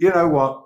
you 0.00 0.08
know 0.08 0.26
what? 0.26 0.62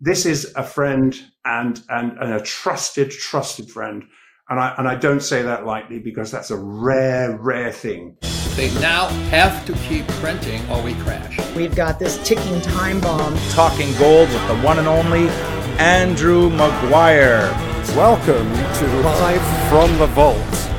This 0.00 0.26
is 0.26 0.52
a 0.56 0.64
friend 0.64 1.16
and, 1.44 1.80
and, 1.88 2.18
and 2.18 2.32
a 2.32 2.40
trusted, 2.40 3.12
trusted 3.12 3.70
friend. 3.70 4.02
And 4.48 4.58
I, 4.58 4.74
and 4.76 4.88
I 4.88 4.96
don't 4.96 5.22
say 5.22 5.40
that 5.42 5.64
lightly 5.64 6.00
because 6.00 6.32
that's 6.32 6.50
a 6.50 6.56
rare, 6.56 7.38
rare 7.38 7.70
thing. 7.70 8.16
They 8.56 8.74
now 8.80 9.06
have 9.30 9.64
to 9.66 9.72
keep 9.86 10.06
printing 10.08 10.68
or 10.68 10.82
we 10.82 10.94
crash. 10.94 11.38
We've 11.54 11.76
got 11.76 12.00
this 12.00 12.18
ticking 12.26 12.60
time 12.60 13.00
bomb. 13.00 13.38
Talking 13.50 13.96
gold 13.98 14.28
with 14.30 14.48
the 14.48 14.56
one 14.56 14.80
and 14.80 14.88
only 14.88 15.28
Andrew 15.78 16.50
Maguire. 16.50 17.52
Welcome 17.94 18.52
to 18.52 18.86
Live 19.00 19.68
from 19.70 19.96
the 19.98 20.06
Vault. 20.08 20.71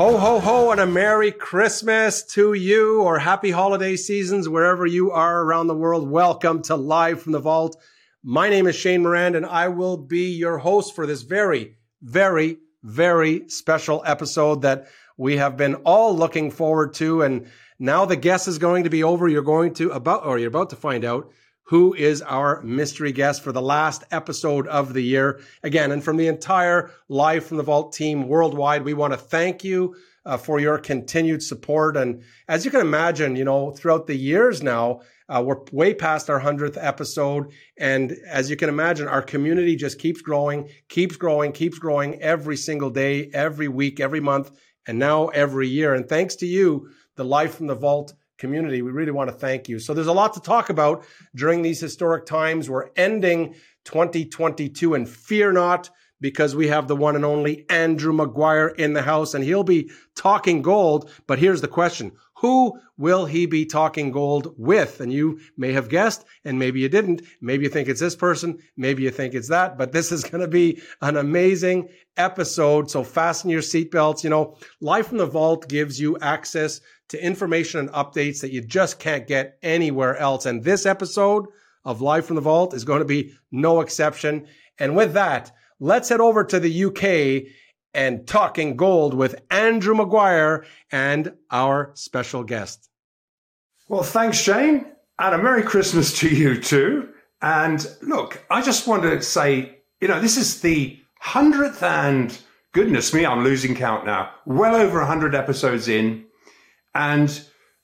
Ho, 0.00 0.16
ho, 0.16 0.40
ho, 0.40 0.70
and 0.70 0.80
a 0.80 0.86
Merry 0.86 1.30
Christmas 1.30 2.22
to 2.28 2.54
you 2.54 3.02
or 3.02 3.18
happy 3.18 3.50
holiday 3.50 3.96
seasons 3.96 4.48
wherever 4.48 4.86
you 4.86 5.10
are 5.10 5.42
around 5.42 5.66
the 5.66 5.76
world. 5.76 6.08
Welcome 6.08 6.62
to 6.62 6.74
Live 6.74 7.20
from 7.20 7.32
the 7.32 7.38
Vault. 7.38 7.76
My 8.24 8.48
name 8.48 8.66
is 8.66 8.74
Shane 8.74 9.02
Morand, 9.02 9.36
and 9.36 9.44
I 9.44 9.68
will 9.68 9.98
be 9.98 10.30
your 10.30 10.56
host 10.56 10.94
for 10.94 11.06
this 11.06 11.20
very, 11.20 11.76
very, 12.00 12.60
very 12.82 13.46
special 13.50 14.02
episode 14.06 14.62
that 14.62 14.88
we 15.18 15.36
have 15.36 15.58
been 15.58 15.74
all 15.74 16.16
looking 16.16 16.50
forward 16.50 16.94
to. 16.94 17.20
And 17.20 17.48
now 17.78 18.06
the 18.06 18.16
guess 18.16 18.48
is 18.48 18.56
going 18.56 18.84
to 18.84 18.90
be 18.90 19.04
over. 19.04 19.28
You're 19.28 19.42
going 19.42 19.74
to 19.74 19.90
about, 19.90 20.24
or 20.24 20.38
you're 20.38 20.48
about 20.48 20.70
to 20.70 20.76
find 20.76 21.04
out 21.04 21.30
who 21.70 21.94
is 21.94 22.20
our 22.22 22.60
mystery 22.62 23.12
guest 23.12 23.44
for 23.44 23.52
the 23.52 23.62
last 23.62 24.02
episode 24.10 24.66
of 24.66 24.92
the 24.92 25.00
year. 25.00 25.40
Again, 25.62 25.92
and 25.92 26.02
from 26.02 26.16
the 26.16 26.26
entire 26.26 26.90
Live 27.08 27.46
from 27.46 27.58
the 27.58 27.62
Vault 27.62 27.92
team 27.92 28.26
worldwide, 28.26 28.82
we 28.82 28.92
want 28.92 29.12
to 29.12 29.16
thank 29.16 29.62
you 29.62 29.94
uh, 30.26 30.36
for 30.36 30.58
your 30.58 30.78
continued 30.78 31.44
support. 31.44 31.96
And 31.96 32.24
as 32.48 32.64
you 32.64 32.72
can 32.72 32.80
imagine, 32.80 33.36
you 33.36 33.44
know, 33.44 33.70
throughout 33.70 34.08
the 34.08 34.16
years 34.16 34.64
now, 34.64 35.02
uh, 35.28 35.44
we're 35.46 35.62
way 35.70 35.94
past 35.94 36.28
our 36.28 36.40
100th 36.40 36.76
episode. 36.76 37.52
And 37.78 38.16
as 38.28 38.50
you 38.50 38.56
can 38.56 38.68
imagine, 38.68 39.06
our 39.06 39.22
community 39.22 39.76
just 39.76 40.00
keeps 40.00 40.22
growing, 40.22 40.68
keeps 40.88 41.14
growing, 41.14 41.52
keeps 41.52 41.78
growing 41.78 42.20
every 42.20 42.56
single 42.56 42.90
day, 42.90 43.30
every 43.32 43.68
week, 43.68 44.00
every 44.00 44.20
month, 44.20 44.50
and 44.88 44.98
now 44.98 45.28
every 45.28 45.68
year. 45.68 45.94
And 45.94 46.08
thanks 46.08 46.34
to 46.36 46.46
you, 46.46 46.90
the 47.14 47.24
Live 47.24 47.54
from 47.54 47.68
the 47.68 47.76
Vault 47.76 48.12
community. 48.40 48.82
We 48.82 48.90
really 48.90 49.12
want 49.12 49.30
to 49.30 49.36
thank 49.36 49.68
you. 49.68 49.78
So 49.78 49.94
there's 49.94 50.08
a 50.08 50.12
lot 50.12 50.34
to 50.34 50.40
talk 50.40 50.70
about 50.70 51.04
during 51.36 51.62
these 51.62 51.78
historic 51.78 52.26
times. 52.26 52.68
We're 52.68 52.90
ending 52.96 53.54
2022 53.84 54.94
and 54.94 55.08
fear 55.08 55.52
not 55.52 55.90
because 56.20 56.54
we 56.54 56.68
have 56.68 56.86
the 56.86 56.96
one 56.96 57.16
and 57.16 57.24
only 57.24 57.64
Andrew 57.70 58.12
Maguire 58.12 58.68
in 58.68 58.92
the 58.92 59.02
house 59.02 59.34
and 59.34 59.44
he'll 59.44 59.64
be 59.64 59.90
talking 60.14 60.62
gold. 60.62 61.10
But 61.26 61.38
here's 61.38 61.60
the 61.60 61.68
question. 61.68 62.12
Who 62.40 62.78
will 62.96 63.26
he 63.26 63.44
be 63.44 63.66
talking 63.66 64.10
gold 64.10 64.54
with? 64.56 65.00
And 65.00 65.12
you 65.12 65.40
may 65.58 65.72
have 65.72 65.90
guessed, 65.90 66.24
and 66.42 66.58
maybe 66.58 66.80
you 66.80 66.88
didn't. 66.88 67.20
Maybe 67.42 67.64
you 67.64 67.70
think 67.70 67.86
it's 67.86 68.00
this 68.00 68.16
person. 68.16 68.58
Maybe 68.78 69.02
you 69.02 69.10
think 69.10 69.34
it's 69.34 69.48
that, 69.48 69.76
but 69.76 69.92
this 69.92 70.10
is 70.10 70.24
going 70.24 70.40
to 70.40 70.48
be 70.48 70.80
an 71.02 71.18
amazing 71.18 71.90
episode. 72.16 72.90
So 72.90 73.04
fasten 73.04 73.50
your 73.50 73.60
seatbelts. 73.60 74.24
You 74.24 74.30
know, 74.30 74.56
Live 74.80 75.08
from 75.08 75.18
the 75.18 75.26
Vault 75.26 75.68
gives 75.68 76.00
you 76.00 76.16
access 76.20 76.80
to 77.10 77.24
information 77.24 77.80
and 77.80 77.90
updates 77.90 78.40
that 78.40 78.52
you 78.52 78.60
just 78.60 78.98
can't 78.98 79.26
get 79.26 79.58
anywhere 79.62 80.16
else. 80.16 80.46
And 80.46 80.64
this 80.64 80.86
episode 80.86 81.46
of 81.84 82.00
Live 82.00 82.26
from 82.26 82.36
the 82.36 82.42
Vault 82.42 82.74
is 82.74 82.84
going 82.84 83.00
to 83.00 83.04
be 83.04 83.32
no 83.52 83.80
exception. 83.80 84.46
And 84.78 84.96
with 84.96 85.12
that, 85.12 85.52
let's 85.78 86.08
head 86.08 86.20
over 86.20 86.44
to 86.44 86.58
the 86.58 86.84
UK 86.84 87.52
and 87.92 88.26
talking 88.26 88.76
gold 88.76 89.14
with 89.14 89.42
Andrew 89.50 89.94
Maguire 89.94 90.64
and 90.92 91.32
our 91.50 91.90
special 91.94 92.44
guest. 92.44 92.88
Well, 93.88 94.04
thanks, 94.04 94.38
Shane, 94.38 94.86
and 95.18 95.34
a 95.34 95.38
Merry 95.38 95.64
Christmas 95.64 96.16
to 96.20 96.28
you 96.28 96.60
too. 96.60 97.08
And 97.42 97.84
look, 98.02 98.44
I 98.50 98.62
just 98.62 98.86
want 98.86 99.02
to 99.02 99.20
say, 99.22 99.78
you 100.00 100.08
know, 100.08 100.20
this 100.20 100.36
is 100.36 100.60
the 100.60 100.98
hundredth 101.18 101.82
and 101.82 102.38
goodness 102.72 103.12
me, 103.12 103.26
I'm 103.26 103.42
losing 103.42 103.74
count 103.74 104.06
now. 104.06 104.30
Well 104.46 104.76
over 104.76 105.00
a 105.00 105.06
hundred 105.06 105.34
episodes 105.34 105.88
in, 105.88 106.24
and 106.94 107.28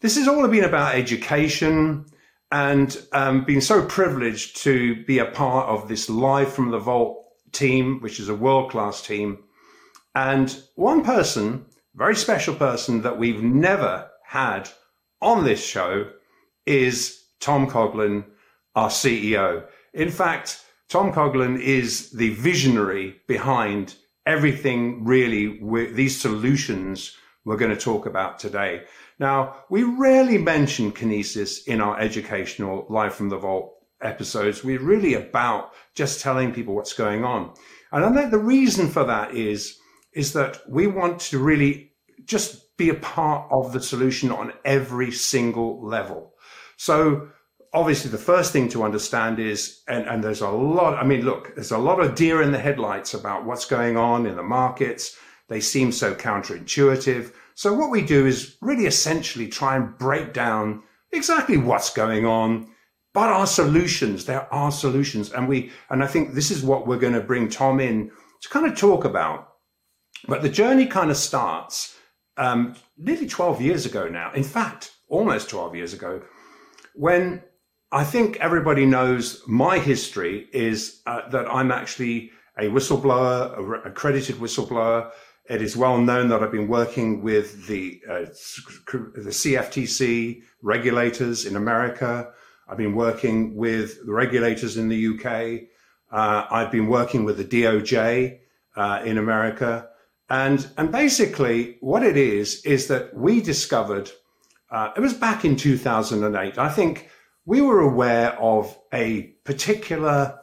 this 0.01 0.17
has 0.17 0.29
all 0.29 0.47
been 0.49 0.65
about 0.65 0.95
education 0.95 2.07
and 2.53 3.03
um, 3.13 3.45
being 3.45 3.61
so 3.61 3.85
privileged 3.85 4.59
to 4.59 5.05
be 5.05 5.19
a 5.19 5.27
part 5.27 5.69
of 5.69 5.89
this 5.89 6.09
live 6.09 6.53
from 6.53 6.71
the 6.71 6.79
vault 6.79 7.25
team, 7.53 8.01
which 8.01 8.21
is 8.21 8.29
a 8.29 8.35
world 8.35 8.71
class 8.71 9.03
team. 9.03 9.39
And 10.15 10.57
one 10.77 11.05
person, 11.05 11.67
very 11.95 12.17
special 12.17 12.55
person 12.55 13.03
that 13.03 13.19
we've 13.19 13.43
never 13.43 14.11
had 14.25 14.69
on 15.21 15.45
this 15.45 15.65
show 15.65 16.11
is 16.67 17.25
Tom 17.41 17.69
Coughlin, 17.69 18.25
our 18.75 18.89
CEO. 18.89 19.65
In 19.93 20.11
fact, 20.11 20.63
Tom 20.89 21.13
Coughlin 21.13 21.61
is 21.61 22.11
the 22.11 22.31
visionary 22.31 23.21
behind 23.27 23.95
everything 24.25 25.05
really 25.05 25.61
with 25.61 25.95
these 25.95 26.21
solutions 26.21 27.17
we're 27.47 27.57
going 27.57 27.75
to 27.75 27.81
talk 27.81 28.05
about 28.05 28.39
today. 28.39 28.83
Now, 29.19 29.57
we 29.71 29.85
rarely 29.85 30.37
mention 30.37 30.93
kinesis 30.93 31.67
in 31.67 31.81
our 31.81 31.99
educational 31.99 32.87
Live 32.91 33.15
from 33.15 33.29
the 33.29 33.39
Vault 33.39 33.73
episodes. 34.03 34.65
We're 34.65 34.83
really 34.83 35.15
about 35.15 35.71
just 35.95 36.21
telling 36.21 36.53
people 36.53 36.75
what's 36.75 36.93
going 36.93 37.25
on. 37.25 37.55
And 37.93 38.05
I 38.05 38.13
think 38.13 38.33
the 38.33 38.39
reason 38.39 38.89
for 38.89 39.05
that 39.05 39.35
is, 39.35 39.79
is 40.13 40.33
that 40.33 40.59
we 40.69 40.89
want 40.89 41.21
to 41.21 41.39
really 41.39 41.93
just 42.25 42.77
be 42.77 42.91
a 42.91 42.95
part 42.95 43.49
of 43.53 43.73
the 43.73 43.81
solution 43.81 44.33
on 44.33 44.53
every 44.65 45.13
single 45.13 45.87
level. 45.87 46.35
So 46.77 47.29
obviously 47.73 48.11
the 48.11 48.19
first 48.19 48.53
thing 48.53 48.69
to 48.71 48.83
understand 48.83 49.39
is, 49.39 49.83
and, 49.87 50.07
and 50.09 50.25
there's 50.25 50.41
a 50.41 50.51
lot, 50.51 50.95
I 50.95 51.05
mean, 51.05 51.25
look, 51.25 51.55
there's 51.55 51.71
a 51.71 51.79
lot 51.79 52.01
of 52.01 52.17
deer 52.17 52.43
in 52.43 52.51
the 52.51 52.59
headlights 52.59 53.15
about 53.15 53.45
what's 53.45 53.67
going 53.67 53.97
on 53.97 54.27
in 54.27 54.35
the 54.35 54.43
markets. 54.43 55.17
They 55.49 55.61
seem 55.61 55.93
so 55.93 56.15
counterintuitive. 56.15 57.33
So 57.55 57.73
what 57.73 57.91
we 57.91 58.03
do 58.03 58.27
is 58.27 58.57
really 58.61 58.87
essentially 58.87 59.49
try 59.49 59.77
and 59.77 59.97
break 59.97 60.33
down 60.33 60.83
exactly 61.13 61.57
what's 61.57 61.93
going 61.93 62.27
on, 62.27 62.69
but 63.15 63.31
our 63.31 63.47
solutions, 63.47 64.27
there 64.27 64.53
are 64.53 64.71
solutions. 64.71 65.33
And 65.33 65.49
we, 65.49 65.71
and 65.89 66.03
I 66.03 66.07
think 66.07 66.35
this 66.35 66.51
is 66.51 66.63
what 66.63 66.87
we're 66.87 66.99
going 66.99 67.15
to 67.15 67.21
bring 67.21 67.49
Tom 67.49 67.81
in 67.81 68.11
to 68.43 68.49
kind 68.49 68.67
of 68.67 68.77
talk 68.77 69.05
about. 69.05 69.53
But 70.29 70.43
the 70.43 70.49
journey 70.49 70.87
kind 70.87 71.11
of 71.11 71.17
starts 71.17 71.97
um, 72.37 72.75
nearly 72.99 73.27
12 73.27 73.63
years 73.63 73.87
ago 73.87 74.09
now. 74.09 74.33
In 74.33 74.45
fact, 74.45 74.93
almost 75.09 75.49
12 75.49 75.77
years 75.77 75.95
ago, 75.95 76.23
when 76.95 77.43
I 77.93 78.05
think 78.05 78.37
everybody 78.39 78.85
knows 78.85 79.43
my 79.47 79.79
history 79.79 80.49
is 80.53 81.01
uh, 81.07 81.29
that 81.31 81.47
I'm 81.51 81.71
actually 81.71 82.33
a 82.59 82.65
whistleblower, 82.65 83.85
a 83.85 83.89
accredited 83.89 84.37
whistleblower. 84.37 85.11
It 85.49 85.63
is 85.63 85.77
well 85.77 85.99
known 85.99 86.29
that 86.29 86.43
I've 86.43 86.51
been 86.51 86.69
working 86.69 87.23
with 87.23 87.67
the 87.67 88.01
uh, 88.09 88.21
the 88.93 89.31
CFTC 89.31 90.43
regulators 90.63 91.47
in 91.47 91.57
America. 91.57 92.33
I've 92.69 92.77
been 92.77 92.97
working 92.97 93.55
with 93.55 94.05
the 94.05 94.13
regulators 94.13 94.77
in 94.77 94.89
the 94.89 95.07
UK. 95.07 95.69
Uh, 96.11 96.47
I've 96.51 96.73
been 96.73 96.89
working 96.89 97.25
with 97.25 97.37
the 97.37 97.45
DOJ 97.45 98.41
uh, 98.77 99.03
in 99.05 99.19
America. 99.19 99.89
And, 100.29 100.69
and 100.77 100.91
basically, 100.91 101.77
what 101.81 102.03
it 102.03 102.17
is, 102.17 102.65
is 102.65 102.89
that 102.89 103.15
we 103.15 103.41
discovered, 103.41 104.11
uh, 104.71 104.91
it 104.97 105.01
was 105.01 105.15
back 105.15 105.45
in 105.45 105.57
2008. 105.57 106.59
I 106.59 106.69
think 106.69 107.09
we 107.45 107.61
were 107.61 107.81
aware 107.81 108.33
of 108.41 108.77
a 108.93 109.35
particular, 109.45 110.41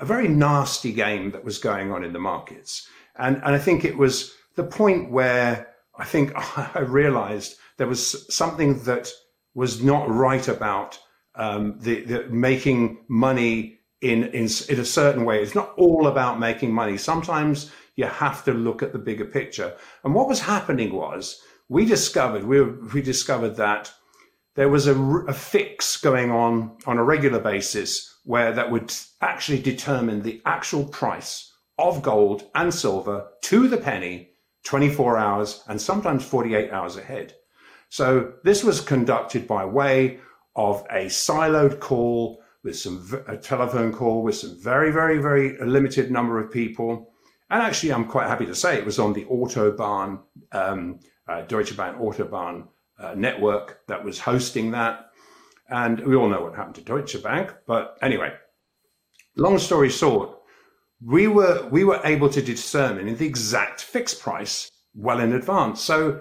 a 0.00 0.06
very 0.06 0.28
nasty 0.28 0.92
game 0.92 1.32
that 1.32 1.44
was 1.44 1.58
going 1.58 1.92
on 1.92 2.02
in 2.02 2.14
the 2.14 2.18
markets. 2.18 2.88
And, 3.18 3.36
and 3.36 3.54
I 3.54 3.58
think 3.58 3.84
it 3.84 3.98
was 3.98 4.32
the 4.56 4.64
point 4.64 5.10
where 5.10 5.68
I 5.96 6.04
think 6.04 6.32
I 6.76 6.80
realized 6.80 7.56
there 7.76 7.86
was 7.86 8.34
something 8.34 8.82
that 8.84 9.10
was 9.54 9.82
not 9.82 10.10
right 10.10 10.46
about 10.48 10.98
um, 11.34 11.78
the, 11.80 12.02
the 12.02 12.26
making 12.28 13.04
money 13.08 13.80
in, 14.00 14.24
in 14.24 14.48
in 14.68 14.80
a 14.80 14.84
certain 14.84 15.24
way. 15.24 15.42
It's 15.42 15.54
not 15.54 15.72
all 15.76 16.06
about 16.06 16.40
making 16.40 16.72
money. 16.72 16.96
Sometimes 16.98 17.70
you 17.96 18.06
have 18.06 18.44
to 18.44 18.52
look 18.52 18.82
at 18.82 18.92
the 18.92 18.98
bigger 18.98 19.24
picture. 19.24 19.74
And 20.04 20.14
what 20.14 20.28
was 20.28 20.40
happening 20.40 20.92
was 20.92 21.40
we 21.68 21.84
discovered 21.84 22.44
we 22.44 22.62
we 22.62 23.02
discovered 23.02 23.56
that 23.56 23.92
there 24.54 24.68
was 24.68 24.86
a, 24.86 24.98
a 25.28 25.32
fix 25.32 25.96
going 25.96 26.30
on 26.30 26.76
on 26.86 26.98
a 26.98 27.04
regular 27.04 27.38
basis 27.38 28.14
where 28.24 28.52
that 28.52 28.70
would 28.70 28.92
actually 29.20 29.60
determine 29.60 30.22
the 30.22 30.42
actual 30.44 30.84
price 30.84 31.52
of 31.78 32.02
gold 32.02 32.44
and 32.54 32.72
silver 32.72 33.28
to 33.42 33.68
the 33.68 33.76
penny 33.76 34.30
24 34.66 35.16
hours 35.16 35.64
and 35.68 35.80
sometimes 35.80 36.24
48 36.24 36.70
hours 36.70 36.96
ahead. 36.96 37.34
So 37.88 38.34
this 38.44 38.62
was 38.62 38.80
conducted 38.80 39.46
by 39.46 39.64
way 39.64 40.18
of 40.54 40.84
a 40.90 41.06
siloed 41.06 41.80
call 41.80 42.42
with 42.62 42.76
some 42.76 43.24
a 43.28 43.36
telephone 43.36 43.92
call 43.92 44.22
with 44.22 44.34
some 44.36 44.60
very 44.60 44.90
very 44.90 45.18
very 45.18 45.56
limited 45.64 46.10
number 46.10 46.40
of 46.40 46.50
people 46.50 47.12
and 47.50 47.62
actually 47.62 47.92
i'm 47.92 48.06
quite 48.06 48.26
happy 48.26 48.46
to 48.46 48.56
say 48.56 48.76
it 48.76 48.84
was 48.84 48.98
on 48.98 49.12
the 49.12 49.24
autobahn 49.26 50.18
um, 50.50 50.98
uh, 51.28 51.42
deutsche 51.42 51.76
bahn 51.76 51.94
autobahn 52.00 52.66
uh, 52.98 53.14
network 53.14 53.86
that 53.86 54.02
was 54.02 54.18
hosting 54.18 54.72
that 54.72 55.06
And 55.68 56.00
we 56.00 56.14
all 56.14 56.28
know 56.28 56.42
what 56.42 56.54
happened 56.54 56.76
to 56.76 56.82
Deutsche 56.82 57.20
Bank. 57.22 57.52
But 57.66 57.98
anyway, 58.00 58.32
long 59.36 59.58
story 59.58 59.88
short, 59.88 60.35
we 61.04 61.28
were 61.28 61.68
we 61.70 61.84
were 61.84 62.00
able 62.04 62.28
to 62.30 62.42
determine 62.42 63.14
the 63.16 63.26
exact 63.26 63.82
fixed 63.82 64.20
price 64.20 64.70
well 64.94 65.20
in 65.20 65.32
advance. 65.32 65.82
So 65.82 66.20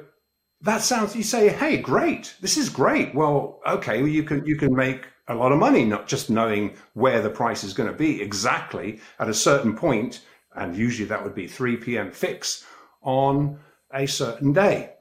that 0.61 0.81
sounds 0.81 1.15
you 1.15 1.23
say, 1.23 1.49
hey, 1.49 1.77
great, 1.77 2.35
this 2.41 2.57
is 2.57 2.69
great. 2.69 3.13
Well, 3.13 3.61
okay, 3.67 3.99
well, 3.99 4.09
you 4.09 4.23
can 4.23 4.45
you 4.45 4.55
can 4.57 4.75
make 4.75 5.07
a 5.27 5.35
lot 5.35 5.51
of 5.51 5.59
money 5.59 5.85
not 5.85 6.07
just 6.07 6.29
knowing 6.29 6.75
where 6.93 7.21
the 7.21 7.29
price 7.29 7.63
is 7.63 7.73
going 7.73 7.91
to 7.91 7.97
be 7.97 8.21
exactly 8.21 8.99
at 9.19 9.29
a 9.29 9.33
certain 9.33 9.75
point, 9.75 10.21
and 10.55 10.75
usually 10.75 11.07
that 11.07 11.23
would 11.23 11.35
be 11.35 11.47
3 11.47 11.77
p.m. 11.77 12.11
fix 12.11 12.65
on 13.01 13.59
a 13.93 14.05
certain 14.05 14.53
day. 14.53 14.91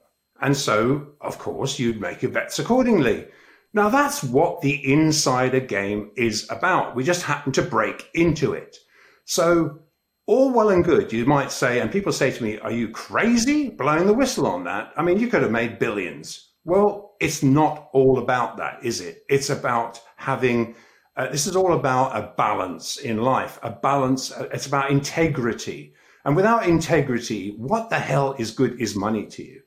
And 0.41 0.57
so, 0.57 1.09
of 1.21 1.39
course, 1.39 1.79
you'd 1.79 2.01
make 2.01 2.23
your 2.23 2.33
bets 2.33 2.59
accordingly. 2.59 3.27
Now 3.73 3.89
that's 3.89 4.23
what 4.23 4.61
the 4.61 4.93
insider 4.93 5.61
game 5.61 6.11
is 6.17 6.49
about. 6.51 6.95
We 6.95 7.03
just 7.03 7.23
happen 7.23 7.53
to 7.53 7.63
break 7.63 8.09
into 8.15 8.53
it. 8.53 8.77
So 9.25 9.81
all 10.27 10.51
well 10.53 10.71
and 10.71 10.85
good, 10.85 11.13
you 11.13 11.27
might 11.27 11.53
say, 11.53 11.81
and 11.81 11.93
people 11.93 12.13
say 12.13 12.31
to 12.31 12.43
me, 12.43 12.59
are 12.59 12.73
you 12.73 12.89
crazy 12.89 13.71
blowing 13.71 14.07
the 14.07 14.15
whistle 14.15 14.47
on 14.47 14.65
that? 14.65 14.93
I 14.97 15.03
mean, 15.03 15.19
you 15.19 15.29
could 15.29 15.43
have 15.43 15.51
made 15.51 15.79
billions. 15.79 16.51
Well, 16.65 17.15
it's 17.21 17.43
not 17.43 17.91
all 17.93 18.19
about 18.19 18.57
that, 18.57 18.79
is 18.83 19.01
it? 19.01 19.25
It's 19.29 19.51
about 19.51 20.01
having, 20.17 20.75
uh, 21.17 21.29
this 21.29 21.47
is 21.47 21.57
all 21.57 21.75
about 21.75 22.17
a 22.17 22.33
balance 22.37 22.97
in 22.97 23.19
life, 23.19 23.59
a 23.63 23.71
balance. 23.71 24.33
Uh, 24.33 24.49
it's 24.53 24.67
about 24.67 24.91
integrity. 24.91 25.95
And 26.25 26.35
without 26.35 26.67
integrity, 26.67 27.55
what 27.59 27.91
the 27.91 27.99
hell 27.99 28.35
is 28.39 28.51
good 28.51 28.81
is 28.81 28.97
money 28.97 29.27
to 29.27 29.45
you? 29.45 29.61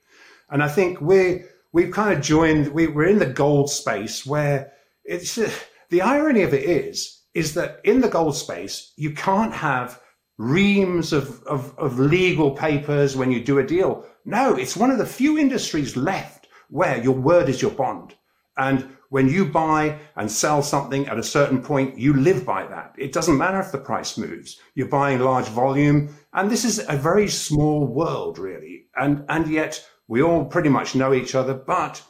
And 0.50 0.64
I 0.64 0.68
think 0.70 1.00
we're, 1.02 1.46
we've 1.72 1.92
kind 1.92 2.18
of 2.18 2.24
joined, 2.24 2.70
we, 2.70 2.88
we're 2.88 3.06
in 3.06 3.20
the 3.20 3.28
gold 3.28 3.70
space 3.70 4.26
where 4.26 4.74
it's, 5.04 5.38
uh, 5.38 5.52
the 5.90 6.02
irony 6.02 6.42
of 6.42 6.54
it 6.54 6.64
is, 6.64 7.17
is 7.38 7.54
that 7.54 7.80
in 7.84 8.02
the 8.02 8.10
gold 8.10 8.36
space, 8.36 8.94
you 8.96 9.12
can't 9.12 9.54
have 9.54 10.02
reams 10.40 11.14
of, 11.14 11.44
of, 11.44 11.78
of 11.78 12.00
legal 12.00 12.50
papers 12.50 13.16
when 13.16 13.32
you 13.32 13.40
do 13.40 13.60
a 13.60 13.64
deal. 13.64 14.04
No, 14.26 14.56
it's 14.56 14.76
one 14.76 14.90
of 14.90 14.98
the 14.98 15.06
few 15.06 15.38
industries 15.38 15.96
left 15.96 16.48
where 16.70 16.98
your 16.98 17.14
word 17.14 17.48
is 17.48 17.62
your 17.62 17.70
bond. 17.70 18.16
And 18.58 18.90
when 19.10 19.30
you 19.30 19.46
buy 19.46 20.00
and 20.16 20.32
sell 20.32 20.64
something 20.64 21.08
at 21.08 21.20
a 21.20 21.24
certain 21.38 21.62
point, 21.62 22.00
you 22.00 22.12
live 22.16 22.44
by 22.44 22.66
that. 22.66 22.96
It 22.98 23.14
doesn't 23.14 23.38
matter 23.38 23.60
if 23.60 23.72
the 23.72 23.78
price 23.78 24.18
moves. 24.18 24.60
You're 24.74 24.88
buying 24.88 25.20
large 25.20 25.48
volume. 25.48 26.18
And 26.34 26.50
this 26.50 26.66
is 26.66 26.84
a 26.90 26.98
very 26.98 27.28
small 27.28 27.86
world, 27.86 28.40
really. 28.40 28.88
And, 28.96 29.24
and 29.30 29.48
yet 29.48 29.86
we 30.08 30.24
all 30.24 30.46
pretty 30.46 30.70
much 30.70 30.96
know 30.96 31.14
each 31.14 31.36
other. 31.36 31.54
But 31.54 32.02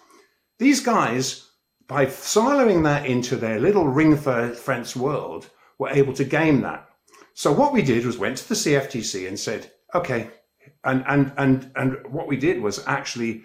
these 0.58 0.80
guys, 0.80 1.47
by 1.88 2.06
siloing 2.06 2.84
that 2.84 3.06
into 3.06 3.36
their 3.36 3.60
little 3.60 3.88
ring 3.88 4.18
fence 4.18 4.96
world, 4.96 5.50
we 5.80 5.90
were 5.90 5.96
able 5.96 6.14
to 6.14 6.26
game 6.26 6.62
that. 6.62 6.88
So 7.34 7.52
what 7.52 7.72
we 7.72 7.82
did 7.82 8.06
was 8.06 8.18
went 8.18 8.38
to 8.38 8.50
the 8.50 8.56
CFTC 8.56 9.28
and 9.28 9.40
said, 9.40 9.72
okay, 9.94 10.30
and 10.84 11.04
and 11.08 11.32
and 11.38 11.72
and 11.76 11.98
what 12.10 12.28
we 12.28 12.36
did 12.36 12.62
was 12.62 12.86
actually 12.88 13.44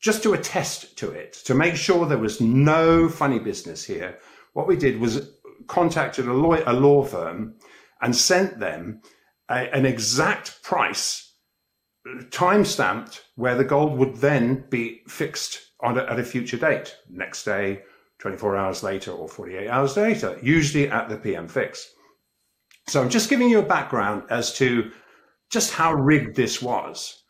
just 0.00 0.22
to 0.22 0.34
attest 0.34 0.96
to 0.98 1.10
it 1.10 1.32
to 1.44 1.54
make 1.54 1.76
sure 1.76 2.06
there 2.06 2.18
was 2.18 2.40
no 2.40 3.08
funny 3.08 3.38
business 3.38 3.84
here. 3.84 4.18
What 4.52 4.68
we 4.68 4.76
did 4.76 5.00
was 5.00 5.30
contacted 5.66 6.26
a 6.26 6.32
law, 6.32 6.58
a 6.66 6.72
law 6.72 7.04
firm 7.04 7.54
and 8.00 8.14
sent 8.14 8.58
them 8.58 9.00
a, 9.48 9.74
an 9.74 9.86
exact 9.86 10.62
price 10.62 11.34
uh, 12.08 12.22
time 12.30 12.64
stamped 12.64 13.22
where 13.36 13.54
the 13.54 13.64
gold 13.64 13.96
would 13.96 14.16
then 14.16 14.64
be 14.68 15.02
fixed 15.06 15.71
on 15.82 15.98
a, 15.98 16.02
at 16.04 16.18
a 16.18 16.24
future 16.24 16.56
date, 16.56 16.96
next 17.10 17.44
day, 17.44 17.82
24 18.20 18.56
hours 18.56 18.82
later, 18.82 19.10
or 19.10 19.28
48 19.28 19.68
hours 19.68 19.96
later, 19.96 20.38
usually 20.42 20.88
at 20.88 21.08
the 21.08 21.16
PM 21.16 21.48
fix. 21.48 21.92
So 22.88 23.02
I'm 23.02 23.10
just 23.10 23.30
giving 23.30 23.48
you 23.48 23.58
a 23.58 23.64
background 23.64 24.24
as 24.30 24.54
to 24.54 24.90
just 25.50 25.72
how 25.72 25.92
rigged 25.92 26.36
this 26.36 26.62
was. 26.62 27.22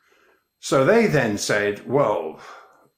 So 0.60 0.84
they 0.84 1.06
then 1.06 1.38
said, 1.38 1.86
well, 1.88 2.40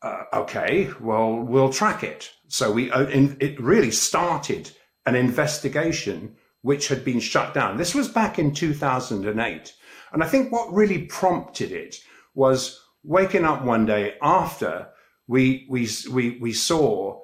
uh, 0.02 0.24
okay, 0.34 0.90
well, 1.00 1.36
we'll 1.36 1.72
track 1.72 2.02
it. 2.02 2.30
So 2.48 2.70
we, 2.70 2.90
uh, 2.90 3.06
in, 3.06 3.36
it 3.40 3.58
really 3.60 3.90
started 3.90 4.70
an 5.06 5.14
investigation 5.14 6.36
which 6.62 6.88
had 6.88 7.04
been 7.04 7.20
shut 7.20 7.54
down. 7.54 7.76
This 7.76 7.94
was 7.94 8.08
back 8.08 8.38
in 8.38 8.52
2008. 8.54 9.74
And 10.12 10.22
I 10.22 10.26
think 10.26 10.52
what 10.52 10.72
really 10.72 11.02
prompted 11.06 11.72
it 11.72 11.96
was 12.34 12.80
waking 13.02 13.44
up 13.44 13.64
one 13.64 13.86
day 13.86 14.14
after 14.22 14.88
we, 15.26 15.66
we, 15.68 15.88
we, 16.10 16.38
we 16.38 16.52
saw 16.52 17.20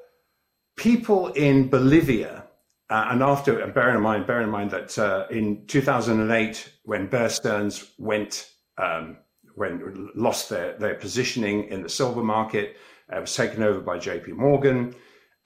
people 0.77 1.29
in 1.29 1.69
Bolivia, 1.69 2.45
uh, 2.89 3.09
and 3.11 3.23
after, 3.23 3.61
and 3.61 3.75
bearing 3.75 3.97
in 3.97 4.03
mind, 4.03 4.27
bearing 4.27 4.45
in 4.45 4.51
mind 4.51 4.71
that 4.71 4.99
uh, 4.99 5.27
in 5.31 5.67
2008, 5.67 6.73
when 6.85 7.07
Bear 7.07 7.29
Stearns 7.29 7.93
went, 7.99 8.51
um, 8.79 9.19
when 9.55 10.09
lost 10.15 10.49
their, 10.49 10.77
their 10.79 10.95
positioning 10.95 11.65
in 11.65 11.83
the 11.83 11.89
silver 11.89 12.23
market, 12.23 12.77
uh, 13.13 13.21
was 13.21 13.35
taken 13.35 13.63
over 13.63 13.81
by 13.81 13.99
JP 13.99 14.29
Morgan, 14.29 14.95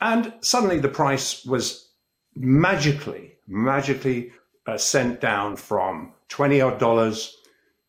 and 0.01 0.33
suddenly 0.41 0.79
the 0.79 0.89
price 0.89 1.45
was 1.45 1.91
magically, 2.37 3.37
magically 3.47 4.33
uh, 4.67 4.77
sent 4.79 5.21
down 5.21 5.57
from 5.57 6.13
20 6.29 6.61
odd 6.61 6.79
dollars 6.79 7.37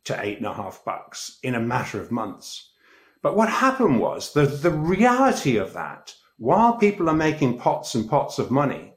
to 0.06 0.20
eight 0.24 0.38
and 0.38 0.46
a 0.46 0.54
half 0.54 0.84
bucks 0.86 1.40
in 1.44 1.56
a 1.56 1.60
matter 1.60 2.00
of 2.00 2.12
months. 2.12 2.72
But 3.26 3.36
what 3.36 3.50
happened 3.50 4.00
was 4.00 4.34
the, 4.34 4.46
the 4.46 4.70
reality 4.70 5.58
of 5.58 5.74
that, 5.74 6.14
while 6.38 6.78
people 6.78 7.10
are 7.10 7.16
making 7.16 7.58
pots 7.58 7.96
and 7.96 8.08
pots 8.08 8.38
of 8.38 8.52
money, 8.52 8.94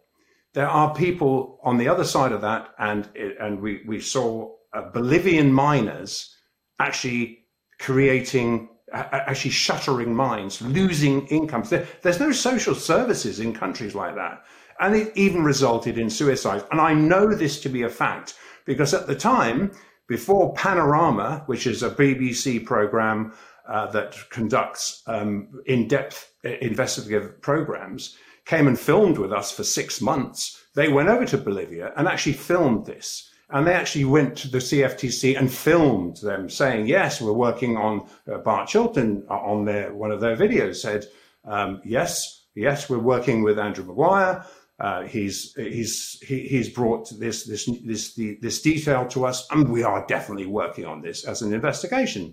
there 0.53 0.69
are 0.69 0.95
people 0.95 1.59
on 1.65 1.79
the 1.79 1.89
other 1.89 2.05
side 2.05 2.33
of 2.33 2.43
that, 2.43 2.69
and 2.79 3.09
and 3.17 3.59
we 3.59 3.81
we 3.87 4.01
saw 4.01 4.53
uh, 4.75 4.91
Bolivian 4.93 5.51
miners 5.51 6.37
actually 6.79 7.47
creating, 7.81 8.69
actually 8.93 9.53
shuttering 9.53 10.15
mines, 10.15 10.61
losing 10.61 11.27
incomes. 11.29 11.71
There, 11.71 11.87
there's 12.03 12.21
no 12.21 12.31
social 12.31 12.75
services 12.75 13.41
in 13.41 13.55
countries 13.55 13.95
like 13.95 14.15
that, 14.17 14.45
and 14.79 14.95
it 14.95 15.11
even 15.17 15.43
resulted 15.43 15.97
in 15.97 16.11
suicides. 16.11 16.65
And 16.71 16.83
I 16.83 16.93
know 16.93 17.35
this 17.35 17.63
to 17.63 17.71
be 17.71 17.81
a 17.85 17.89
fact 17.89 18.35
because 18.67 18.93
at 18.93 19.07
the 19.07 19.17
time 19.17 19.73
before 20.09 20.55
Panorama, 20.55 21.45
which 21.47 21.67
is 21.67 21.83
a 21.83 21.91
BBC 21.91 22.65
program 22.65 23.33
uh, 23.69 23.87
that 23.93 24.17
conducts 24.31 25.03
um, 25.07 25.63
in-depth 25.67 26.33
uh, 26.45 26.51
investigative 26.63 27.41
programs, 27.43 28.17
came 28.47 28.67
and 28.67 28.79
filmed 28.79 29.19
with 29.19 29.33
us 29.33 29.53
for 29.53 29.63
six 29.63 30.01
months. 30.01 30.65
They 30.75 30.89
went 30.89 31.11
over 31.11 31.27
to 31.27 31.37
Bolivia 31.39 31.93
and 31.97 32.09
actually 32.09 32.33
filmed 32.33 32.87
this. 32.87 33.31
And 33.51 33.67
they 33.67 33.75
actually 33.75 34.05
went 34.05 34.37
to 34.39 34.49
the 34.49 34.59
CFTC 34.59 35.39
and 35.39 35.53
filmed 35.53 36.19
them 36.19 36.51
saying, 36.51 36.87
yes, 36.87 37.21
we're 37.21 37.33
working 37.33 37.77
on 37.77 38.09
uh, 38.31 38.39
Bart 38.39 38.69
Chilton 38.69 39.25
uh, 39.31 39.35
on 39.35 39.65
their, 39.65 39.95
one 39.95 40.11
of 40.11 40.21
their 40.21 40.37
videos 40.37 40.77
said, 40.77 41.07
um, 41.45 41.81
yes, 41.85 42.47
yes, 42.55 42.91
we're 42.91 42.99
working 42.99 43.43
with 43.43 43.59
Andrew 43.59 43.85
Maguire. 43.85 44.45
Uh, 44.79 45.03
he's 45.03 45.55
he's 45.57 46.21
he, 46.21 46.47
he's 46.47 46.69
brought 46.69 47.11
this 47.19 47.45
this 47.45 47.69
this 47.85 48.15
this 48.15 48.63
detail 48.63 49.07
to 49.09 49.27
us, 49.27 49.47
and 49.51 49.69
we 49.69 49.83
are 49.83 50.07
definitely 50.07 50.47
working 50.47 50.85
on 50.85 51.03
this 51.03 51.25
as 51.25 51.43
an 51.43 51.53
investigation. 51.53 52.33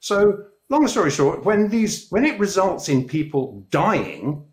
So, 0.00 0.44
long 0.68 0.86
story 0.88 1.10
short, 1.10 1.44
when 1.44 1.68
these 1.68 2.08
when 2.10 2.26
it 2.26 2.38
results 2.38 2.90
in 2.90 3.06
people 3.08 3.66
dying 3.70 4.44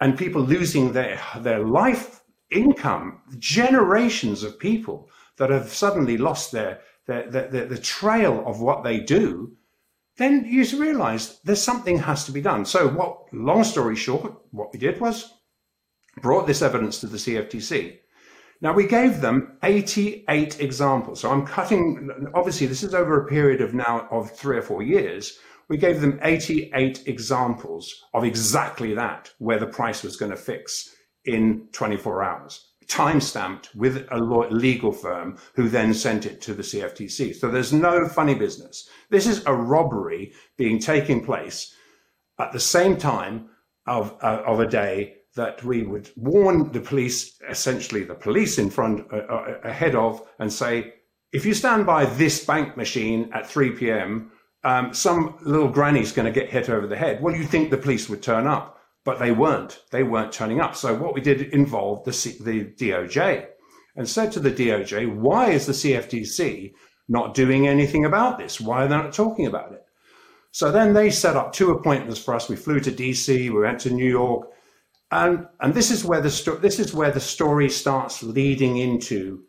and 0.00 0.16
people 0.16 0.42
losing 0.42 0.92
their 0.92 1.20
their 1.38 1.66
life 1.66 2.22
income, 2.50 3.20
generations 3.38 4.44
of 4.44 4.58
people 4.60 5.10
that 5.38 5.50
have 5.50 5.70
suddenly 5.70 6.16
lost 6.16 6.52
their 6.52 6.82
their, 7.06 7.28
their, 7.28 7.66
the 7.66 7.78
trail 7.78 8.44
of 8.46 8.60
what 8.60 8.84
they 8.84 9.00
do, 9.00 9.56
then 10.18 10.44
you 10.44 10.64
realize 10.78 11.40
there's 11.42 11.60
something 11.60 11.98
has 11.98 12.24
to 12.26 12.32
be 12.32 12.40
done. 12.40 12.64
So, 12.64 12.86
what? 12.86 13.24
Long 13.32 13.64
story 13.64 13.96
short, 13.96 14.40
what 14.52 14.72
we 14.72 14.78
did 14.78 15.00
was 15.00 15.32
brought 16.20 16.46
this 16.46 16.62
evidence 16.62 17.00
to 17.00 17.06
the 17.06 17.16
CFTC. 17.16 17.98
Now, 18.60 18.72
we 18.72 18.86
gave 18.86 19.20
them 19.20 19.58
88 19.64 20.60
examples. 20.60 21.20
So 21.20 21.30
I'm 21.30 21.44
cutting, 21.44 22.10
obviously, 22.32 22.68
this 22.68 22.84
is 22.84 22.94
over 22.94 23.20
a 23.20 23.26
period 23.26 23.60
of 23.60 23.74
now 23.74 24.06
of 24.10 24.30
three 24.30 24.56
or 24.56 24.62
four 24.62 24.82
years. 24.82 25.38
We 25.68 25.76
gave 25.76 26.00
them 26.00 26.20
88 26.22 27.02
examples 27.06 28.04
of 28.14 28.24
exactly 28.24 28.94
that, 28.94 29.30
where 29.38 29.58
the 29.58 29.66
price 29.66 30.04
was 30.04 30.16
going 30.16 30.30
to 30.30 30.36
fix 30.36 30.94
in 31.24 31.68
24 31.72 32.22
hours, 32.22 32.68
time 32.86 33.20
stamped 33.20 33.74
with 33.74 34.06
a 34.10 34.18
legal 34.18 34.92
firm 34.92 35.38
who 35.54 35.68
then 35.68 35.94
sent 35.94 36.26
it 36.26 36.40
to 36.42 36.54
the 36.54 36.62
CFTC. 36.62 37.34
So 37.34 37.50
there's 37.50 37.72
no 37.72 38.06
funny 38.06 38.34
business. 38.34 38.88
This 39.10 39.26
is 39.26 39.44
a 39.46 39.54
robbery 39.54 40.32
being 40.56 40.78
taking 40.78 41.24
place 41.24 41.74
at 42.38 42.52
the 42.52 42.60
same 42.60 42.96
time 42.96 43.48
of, 43.86 44.16
uh, 44.22 44.42
of 44.46 44.60
a 44.60 44.66
day 44.66 45.16
that 45.36 45.62
we 45.64 45.82
would 45.82 46.10
warn 46.16 46.70
the 46.72 46.80
police, 46.80 47.40
essentially 47.48 48.04
the 48.04 48.14
police 48.14 48.58
in 48.58 48.70
front, 48.70 49.06
uh, 49.12 49.16
uh, 49.16 49.58
ahead 49.64 49.94
of, 49.94 50.20
and 50.38 50.52
say, 50.52 50.94
if 51.32 51.46
you 51.46 51.54
stand 51.54 51.86
by 51.86 52.04
this 52.04 52.44
bank 52.44 52.76
machine 52.76 53.30
at 53.32 53.46
3 53.48 53.70
p.m., 53.70 54.30
um, 54.64 54.92
some 54.92 55.36
little 55.42 55.68
granny's 55.68 56.12
going 56.12 56.32
to 56.32 56.40
get 56.40 56.50
hit 56.50 56.68
over 56.68 56.86
the 56.86 56.96
head. 56.96 57.22
Well, 57.22 57.34
you 57.34 57.44
think 57.44 57.70
the 57.70 57.78
police 57.78 58.08
would 58.08 58.22
turn 58.22 58.46
up. 58.46 58.78
but 59.04 59.18
they 59.18 59.32
weren't. 59.32 59.82
They 59.90 60.02
weren't 60.02 60.32
turning 60.32 60.60
up. 60.60 60.76
So 60.76 60.94
what 60.94 61.14
we 61.14 61.20
did 61.20 61.42
involved 61.52 62.04
the, 62.04 62.12
C- 62.12 62.38
the 62.40 62.64
DOJ 62.64 63.46
and 63.96 64.08
said 64.08 64.32
to 64.32 64.40
the 64.40 64.50
DOJ, 64.52 65.12
why 65.14 65.50
is 65.50 65.66
the 65.66 65.72
CFTC 65.72 66.72
not 67.08 67.34
doing 67.34 67.66
anything 67.66 68.04
about 68.04 68.38
this? 68.38 68.60
Why 68.60 68.84
are 68.84 68.88
they 68.88 68.96
not 68.96 69.12
talking 69.12 69.46
about 69.46 69.72
it? 69.72 69.82
So 70.52 70.70
then 70.70 70.92
they 70.92 71.10
set 71.10 71.36
up 71.36 71.52
two 71.52 71.70
appointments 71.72 72.22
for 72.22 72.34
us. 72.34 72.48
We 72.48 72.56
flew 72.56 72.78
to 72.80 72.92
DC, 72.92 73.26
we 73.26 73.50
went 73.50 73.80
to 73.80 73.90
New 73.90 74.08
York, 74.08 74.48
and 75.12 75.46
and 75.60 75.74
this 75.74 75.90
is 75.90 76.04
where 76.04 76.20
the 76.20 76.30
sto- 76.30 76.56
this 76.56 76.80
is 76.80 76.94
where 76.94 77.12
the 77.12 77.20
story 77.20 77.68
starts 77.68 78.22
leading 78.22 78.78
into 78.78 79.44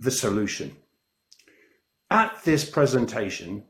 the 0.00 0.10
solution. 0.10 0.76
At 2.10 2.42
this 2.44 2.68
presentation, 2.68 3.64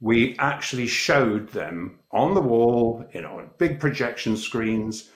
we 0.00 0.36
actually 0.38 0.88
showed 0.88 1.48
them 1.50 2.00
on 2.10 2.34
the 2.34 2.40
wall, 2.40 3.04
you 3.14 3.22
know, 3.22 3.38
on 3.38 3.50
big 3.58 3.78
projection 3.78 4.36
screens. 4.36 5.10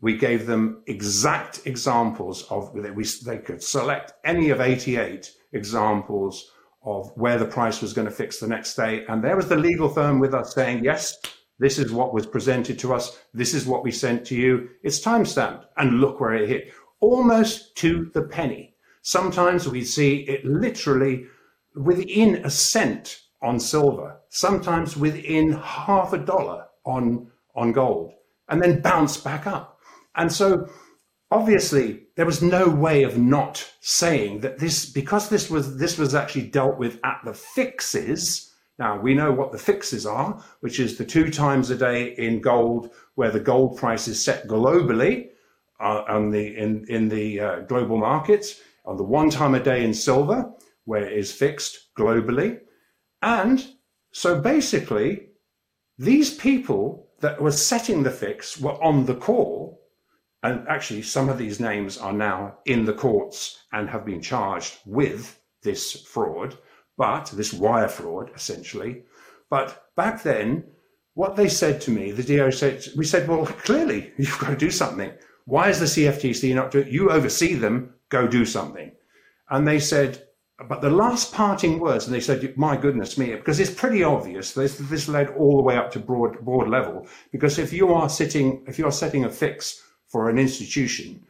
We 0.00 0.16
gave 0.16 0.46
them 0.46 0.82
exact 0.86 1.66
examples 1.66 2.44
of 2.50 2.72
we, 2.72 3.04
they 3.24 3.38
could 3.38 3.62
select 3.62 4.14
any 4.24 4.50
of 4.50 4.60
88 4.60 5.30
examples 5.52 6.50
of 6.84 7.12
where 7.14 7.38
the 7.38 7.44
price 7.44 7.80
was 7.80 7.92
going 7.92 8.08
to 8.08 8.14
fix 8.14 8.40
the 8.40 8.48
next 8.48 8.74
day. 8.74 9.04
And 9.08 9.22
there 9.22 9.36
was 9.36 9.48
the 9.48 9.56
legal 9.56 9.88
firm 9.88 10.18
with 10.18 10.34
us 10.34 10.54
saying, 10.54 10.82
yes, 10.82 11.16
this 11.62 11.78
is 11.78 11.92
what 11.92 12.12
was 12.12 12.26
presented 12.26 12.76
to 12.80 12.92
us. 12.92 13.16
This 13.32 13.54
is 13.54 13.66
what 13.66 13.84
we 13.84 13.92
sent 13.92 14.26
to 14.26 14.34
you. 14.34 14.70
It's 14.82 15.00
timestamped. 15.00 15.66
And 15.76 16.00
look 16.00 16.18
where 16.18 16.34
it 16.34 16.48
hit 16.48 16.72
almost 16.98 17.76
to 17.76 18.10
the 18.14 18.22
penny. 18.22 18.74
Sometimes 19.02 19.68
we 19.68 19.84
see 19.84 20.22
it 20.22 20.44
literally 20.44 21.26
within 21.76 22.44
a 22.44 22.50
cent 22.50 23.20
on 23.42 23.60
silver, 23.60 24.18
sometimes 24.28 24.96
within 24.96 25.52
half 25.52 26.12
a 26.12 26.18
dollar 26.18 26.66
on, 26.84 27.30
on 27.54 27.70
gold, 27.70 28.12
and 28.48 28.60
then 28.60 28.80
bounce 28.80 29.16
back 29.16 29.46
up. 29.46 29.78
And 30.16 30.32
so 30.32 30.68
obviously 31.30 32.08
there 32.16 32.26
was 32.26 32.42
no 32.42 32.68
way 32.68 33.04
of 33.04 33.18
not 33.18 33.72
saying 33.80 34.40
that 34.40 34.58
this 34.58 34.84
because 34.90 35.28
this 35.28 35.48
was 35.48 35.78
this 35.78 35.96
was 35.96 36.14
actually 36.14 36.48
dealt 36.48 36.76
with 36.76 36.98
at 37.04 37.20
the 37.24 37.32
fixes 37.32 38.51
now 38.82 38.98
we 39.06 39.14
know 39.14 39.32
what 39.32 39.52
the 39.52 39.64
fixes 39.70 40.04
are 40.06 40.30
which 40.60 40.78
is 40.84 40.90
the 40.96 41.04
two 41.14 41.30
times 41.30 41.70
a 41.70 41.76
day 41.76 41.98
in 42.26 42.40
gold 42.40 42.90
where 43.14 43.30
the 43.30 43.46
gold 43.52 43.78
price 43.82 44.06
is 44.08 44.22
set 44.28 44.48
globally 44.48 45.14
uh, 45.80 46.02
on 46.16 46.30
the 46.30 46.44
in 46.62 46.84
in 46.88 47.08
the 47.08 47.26
uh, 47.46 47.56
global 47.72 47.98
markets 48.10 48.48
on 48.84 48.96
the 48.96 49.10
one 49.20 49.30
time 49.30 49.54
a 49.54 49.62
day 49.62 49.84
in 49.84 49.94
silver 49.94 50.38
where 50.84 51.04
it 51.06 51.16
is 51.16 51.30
fixed 51.30 51.94
globally. 51.96 52.58
And 53.22 53.64
so 54.10 54.40
basically 54.40 55.28
these 55.96 56.34
people 56.34 56.82
that 57.20 57.40
were 57.40 57.52
setting 57.52 58.02
the 58.02 58.10
fix 58.10 58.58
were 58.58 58.82
on 58.82 59.06
the 59.06 59.14
call 59.14 59.82
and 60.44 60.66
actually, 60.66 61.02
some 61.02 61.28
of 61.28 61.38
these 61.38 61.60
names 61.60 61.98
are 61.98 62.12
now 62.12 62.58
in 62.64 62.84
the 62.84 62.92
courts 62.92 63.62
and 63.72 63.88
have 63.88 64.04
been 64.04 64.20
charged 64.20 64.78
with 64.84 65.40
this 65.62 66.02
fraud, 66.02 66.58
but 67.02 67.32
this 67.34 67.52
wire 67.52 67.88
fraud, 67.88 68.30
essentially. 68.36 69.02
But 69.50 69.88
back 69.96 70.22
then, 70.22 70.62
what 71.14 71.34
they 71.34 71.48
said 71.48 71.80
to 71.80 71.90
me, 71.90 72.12
the 72.12 72.22
DO 72.22 72.52
said, 72.52 72.86
we 72.96 73.04
said, 73.04 73.26
well, 73.26 73.44
clearly, 73.44 74.12
you've 74.18 74.38
got 74.38 74.50
to 74.50 74.56
do 74.56 74.70
something. 74.70 75.10
Why 75.44 75.68
is 75.68 75.80
the 75.80 75.86
CFTC 75.86 76.54
not 76.54 76.70
doing 76.70 76.86
it? 76.86 76.92
You 76.92 77.10
oversee 77.10 77.54
them, 77.54 77.94
go 78.08 78.28
do 78.28 78.44
something. 78.44 78.92
And 79.50 79.66
they 79.66 79.80
said, 79.80 80.28
but 80.68 80.80
the 80.80 80.90
last 80.90 81.34
parting 81.34 81.80
words, 81.80 82.06
and 82.06 82.14
they 82.14 82.20
said, 82.20 82.56
my 82.56 82.76
goodness 82.76 83.18
me, 83.18 83.34
because 83.34 83.58
it's 83.58 83.74
pretty 83.82 84.04
obvious, 84.04 84.52
this, 84.52 84.78
this 84.78 85.08
led 85.08 85.30
all 85.30 85.56
the 85.56 85.64
way 85.64 85.76
up 85.76 85.90
to 85.94 85.98
broad, 85.98 86.38
board 86.44 86.68
level, 86.68 87.08
because 87.32 87.58
if 87.58 87.72
you 87.72 87.92
are 87.92 88.08
sitting, 88.08 88.62
if 88.68 88.78
you're 88.78 88.92
setting 88.92 89.24
a 89.24 89.28
fix 89.28 89.82
for 90.06 90.30
an 90.30 90.38
institution 90.38 91.20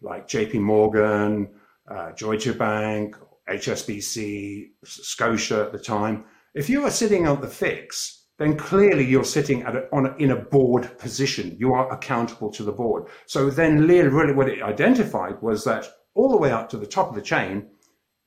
like 0.00 0.26
JP 0.26 0.54
Morgan, 0.54 1.48
uh, 1.86 2.10
Deutsche 2.16 2.58
Bank, 2.58 3.14
HSBC, 3.48 4.70
Scotia 4.84 5.62
at 5.62 5.72
the 5.72 5.78
time, 5.78 6.24
if 6.54 6.68
you 6.68 6.84
are 6.84 6.90
sitting 6.90 7.26
on 7.26 7.40
the 7.40 7.48
fix, 7.48 8.26
then 8.38 8.56
clearly 8.56 9.04
you're 9.04 9.24
sitting 9.24 9.62
at 9.62 9.76
a, 9.76 9.88
on 9.92 10.06
a, 10.06 10.16
in 10.16 10.30
a 10.30 10.36
board 10.36 10.98
position. 10.98 11.56
You 11.58 11.72
are 11.72 11.92
accountable 11.92 12.50
to 12.52 12.62
the 12.62 12.72
board. 12.72 13.08
So 13.26 13.50
then, 13.50 13.86
really, 13.86 14.34
what 14.34 14.48
it 14.48 14.62
identified 14.62 15.40
was 15.42 15.64
that 15.64 15.86
all 16.14 16.30
the 16.30 16.36
way 16.36 16.50
up 16.50 16.68
to 16.70 16.76
the 16.76 16.86
top 16.86 17.08
of 17.08 17.14
the 17.14 17.22
chain, 17.22 17.68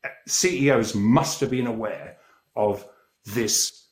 uh, 0.03 0.09
CEOs 0.27 0.95
must 0.95 1.39
have 1.39 1.49
been 1.49 1.67
aware 1.67 2.17
of 2.55 2.87
this 3.25 3.89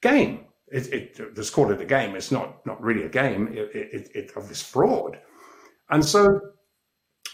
game. 0.00 0.46
It, 0.68 0.92
it, 0.92 1.36
let's 1.36 1.50
call 1.50 1.70
it 1.70 1.80
a 1.80 1.86
game. 1.86 2.14
It's 2.14 2.30
not 2.30 2.64
not 2.66 2.82
really 2.82 3.04
a 3.04 3.08
game 3.08 3.48
it, 3.52 4.10
it, 4.14 4.32
of 4.36 4.48
this 4.48 4.62
fraud. 4.62 5.18
And 5.90 6.04
so 6.04 6.40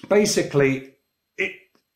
basically, 0.08 0.94
it, 1.36 1.52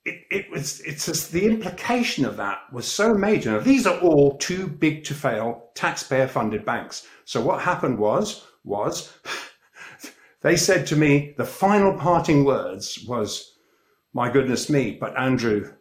it, 0.09 0.25
it 0.31 0.51
was, 0.51 0.81
it's 0.81 1.07
just, 1.07 1.33
the 1.33 1.47
implication 1.47 2.25
of 2.25 2.37
that 2.37 2.61
was 2.73 2.91
so 2.91 3.15
major. 3.15 3.53
Now, 3.53 3.61
these 3.61 3.87
are 3.87 3.99
all 4.01 4.37
too 4.39 4.67
big 4.67 5.05
to 5.05 5.15
fail 5.15 5.71
taxpayer 5.75 6.29
funded 6.29 6.65
banks. 6.65 7.07
So 7.25 7.41
what 7.41 7.61
happened 7.61 7.99
was, 7.99 8.47
was 8.65 9.13
they 10.43 10.57
said 10.57 10.87
to 10.89 10.97
me, 10.97 11.35
the 11.37 11.45
final 11.45 11.97
parting 11.97 12.45
words 12.45 13.05
was, 13.07 13.59
my 14.13 14.31
goodness 14.31 14.71
me, 14.71 14.97
but 14.99 15.19
Andrew, 15.19 15.73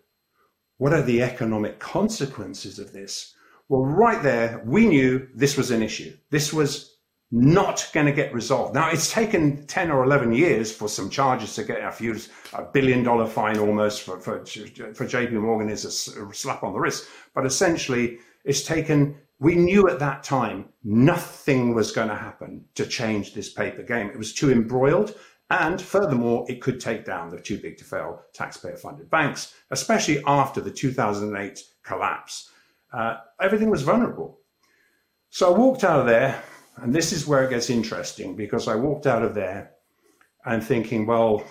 what 0.77 0.93
are 0.93 1.01
the 1.01 1.23
economic 1.23 1.79
consequences 1.79 2.79
of 2.79 2.91
this? 2.91 3.33
Well, 3.69 3.85
right 3.85 4.21
there, 4.21 4.61
we 4.65 4.87
knew 4.87 5.27
this 5.33 5.57
was 5.57 5.71
an 5.71 5.81
issue. 5.81 6.15
This 6.29 6.53
was 6.53 6.96
not 7.31 7.89
going 7.93 8.05
to 8.05 8.13
get 8.13 8.33
resolved. 8.33 8.73
Now, 8.73 8.89
it's 8.89 9.11
taken 9.11 9.65
10 9.67 9.91
or 9.91 10.03
11 10.03 10.31
years 10.31 10.73
for 10.73 10.87
some 10.87 11.09
charges 11.09 11.55
to 11.55 11.63
get 11.63 11.83
a 11.83 11.91
few, 11.91 12.15
a 12.53 12.63
billion 12.63 13.03
dollar 13.03 13.27
fine 13.27 13.59
almost 13.59 14.03
for, 14.03 14.19
for, 14.19 14.45
for 14.45 15.05
JP 15.05 15.33
Morgan 15.33 15.69
is 15.69 15.83
a 15.83 15.91
slap 15.91 16.63
on 16.63 16.73
the 16.73 16.79
wrist. 16.79 17.07
But 17.35 17.45
essentially, 17.45 18.19
it's 18.45 18.63
taken, 18.63 19.17
we 19.39 19.55
knew 19.55 19.89
at 19.89 19.99
that 19.99 20.23
time 20.23 20.69
nothing 20.83 21.75
was 21.75 21.91
going 21.91 22.07
to 22.07 22.15
happen 22.15 22.63
to 22.75 22.85
change 22.85 23.33
this 23.33 23.51
paper 23.51 23.83
game. 23.83 24.07
It 24.07 24.17
was 24.17 24.33
too 24.33 24.51
embroiled. 24.51 25.15
And 25.49 25.81
furthermore, 25.81 26.45
it 26.49 26.61
could 26.61 26.79
take 26.79 27.05
down 27.05 27.29
the 27.29 27.39
too 27.39 27.57
big 27.57 27.77
to 27.77 27.85
fail 27.85 28.21
taxpayer 28.33 28.75
funded 28.77 29.09
banks, 29.09 29.53
especially 29.71 30.21
after 30.25 30.59
the 30.59 30.71
2008 30.71 31.59
collapse. 31.83 32.51
Uh, 32.91 33.17
everything 33.41 33.69
was 33.69 33.81
vulnerable. 33.81 34.39
So 35.29 35.53
I 35.53 35.57
walked 35.57 35.83
out 35.83 36.01
of 36.01 36.05
there 36.05 36.41
and 36.81 36.93
this 36.93 37.11
is 37.11 37.27
where 37.27 37.43
it 37.43 37.49
gets 37.49 37.69
interesting 37.69 38.35
because 38.35 38.67
I 38.67 38.75
walked 38.75 39.07
out 39.07 39.23
of 39.23 39.33
there 39.33 39.71
and 40.45 40.63
thinking, 40.63 41.05
well, 41.05 41.43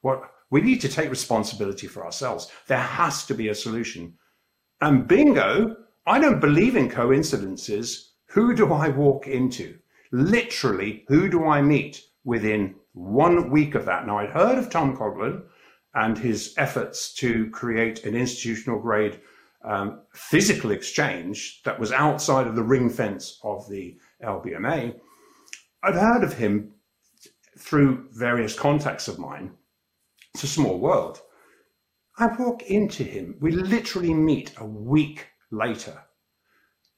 what 0.00 0.22
we 0.50 0.60
need 0.60 0.80
to 0.80 0.88
take 0.88 1.10
responsibility 1.10 1.86
for 1.86 2.04
ourselves. 2.04 2.50
There 2.66 2.78
has 2.78 3.24
to 3.26 3.34
be 3.34 3.48
a 3.48 3.54
solution. 3.54 4.14
And 4.80 5.06
bingo, 5.06 5.76
I 6.06 6.18
don't 6.18 6.40
believe 6.40 6.76
in 6.76 6.90
coincidences. 6.90 8.14
Who 8.30 8.54
do 8.54 8.72
I 8.72 8.88
walk 8.88 9.28
into? 9.28 9.78
Literally, 10.10 11.04
who 11.08 11.28
do 11.28 11.46
I 11.46 11.62
meet 11.62 12.02
within 12.24 12.74
one 12.92 13.50
week 13.50 13.74
of 13.74 13.84
that? 13.84 14.06
Now, 14.06 14.18
I'd 14.18 14.30
heard 14.30 14.58
of 14.58 14.70
Tom 14.70 14.96
Coughlin 14.96 15.42
and 15.94 16.18
his 16.18 16.54
efforts 16.56 17.14
to 17.14 17.48
create 17.50 18.04
an 18.04 18.16
institutional 18.16 18.80
grade 18.80 19.20
um, 19.64 20.02
physical 20.14 20.70
exchange 20.70 21.60
that 21.64 21.78
was 21.78 21.92
outside 21.92 22.46
of 22.46 22.56
the 22.56 22.62
ring 22.62 22.88
fence 22.88 23.38
of 23.44 23.68
the 23.68 23.98
LBMA, 24.24 24.94
I'd 25.82 25.94
heard 25.94 26.24
of 26.24 26.34
him 26.34 26.74
through 27.58 28.08
various 28.12 28.58
contacts 28.58 29.08
of 29.08 29.18
mine. 29.18 29.52
It's 30.34 30.44
a 30.44 30.48
small 30.48 30.78
world. 30.78 31.20
I 32.18 32.26
walk 32.38 32.62
into 32.64 33.02
him. 33.02 33.36
We 33.40 33.52
literally 33.52 34.14
meet 34.14 34.52
a 34.58 34.66
week 34.66 35.26
later. 35.50 36.02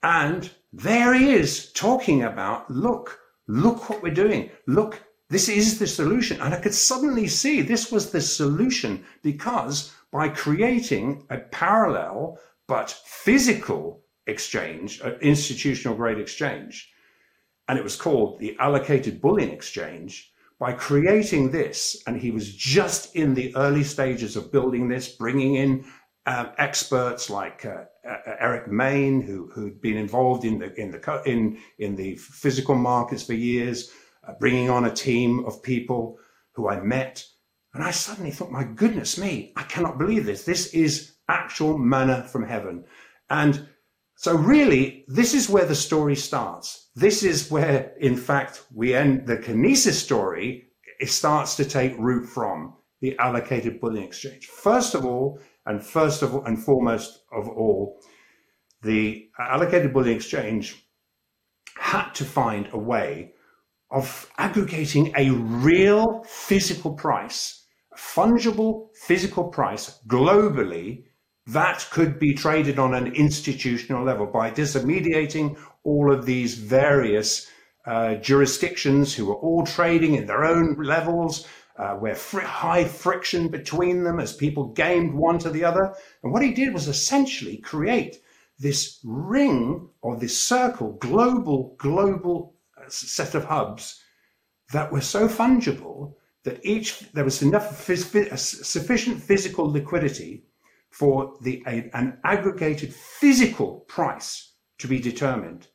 And 0.01 0.51
there 0.73 1.13
he 1.13 1.31
is 1.31 1.71
talking 1.71 2.23
about, 2.23 2.69
look, 2.69 3.19
look 3.47 3.89
what 3.89 4.03
we're 4.03 4.13
doing. 4.13 4.49
Look, 4.67 5.01
this 5.29 5.47
is 5.47 5.79
the 5.79 5.87
solution. 5.87 6.41
And 6.41 6.53
I 6.53 6.59
could 6.59 6.73
suddenly 6.73 7.27
see 7.27 7.61
this 7.61 7.91
was 7.91 8.11
the 8.11 8.21
solution 8.21 9.05
because 9.21 9.93
by 10.11 10.29
creating 10.29 11.25
a 11.29 11.37
parallel 11.37 12.37
but 12.67 12.91
physical 13.05 14.03
exchange, 14.27 14.99
an 15.01 15.13
institutional 15.21 15.97
grade 15.97 16.19
exchange, 16.19 16.92
and 17.67 17.77
it 17.77 17.83
was 17.83 17.95
called 17.95 18.39
the 18.39 18.57
Allocated 18.59 19.21
Bullion 19.21 19.49
Exchange. 19.49 20.31
By 20.59 20.71
creating 20.73 21.51
this, 21.51 22.01
and 22.07 22.15
he 22.21 22.31
was 22.31 22.55
just 22.55 23.15
in 23.15 23.33
the 23.33 23.53
early 23.55 23.83
stages 23.83 24.37
of 24.37 24.51
building 24.51 24.87
this, 24.87 25.09
bringing 25.09 25.55
in 25.55 25.83
um, 26.25 26.51
experts 26.57 27.29
like 27.29 27.65
uh, 27.65 27.83
uh, 28.07 28.17
Eric 28.39 28.69
Main, 28.69 29.21
who 29.21 29.49
who'd 29.53 29.81
been 29.81 29.97
involved 29.97 30.45
in 30.45 30.59
the 30.59 30.73
in 30.79 30.91
the 30.91 31.21
in 31.25 31.57
in 31.79 31.95
the 31.97 32.15
physical 32.15 32.75
markets 32.75 33.23
for 33.23 33.33
years, 33.33 33.91
uh, 34.25 34.33
bringing 34.39 34.69
on 34.69 34.85
a 34.85 34.93
team 34.93 35.43
of 35.45 35.61
people 35.61 36.17
who 36.53 36.69
I 36.69 36.79
met, 36.79 37.25
and 37.73 37.83
I 37.83 37.91
suddenly 37.91 38.31
thought, 38.31 38.51
my 38.51 38.63
goodness 38.63 39.17
me, 39.17 39.51
I 39.57 39.63
cannot 39.63 39.97
believe 39.97 40.25
this. 40.25 40.45
This 40.45 40.73
is 40.73 41.15
actual 41.27 41.77
manna 41.77 42.23
from 42.23 42.47
heaven, 42.47 42.85
and 43.29 43.67
So 44.23 44.37
really, 44.37 45.03
this 45.09 45.33
is 45.33 45.49
where 45.49 45.65
the 45.65 45.75
story 45.75 46.15
starts. 46.15 46.91
This 46.95 47.23
is 47.23 47.51
where, 47.51 47.91
in 47.99 48.15
fact, 48.15 48.63
we 48.73 48.93
end 48.93 49.27
the 49.27 49.35
Kinesis 49.35 49.95
story. 49.95 50.69
It 51.01 51.09
starts 51.09 51.57
to 51.57 51.65
take 51.65 51.97
root 51.99 52.25
from 52.29 52.73
the 53.01 53.17
allocated 53.19 53.81
bullion 53.81 54.05
exchange. 54.05 54.47
First 54.47 54.95
of 54.95 55.03
all, 55.03 55.41
and 55.65 55.85
first 55.85 56.21
of 56.21 56.33
all, 56.33 56.45
and 56.45 56.57
foremost 56.57 57.19
of 57.33 57.49
all, 57.49 57.99
the 58.81 59.27
allocated 59.37 59.91
bullion 59.91 60.15
exchange 60.15 60.81
had 61.77 62.11
to 62.13 62.23
find 62.23 62.69
a 62.71 62.79
way 62.79 63.33
of 63.91 64.31
aggregating 64.37 65.11
a 65.17 65.31
real 65.31 66.23
physical 66.29 66.93
price, 66.93 67.65
a 67.91 67.97
fungible 67.97 68.87
physical 68.95 69.49
price 69.49 69.99
globally 70.07 71.03
that 71.47 71.85
could 71.91 72.19
be 72.19 72.33
traded 72.33 72.79
on 72.79 72.93
an 72.93 73.13
institutional 73.13 74.03
level 74.03 74.25
by 74.25 74.49
disintermediating 74.49 75.57
all 75.83 76.11
of 76.11 76.25
these 76.25 76.55
various 76.55 77.49
uh, 77.85 78.15
jurisdictions 78.15 79.13
who 79.13 79.29
are 79.29 79.35
all 79.35 79.65
trading 79.65 80.15
in 80.15 80.25
their 80.25 80.45
own 80.45 80.75
levels, 80.81 81.45
uh, 81.77 81.95
where 81.95 82.15
fr- 82.15 82.39
high 82.39 82.85
friction 82.85 83.49
between 83.49 84.03
them 84.03 84.19
as 84.19 84.33
people 84.33 84.67
gamed 84.69 85.13
one 85.13 85.37
to 85.37 85.49
the 85.49 85.65
other. 85.65 85.93
And 86.23 86.31
what 86.31 86.43
he 86.43 86.53
did 86.53 86.73
was 86.73 86.87
essentially 86.87 87.57
create 87.57 88.21
this 88.57 88.99
ring 89.03 89.89
or 90.01 90.15
this 90.15 90.41
circle, 90.41 90.93
global, 90.93 91.75
global 91.77 92.55
uh, 92.77 92.87
set 92.87 93.35
of 93.35 93.43
hubs 93.43 94.01
that 94.71 94.93
were 94.93 95.01
so 95.01 95.27
fungible 95.27 96.13
that 96.43 96.65
each 96.65 97.11
there 97.11 97.25
was 97.25 97.41
enough 97.41 97.85
phys- 97.85 98.37
sufficient 98.37 99.21
physical 99.21 99.69
liquidity 99.69 100.45
for 100.93 101.35
the 101.41 101.63
a, 101.65 101.89
an 101.93 102.19
aggregated 102.23 102.93
physical 102.93 103.79
price 103.87 104.53
to 104.77 104.87
be 104.87 104.99
determined. 104.99 105.67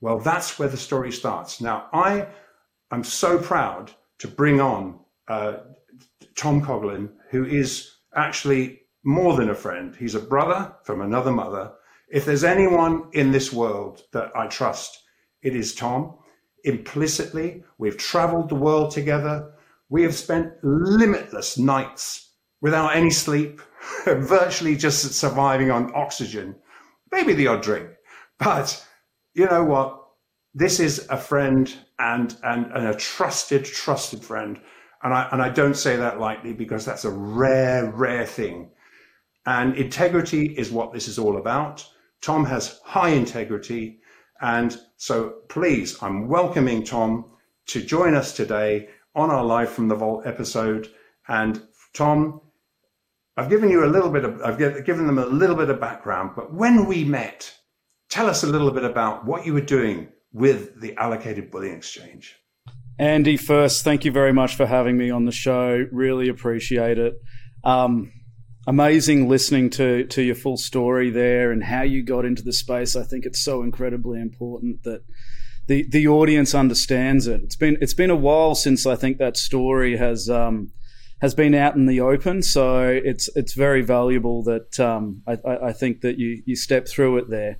Well, 0.00 0.18
that's 0.18 0.58
where 0.58 0.68
the 0.68 0.78
story 0.78 1.12
starts. 1.12 1.60
Now, 1.60 1.88
I 1.92 2.26
am 2.90 3.04
so 3.04 3.38
proud 3.38 3.92
to 4.18 4.28
bring 4.28 4.60
on 4.60 4.98
uh, 5.28 5.56
Tom 6.36 6.62
Coughlin, 6.62 7.10
who 7.30 7.44
is 7.44 7.96
actually 8.16 8.80
more 9.04 9.36
than 9.36 9.50
a 9.50 9.54
friend. 9.54 9.94
He's 9.94 10.14
a 10.14 10.20
brother 10.20 10.74
from 10.84 11.02
another 11.02 11.30
mother. 11.30 11.72
If 12.10 12.24
there's 12.24 12.44
anyone 12.44 13.08
in 13.12 13.30
this 13.30 13.52
world 13.52 14.02
that 14.12 14.34
I 14.34 14.46
trust, 14.46 15.02
it 15.42 15.54
is 15.54 15.74
Tom. 15.74 16.16
Implicitly, 16.64 17.62
we've 17.76 17.98
traveled 17.98 18.48
the 18.48 18.54
world 18.54 18.90
together. 18.90 19.52
We 19.90 20.02
have 20.02 20.14
spent 20.14 20.52
limitless 20.62 21.58
nights 21.58 22.30
without 22.62 22.96
any 22.96 23.10
sleep, 23.10 23.60
virtually 24.06 24.76
just 24.76 25.14
surviving 25.14 25.70
on 25.70 25.92
oxygen, 25.94 26.54
maybe 27.12 27.32
the 27.32 27.46
odd 27.46 27.62
drink. 27.62 27.88
But 28.38 28.84
you 29.34 29.46
know 29.46 29.64
what? 29.64 30.00
This 30.54 30.78
is 30.78 31.06
a 31.10 31.16
friend 31.16 31.72
and, 31.98 32.36
and, 32.42 32.66
and 32.66 32.86
a 32.86 32.94
trusted, 32.94 33.64
trusted 33.64 34.22
friend. 34.22 34.60
And 35.02 35.12
I, 35.12 35.28
and 35.32 35.42
I 35.42 35.48
don't 35.48 35.76
say 35.76 35.96
that 35.96 36.20
lightly 36.20 36.52
because 36.52 36.84
that's 36.84 37.04
a 37.04 37.10
rare, 37.10 37.90
rare 37.90 38.24
thing. 38.24 38.70
And 39.46 39.76
integrity 39.76 40.46
is 40.56 40.70
what 40.70 40.92
this 40.92 41.08
is 41.08 41.18
all 41.18 41.36
about. 41.36 41.86
Tom 42.22 42.44
has 42.46 42.80
high 42.84 43.10
integrity. 43.10 44.00
And 44.40 44.78
so 44.96 45.40
please, 45.48 46.02
I'm 46.02 46.28
welcoming 46.28 46.84
Tom 46.84 47.26
to 47.66 47.82
join 47.82 48.14
us 48.14 48.32
today 48.32 48.88
on 49.14 49.30
our 49.30 49.44
Live 49.44 49.70
from 49.70 49.88
the 49.88 49.94
Vault 49.94 50.26
episode. 50.26 50.88
And 51.28 51.62
Tom, 51.92 52.40
I've 53.36 53.50
given 53.50 53.68
you 53.68 53.84
a 53.84 53.86
little 53.86 54.10
bit 54.10 54.24
of, 54.24 54.40
I've 54.42 54.58
given 54.58 55.06
them 55.06 55.18
a 55.18 55.26
little 55.26 55.56
bit 55.56 55.68
of 55.68 55.80
background, 55.80 56.32
but 56.36 56.54
when 56.54 56.86
we 56.86 57.04
met, 57.04 57.52
tell 58.08 58.28
us 58.28 58.44
a 58.44 58.46
little 58.46 58.70
bit 58.70 58.84
about 58.84 59.24
what 59.24 59.44
you 59.44 59.52
were 59.52 59.60
doing 59.60 60.08
with 60.32 60.80
the 60.80 60.96
allocated 60.96 61.50
bullion 61.50 61.76
exchange. 61.76 62.36
Andy, 62.98 63.36
first, 63.36 63.82
thank 63.82 64.04
you 64.04 64.12
very 64.12 64.32
much 64.32 64.54
for 64.54 64.66
having 64.66 64.96
me 64.96 65.10
on 65.10 65.24
the 65.24 65.32
show. 65.32 65.84
Really 65.90 66.28
appreciate 66.28 66.98
it. 66.98 67.14
Um, 67.64 68.12
amazing 68.66 69.28
listening 69.28 69.68
to 69.68 70.04
to 70.06 70.22
your 70.22 70.34
full 70.34 70.56
story 70.56 71.10
there 71.10 71.50
and 71.50 71.62
how 71.62 71.82
you 71.82 72.02
got 72.02 72.24
into 72.24 72.42
the 72.42 72.52
space. 72.52 72.94
I 72.94 73.02
think 73.02 73.26
it's 73.26 73.42
so 73.42 73.62
incredibly 73.62 74.20
important 74.20 74.84
that 74.84 75.02
the 75.66 75.86
the 75.88 76.06
audience 76.06 76.54
understands 76.54 77.26
it. 77.26 77.40
It's 77.42 77.56
been 77.56 77.78
it's 77.80 77.94
been 77.94 78.10
a 78.10 78.16
while 78.16 78.54
since 78.54 78.86
I 78.86 78.96
think 78.96 79.18
that 79.18 79.36
story 79.36 79.96
has 79.96 80.30
um, 80.30 80.72
has 81.24 81.34
been 81.34 81.54
out 81.54 81.74
in 81.74 81.86
the 81.86 82.02
open. 82.02 82.42
So 82.42 82.86
it's 82.86 83.30
it's 83.34 83.54
very 83.54 83.80
valuable 83.80 84.42
that 84.42 84.78
um, 84.78 85.22
I, 85.26 85.38
I, 85.68 85.72
think 85.72 86.02
that 86.02 86.18
you 86.18 86.42
you 86.44 86.54
step 86.54 86.86
through 86.86 87.16
it 87.16 87.30
there. 87.30 87.56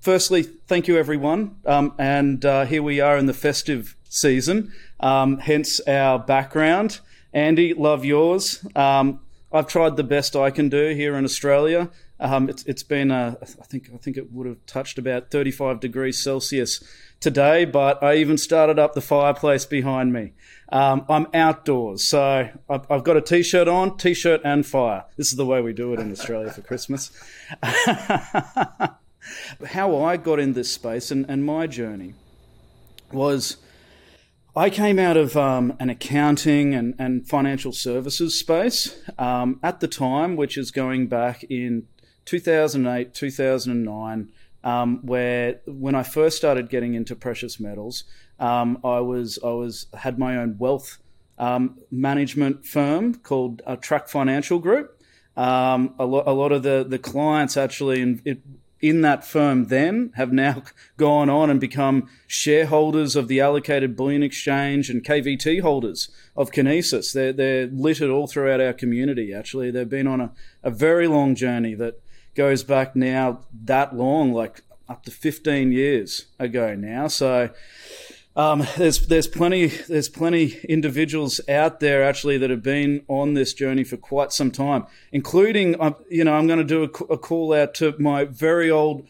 Firstly, 0.00 0.42
thank 0.42 0.88
you 0.88 0.98
everyone, 0.98 1.58
um, 1.64 1.94
and 1.96 2.44
uh, 2.44 2.64
here 2.64 2.82
we 2.82 2.98
are 2.98 3.16
in 3.16 3.26
the 3.26 3.34
festive 3.34 3.96
season. 4.08 4.72
Um, 4.98 5.38
hence 5.38 5.78
our 5.86 6.18
background. 6.18 6.98
Andy, 7.32 7.72
love 7.72 8.04
yours. 8.04 8.66
Um, 8.74 9.20
I've 9.52 9.68
tried 9.68 9.96
the 9.96 10.02
best 10.02 10.34
I 10.34 10.50
can 10.50 10.68
do 10.68 10.92
here 10.92 11.14
in 11.14 11.24
Australia. 11.24 11.88
Um, 12.22 12.48
it's, 12.48 12.62
it's 12.64 12.84
been, 12.84 13.10
a, 13.10 13.36
I 13.42 13.44
think, 13.64 13.90
I 13.92 13.96
think 13.96 14.16
it 14.16 14.32
would 14.32 14.46
have 14.46 14.64
touched 14.64 14.96
about 14.96 15.32
35 15.32 15.80
degrees 15.80 16.22
Celsius 16.22 16.82
today, 17.18 17.64
but 17.64 18.00
I 18.00 18.14
even 18.14 18.38
started 18.38 18.78
up 18.78 18.94
the 18.94 19.00
fireplace 19.00 19.64
behind 19.64 20.12
me. 20.12 20.32
Um, 20.68 21.04
I'm 21.08 21.26
outdoors, 21.34 22.04
so 22.04 22.48
I've, 22.70 22.90
I've, 22.90 23.02
got 23.02 23.16
a 23.16 23.20
t-shirt 23.20 23.66
on, 23.66 23.96
t-shirt 23.96 24.40
and 24.44 24.64
fire. 24.64 25.04
This 25.16 25.32
is 25.32 25.36
the 25.36 25.44
way 25.44 25.60
we 25.60 25.72
do 25.72 25.92
it 25.94 26.00
in 26.00 26.12
Australia 26.12 26.52
for 26.52 26.62
Christmas. 26.62 27.10
How 29.66 30.02
I 30.02 30.16
got 30.16 30.38
in 30.38 30.52
this 30.52 30.72
space 30.72 31.10
and, 31.10 31.26
and 31.28 31.44
my 31.44 31.66
journey 31.66 32.14
was 33.12 33.56
I 34.54 34.68
came 34.68 34.98
out 34.98 35.16
of 35.16 35.34
um, 35.36 35.74
an 35.80 35.88
accounting 35.88 36.74
and, 36.74 36.94
and 36.98 37.26
financial 37.26 37.72
services 37.72 38.38
space 38.38 38.94
um, 39.18 39.58
at 39.62 39.80
the 39.80 39.88
time, 39.88 40.36
which 40.36 40.58
is 40.58 40.70
going 40.70 41.06
back 41.06 41.42
in 41.44 41.86
2008, 42.24 43.14
2009 43.14 44.32
um, 44.64 45.00
where 45.02 45.60
when 45.66 45.94
I 45.94 46.02
first 46.02 46.36
started 46.36 46.70
getting 46.70 46.94
into 46.94 47.16
precious 47.16 47.58
metals, 47.58 48.04
um, 48.38 48.78
I 48.84 49.00
was 49.00 49.38
I 49.44 49.50
was 49.50 49.86
had 49.94 50.18
my 50.18 50.36
own 50.36 50.56
wealth 50.58 50.98
um, 51.38 51.78
management 51.90 52.64
firm 52.64 53.14
called 53.14 53.62
uh, 53.66 53.76
Track 53.76 54.08
Financial 54.08 54.58
Group. 54.58 54.98
Um, 55.36 55.94
a, 55.98 56.04
lo- 56.04 56.24
a 56.26 56.32
lot 56.32 56.52
of 56.52 56.62
the 56.62 56.84
the 56.86 56.98
clients 56.98 57.56
actually 57.56 58.00
in, 58.00 58.22
it, 58.24 58.40
in 58.80 59.00
that 59.00 59.24
firm 59.24 59.66
then 59.66 60.12
have 60.16 60.32
now 60.32 60.62
gone 60.96 61.30
on 61.30 61.48
and 61.48 61.60
become 61.60 62.08
shareholders 62.26 63.16
of 63.16 63.28
the 63.28 63.40
allocated 63.40 63.96
bullion 63.96 64.22
exchange 64.22 64.90
and 64.90 65.04
KVT 65.04 65.62
holders 65.62 66.08
of 66.36 66.50
Kinesis. 66.50 67.12
They're, 67.12 67.32
they're 67.32 67.66
littered 67.68 68.10
all 68.10 68.26
throughout 68.26 68.60
our 68.60 68.72
community, 68.72 69.32
actually. 69.32 69.70
They've 69.70 69.88
been 69.88 70.08
on 70.08 70.20
a, 70.20 70.32
a 70.64 70.70
very 70.70 71.06
long 71.06 71.34
journey 71.36 71.74
that 71.76 72.01
goes 72.34 72.64
back 72.64 72.96
now 72.96 73.40
that 73.64 73.94
long, 73.94 74.32
like 74.32 74.62
up 74.88 75.04
to 75.04 75.10
15 75.10 75.72
years 75.72 76.26
ago 76.38 76.74
now. 76.74 77.08
So 77.08 77.50
um, 78.34 78.66
there's 78.76 79.06
there's 79.06 79.26
plenty 79.26 79.66
there's 79.66 80.08
plenty 80.08 80.58
individuals 80.68 81.40
out 81.48 81.80
there 81.80 82.02
actually 82.02 82.38
that 82.38 82.50
have 82.50 82.62
been 82.62 83.04
on 83.08 83.34
this 83.34 83.52
journey 83.52 83.84
for 83.84 83.96
quite 83.96 84.32
some 84.32 84.50
time, 84.50 84.86
including 85.10 85.80
uh, 85.80 85.92
you 86.08 86.24
know 86.24 86.34
I'm 86.34 86.46
going 86.46 86.58
to 86.58 86.64
do 86.64 86.82
a, 86.82 87.12
a, 87.12 87.18
call 87.18 87.52
out 87.52 87.74
to 87.74 87.94
my 87.98 88.24
very 88.24 88.70
old 88.70 89.06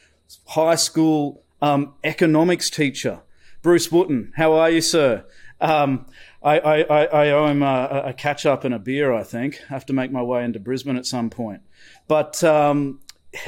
high 0.48 0.74
school 0.74 1.42
um, 1.61 1.94
economics 2.02 2.68
teacher, 2.70 3.20
Bruce 3.62 3.92
Wooten. 3.92 4.32
How 4.37 4.54
are 4.54 4.70
you, 4.70 4.80
sir? 4.80 5.24
Um, 5.61 6.06
I, 6.42 6.58
I, 6.58 7.04
I, 7.04 7.30
owe 7.30 7.46
him 7.46 7.62
a, 7.62 8.02
a, 8.06 8.12
catch 8.12 8.44
up 8.44 8.64
and 8.64 8.74
a 8.74 8.80
beer. 8.80 9.12
I 9.12 9.22
think 9.22 9.61
I 9.70 9.74
have 9.74 9.87
to 9.87 9.92
make 9.92 10.11
my 10.11 10.20
way 10.20 10.42
into 10.42 10.58
Brisbane 10.58 10.96
at 10.96 11.06
some 11.06 11.30
point. 11.30 11.62
But 12.08 12.42
um, 12.42 12.98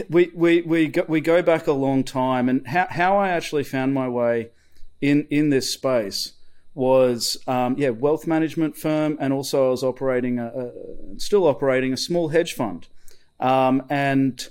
we 0.09 0.31
we 0.35 0.62
we 0.62 0.88
go, 0.88 1.05
we 1.09 1.20
go 1.20 1.42
back 1.42 1.66
a 1.66 1.73
long 1.73 2.05
time, 2.05 2.49
and 2.49 2.66
how 2.66 2.87
how 2.90 3.16
I 3.16 3.31
actually 3.31 3.64
found 3.64 3.94
my 3.94 4.09
way 4.09 4.51
in 5.01 5.27
in 5.31 5.51
this 5.51 5.73
space 5.73 6.33
was 6.75 7.37
um, 7.47 7.77
yeah 7.79 7.90
wealth 7.90 8.27
management 8.27 8.77
firm, 8.77 9.16
and 9.20 9.33
also 9.33 9.68
I 9.68 9.70
was 9.70 9.85
operating 9.85 10.38
a, 10.38 10.47
a 10.47 10.70
still 11.18 11.47
operating 11.47 11.92
a 11.92 11.97
small 11.97 12.29
hedge 12.29 12.55
fund, 12.55 12.88
um, 13.40 13.83
and 13.90 14.49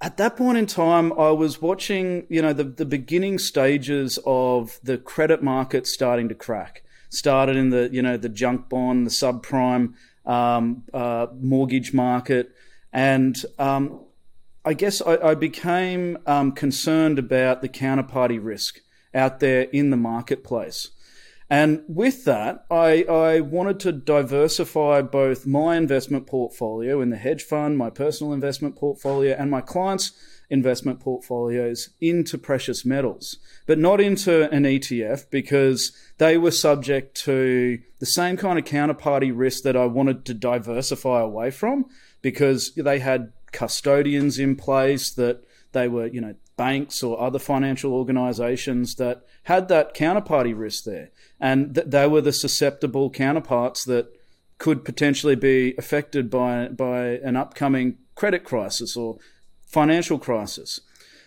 at 0.00 0.16
that 0.18 0.36
point 0.36 0.58
in 0.58 0.66
time, 0.66 1.12
I 1.12 1.30
was 1.30 1.60
watching 1.60 2.26
you 2.28 2.42
know 2.42 2.52
the 2.52 2.64
the 2.64 2.84
beginning 2.84 3.38
stages 3.38 4.18
of 4.26 4.78
the 4.82 4.98
credit 4.98 5.42
market 5.42 5.86
starting 5.86 6.28
to 6.28 6.34
crack. 6.34 6.82
Started 7.10 7.56
in 7.56 7.70
the 7.70 7.88
you 7.92 8.02
know 8.02 8.16
the 8.16 8.28
junk 8.28 8.68
bond, 8.68 9.06
the 9.06 9.10
subprime 9.10 9.94
um, 10.26 10.82
uh, 10.92 11.28
mortgage 11.40 11.92
market, 11.92 12.52
and 12.92 13.36
um, 13.58 14.00
I 14.64 14.74
guess 14.74 15.02
I, 15.02 15.16
I 15.16 15.34
became 15.34 16.18
um, 16.26 16.52
concerned 16.52 17.18
about 17.18 17.60
the 17.60 17.68
counterparty 17.68 18.38
risk 18.42 18.80
out 19.14 19.40
there 19.40 19.62
in 19.62 19.90
the 19.90 19.96
marketplace. 19.96 20.90
And 21.50 21.82
with 21.86 22.24
that, 22.24 22.64
I, 22.70 23.04
I 23.04 23.40
wanted 23.40 23.78
to 23.80 23.92
diversify 23.92 25.02
both 25.02 25.46
my 25.46 25.76
investment 25.76 26.26
portfolio 26.26 27.02
in 27.02 27.10
the 27.10 27.18
hedge 27.18 27.42
fund, 27.42 27.76
my 27.76 27.90
personal 27.90 28.32
investment 28.32 28.76
portfolio, 28.76 29.36
and 29.38 29.50
my 29.50 29.60
clients' 29.60 30.12
investment 30.48 31.00
portfolios 31.00 31.90
into 32.00 32.38
precious 32.38 32.84
metals, 32.86 33.36
but 33.66 33.78
not 33.78 34.00
into 34.00 34.50
an 34.50 34.64
ETF 34.64 35.30
because 35.30 35.92
they 36.16 36.38
were 36.38 36.50
subject 36.50 37.14
to 37.14 37.78
the 37.98 38.06
same 38.06 38.38
kind 38.38 38.58
of 38.58 38.64
counterparty 38.64 39.30
risk 39.34 39.64
that 39.64 39.76
I 39.76 39.84
wanted 39.84 40.24
to 40.24 40.34
diversify 40.34 41.20
away 41.20 41.50
from 41.50 41.84
because 42.22 42.72
they 42.74 43.00
had 43.00 43.33
custodians 43.54 44.38
in 44.38 44.56
place 44.56 45.10
that 45.10 45.42
they 45.72 45.88
were, 45.88 46.06
you 46.06 46.20
know, 46.20 46.34
banks 46.56 47.02
or 47.02 47.20
other 47.20 47.38
financial 47.38 47.92
organizations 47.92 48.96
that 48.96 49.24
had 49.44 49.68
that 49.68 49.94
counterparty 49.94 50.56
risk 50.56 50.84
there. 50.84 51.10
And 51.40 51.74
th- 51.74 51.86
they 51.88 52.06
were 52.06 52.20
the 52.20 52.32
susceptible 52.32 53.10
counterparts 53.10 53.84
that 53.84 54.06
could 54.58 54.84
potentially 54.84 55.36
be 55.36 55.74
affected 55.78 56.30
by, 56.30 56.68
by 56.68 57.18
an 57.24 57.36
upcoming 57.36 57.98
credit 58.14 58.44
crisis 58.44 58.96
or 58.96 59.18
financial 59.66 60.18
crisis. 60.18 60.80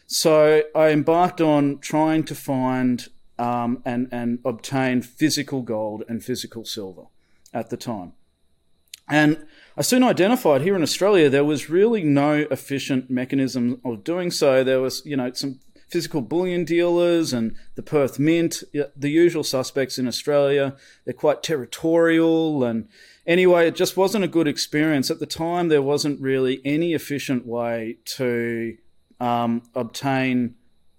So 0.06 0.64
I 0.74 0.90
embarked 0.90 1.42
on 1.42 1.80
trying 1.80 2.24
to 2.26 2.36
find 2.36 3.08
um, 3.38 3.82
and, 3.86 4.08
and 4.12 4.40
obtain 4.46 5.02
physical 5.02 5.62
gold 5.62 6.04
and 6.08 6.24
physical 6.24 6.64
silver 6.66 7.04
at 7.54 7.70
the 7.70 7.78
time. 7.78 8.14
And 9.10 9.46
I 9.78 9.82
soon 9.82 10.04
identified 10.04 10.62
here 10.62 10.76
in 10.76 10.84
Australia 10.84 11.30
there 11.30 11.46
was 11.46 11.70
really 11.70 12.04
no 12.04 12.46
efficient 12.52 13.10
mechanism 13.10 13.80
of 13.86 14.04
doing 14.04 14.32
so. 14.32 14.64
There 14.64 14.82
was, 14.82 15.06
you 15.06 15.16
know, 15.16 15.32
some 15.34 15.60
physical 15.88 16.22
bullion 16.22 16.66
dealers 16.66 17.32
and 17.32 17.56
the 17.76 17.84
Perth 17.84 18.20
Mint, 18.20 18.64
the 18.74 19.10
usual 19.10 19.44
suspects 19.44 19.98
in 19.98 20.08
Australia. 20.08 20.76
They're 21.06 21.14
quite 21.14 21.44
territorial 21.44 22.64
and 22.64 22.90
anyway, 23.26 23.68
it 23.68 23.76
just 23.76 23.96
wasn't 23.96 24.24
a 24.24 24.28
good 24.28 24.48
experience. 24.48 25.10
At 25.10 25.20
the 25.20 25.26
time, 25.26 25.70
there 25.70 25.82
wasn't 25.82 26.20
really 26.20 26.62
any 26.66 26.94
efficient 26.94 27.46
way 27.46 27.98
to 28.06 28.78
um, 29.20 29.64
obtain 29.76 30.56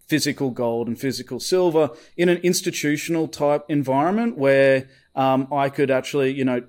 physical 0.07 0.51
gold 0.51 0.89
and 0.89 0.99
physical 0.99 1.39
silver 1.39 1.91
in 2.17 2.31
an 2.31 2.39
institutional 2.39 3.29
type 3.29 3.65
environment 3.69 4.39
where 4.39 4.89
um, 5.15 5.49
I 5.53 5.69
could 5.69 5.91
actually, 5.91 6.33
you 6.33 6.45
know, 6.45 6.63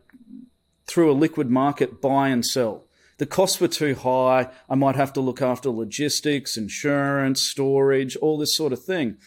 through 0.89 1.11
a 1.11 1.13
liquid 1.13 1.49
market, 1.49 2.01
buy 2.01 2.29
and 2.29 2.45
sell. 2.45 2.85
The 3.19 3.25
costs 3.25 3.59
were 3.59 3.67
too 3.67 3.95
high. 3.95 4.49
I 4.69 4.75
might 4.75 4.95
have 4.95 5.13
to 5.13 5.21
look 5.21 5.41
after 5.41 5.69
logistics, 5.69 6.57
insurance, 6.57 7.41
storage, 7.41 8.15
all 8.17 8.37
this 8.37 8.55
sort 8.55 8.73
of 8.73 8.83
thing. 8.83 9.17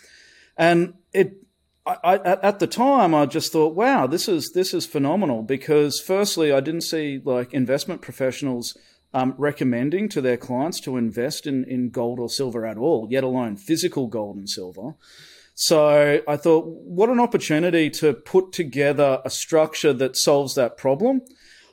And 0.56 0.94
it, 1.12 1.36
I, 1.86 1.96
I, 2.02 2.16
at 2.42 2.58
the 2.58 2.66
time, 2.66 3.14
I 3.14 3.26
just 3.26 3.52
thought, 3.52 3.74
wow, 3.74 4.06
this 4.06 4.28
is 4.28 4.52
this 4.52 4.72
is 4.72 4.86
phenomenal. 4.86 5.42
Because 5.42 6.00
firstly, 6.00 6.52
I 6.52 6.60
didn't 6.60 6.82
see 6.82 7.20
like 7.22 7.52
investment 7.52 8.00
professionals 8.00 8.76
um, 9.12 9.34
recommending 9.36 10.08
to 10.10 10.22
their 10.22 10.38
clients 10.38 10.80
to 10.80 10.96
invest 10.96 11.46
in 11.46 11.64
in 11.64 11.90
gold 11.90 12.18
or 12.18 12.30
silver 12.30 12.64
at 12.66 12.78
all, 12.78 13.08
yet 13.10 13.24
alone 13.24 13.56
physical 13.56 14.06
gold 14.06 14.36
and 14.36 14.48
silver. 14.48 14.94
So 15.54 16.22
I 16.26 16.36
thought, 16.38 16.64
what 16.66 17.10
an 17.10 17.20
opportunity 17.20 17.90
to 17.90 18.14
put 18.14 18.52
together 18.52 19.20
a 19.22 19.28
structure 19.28 19.92
that 19.92 20.16
solves 20.16 20.54
that 20.54 20.78
problem 20.78 21.20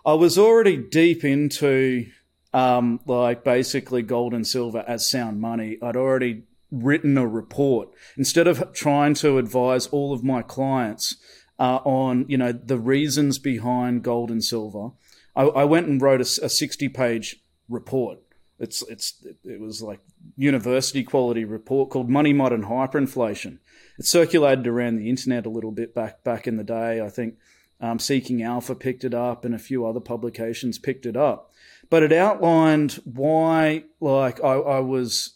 I 0.05 0.13
was 0.13 0.37
already 0.37 0.77
deep 0.77 1.23
into 1.23 2.07
um, 2.53 2.99
like 3.05 3.43
basically 3.43 4.01
gold 4.01 4.33
and 4.33 4.47
silver 4.47 4.83
as 4.87 5.09
sound 5.09 5.39
money. 5.39 5.77
I'd 5.81 5.95
already 5.95 6.43
written 6.71 7.17
a 7.17 7.27
report 7.27 7.89
instead 8.15 8.47
of 8.47 8.73
trying 8.73 9.15
to 9.15 9.37
advise 9.37 9.87
all 9.87 10.13
of 10.13 10.23
my 10.23 10.41
clients 10.41 11.15
uh, 11.57 11.79
on 11.83 12.25
you 12.27 12.37
know 12.37 12.51
the 12.51 12.77
reasons 12.77 13.39
behind 13.39 14.03
gold 14.03 14.31
and 14.31 14.43
silver. 14.43 14.91
I, 15.35 15.43
I 15.43 15.63
went 15.65 15.87
and 15.87 16.01
wrote 16.01 16.21
a, 16.21 16.45
a 16.45 16.49
sixty-page 16.49 17.37
report. 17.67 18.19
It's 18.59 18.81
it's 18.89 19.25
it 19.45 19.59
was 19.59 19.81
like 19.81 19.99
university 20.35 21.03
quality 21.03 21.45
report 21.45 21.89
called 21.89 22.09
Money 22.09 22.33
Modern 22.33 22.63
Hyperinflation. 22.63 23.59
It 23.97 24.05
circulated 24.05 24.67
around 24.67 24.95
the 24.95 25.09
internet 25.09 25.45
a 25.45 25.49
little 25.49 25.71
bit 25.71 25.93
back 25.93 26.23
back 26.23 26.47
in 26.47 26.57
the 26.57 26.63
day. 26.63 27.01
I 27.01 27.09
think 27.09 27.35
um, 27.81 27.99
Seeking 27.99 28.41
Alpha 28.43 28.75
picked 28.75 29.03
it 29.03 29.13
up, 29.13 29.45
and 29.45 29.55
a 29.55 29.59
few 29.59 29.85
other 29.85 29.99
publications 29.99 30.77
picked 30.77 31.05
it 31.05 31.15
up. 31.15 31.51
But 31.89 32.03
it 32.03 32.11
outlined 32.11 33.01
why, 33.03 33.85
like, 33.99 34.43
I, 34.43 34.53
I 34.53 34.79
was 34.79 35.33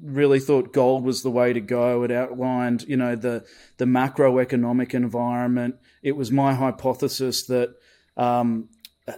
really 0.00 0.40
thought 0.40 0.72
gold 0.72 1.04
was 1.04 1.22
the 1.22 1.30
way 1.30 1.52
to 1.52 1.60
go. 1.60 2.02
It 2.02 2.10
outlined, 2.10 2.84
you 2.88 2.96
know, 2.96 3.16
the 3.16 3.44
the 3.76 3.84
macroeconomic 3.84 4.94
environment. 4.94 5.76
It 6.02 6.16
was 6.16 6.30
my 6.30 6.54
hypothesis 6.54 7.46
that 7.46 7.74
um, 8.16 8.68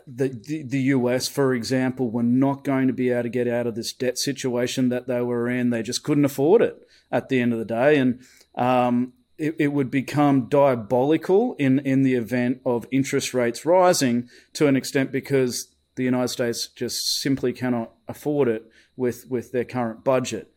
the, 0.07 0.29
the, 0.29 0.62
the 0.62 0.81
US, 0.81 1.29
for 1.29 1.55
example, 1.55 2.11
were 2.11 2.23
not 2.23 2.64
going 2.64 2.88
to 2.88 2.92
be 2.92 3.11
able 3.11 3.25
to 3.25 3.29
get 3.29 3.49
out 3.49 3.66
of 3.66 3.75
this 3.75 3.92
debt 3.92 4.18
situation 4.18 4.88
that 4.90 5.07
they 5.07 5.21
were 5.21 5.49
in. 5.49 5.71
They 5.71 5.83
just 5.83 6.03
couldn't 6.03 6.25
afford 6.25 6.62
it 6.62 6.77
at 7.11 7.29
the 7.29 7.40
end 7.40 7.53
of 7.53 7.59
the 7.59 7.64
day, 7.64 7.97
and 7.97 8.21
um, 8.55 9.12
it, 9.38 9.55
it 9.59 9.68
would 9.68 9.90
become 9.90 10.48
diabolical 10.48 11.55
in, 11.59 11.79
in 11.81 12.03
the 12.03 12.14
event 12.14 12.61
of 12.66 12.87
interest 12.90 13.33
rates 13.33 13.64
rising 13.64 14.29
to 14.55 14.66
an 14.66 14.77
extent 14.77 15.12
because 15.12 15.68
the 15.94 16.05
United 16.05 16.29
States 16.29 16.66
just 16.66 17.20
simply 17.20 17.53
cannot 17.53 17.92
afford 18.09 18.48
it 18.48 18.70
with, 18.96 19.27
with 19.31 19.53
their 19.53 19.64
current 19.64 20.05
budget. 20.05 20.53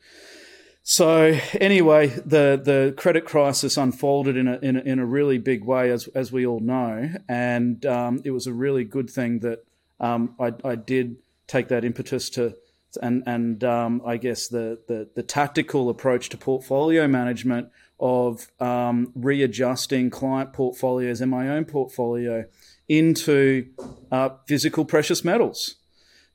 So 0.84 1.38
anyway, 1.54 2.08
the, 2.08 2.60
the 2.64 2.94
credit 2.98 3.26
crisis 3.26 3.78
unfolded 3.78 4.36
in 4.36 4.48
a, 4.48 4.58
in 4.60 4.78
a, 4.78 4.80
in 4.80 5.00
a 5.00 5.06
really 5.06 5.38
big 5.38 5.64
way, 5.64 5.92
as, 5.92 6.08
as 6.10 6.32
we 6.32 6.46
all 6.46 6.60
know. 6.60 7.10
And 7.30 7.86
um, 7.86 8.22
it 8.26 8.32
was 8.32 8.48
a 8.48 8.54
really 8.54 8.84
good 8.84 9.10
thing 9.10 9.40
that 9.40 9.64
um, 10.00 10.36
I, 10.40 10.54
I 10.64 10.76
did 10.76 11.18
take 11.46 11.68
that 11.68 11.86
impetus 11.86 12.32
to, 12.32 12.56
and, 13.02 13.22
and 13.28 13.64
um, 13.64 14.02
I 14.06 14.18
guess 14.18 14.48
the, 14.48 14.80
the, 14.88 15.08
the 15.14 15.22
tactical 15.22 15.90
approach 15.90 16.30
to 16.30 16.38
portfolio 16.38 17.08
management 17.08 17.70
of 18.02 18.52
um, 18.60 19.12
readjusting 19.16 20.10
client 20.10 20.52
portfolios 20.52 21.22
and 21.22 21.30
my 21.30 21.48
own 21.48 21.64
portfolio 21.64 22.44
into 22.90 23.68
uh, 24.12 24.30
physical 24.48 24.84
precious 24.84 25.24
metals 25.24 25.76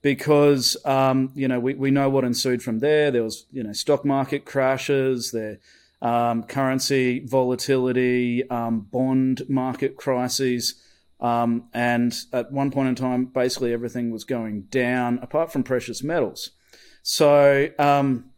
because 0.01 0.77
um, 0.85 1.33
you 1.35 1.49
know 1.49 1.59
we, 1.59 1.75
we 1.75 1.91
know 1.91 2.09
what 2.09 2.25
ensued 2.25 2.63
from 2.63 2.79
there. 2.79 3.11
There 3.11 3.25
was 3.25 3.47
you 3.51 3.63
know 3.63 3.73
stock 3.73 4.05
market 4.05 4.45
crashes, 4.45 5.33
there 5.33 5.59
um, 6.01 6.45
currency 6.45 7.27
volatility, 7.27 8.49
um, 8.49 8.81
bond 8.81 9.43
market 9.49 9.97
crises, 9.97 10.81
um, 11.21 11.69
and 11.75 12.17
at 12.33 12.53
one 12.53 12.71
point 12.71 12.89
in 12.89 12.95
time, 12.95 13.25
basically 13.27 13.73
everything 13.73 14.11
was 14.11 14.25
going 14.25 14.63
down 14.63 15.19
apart 15.23 15.53
from 15.53 15.65
precious 15.65 16.03
metals. 16.03 16.51
So 17.03 17.69
um, 17.79 18.31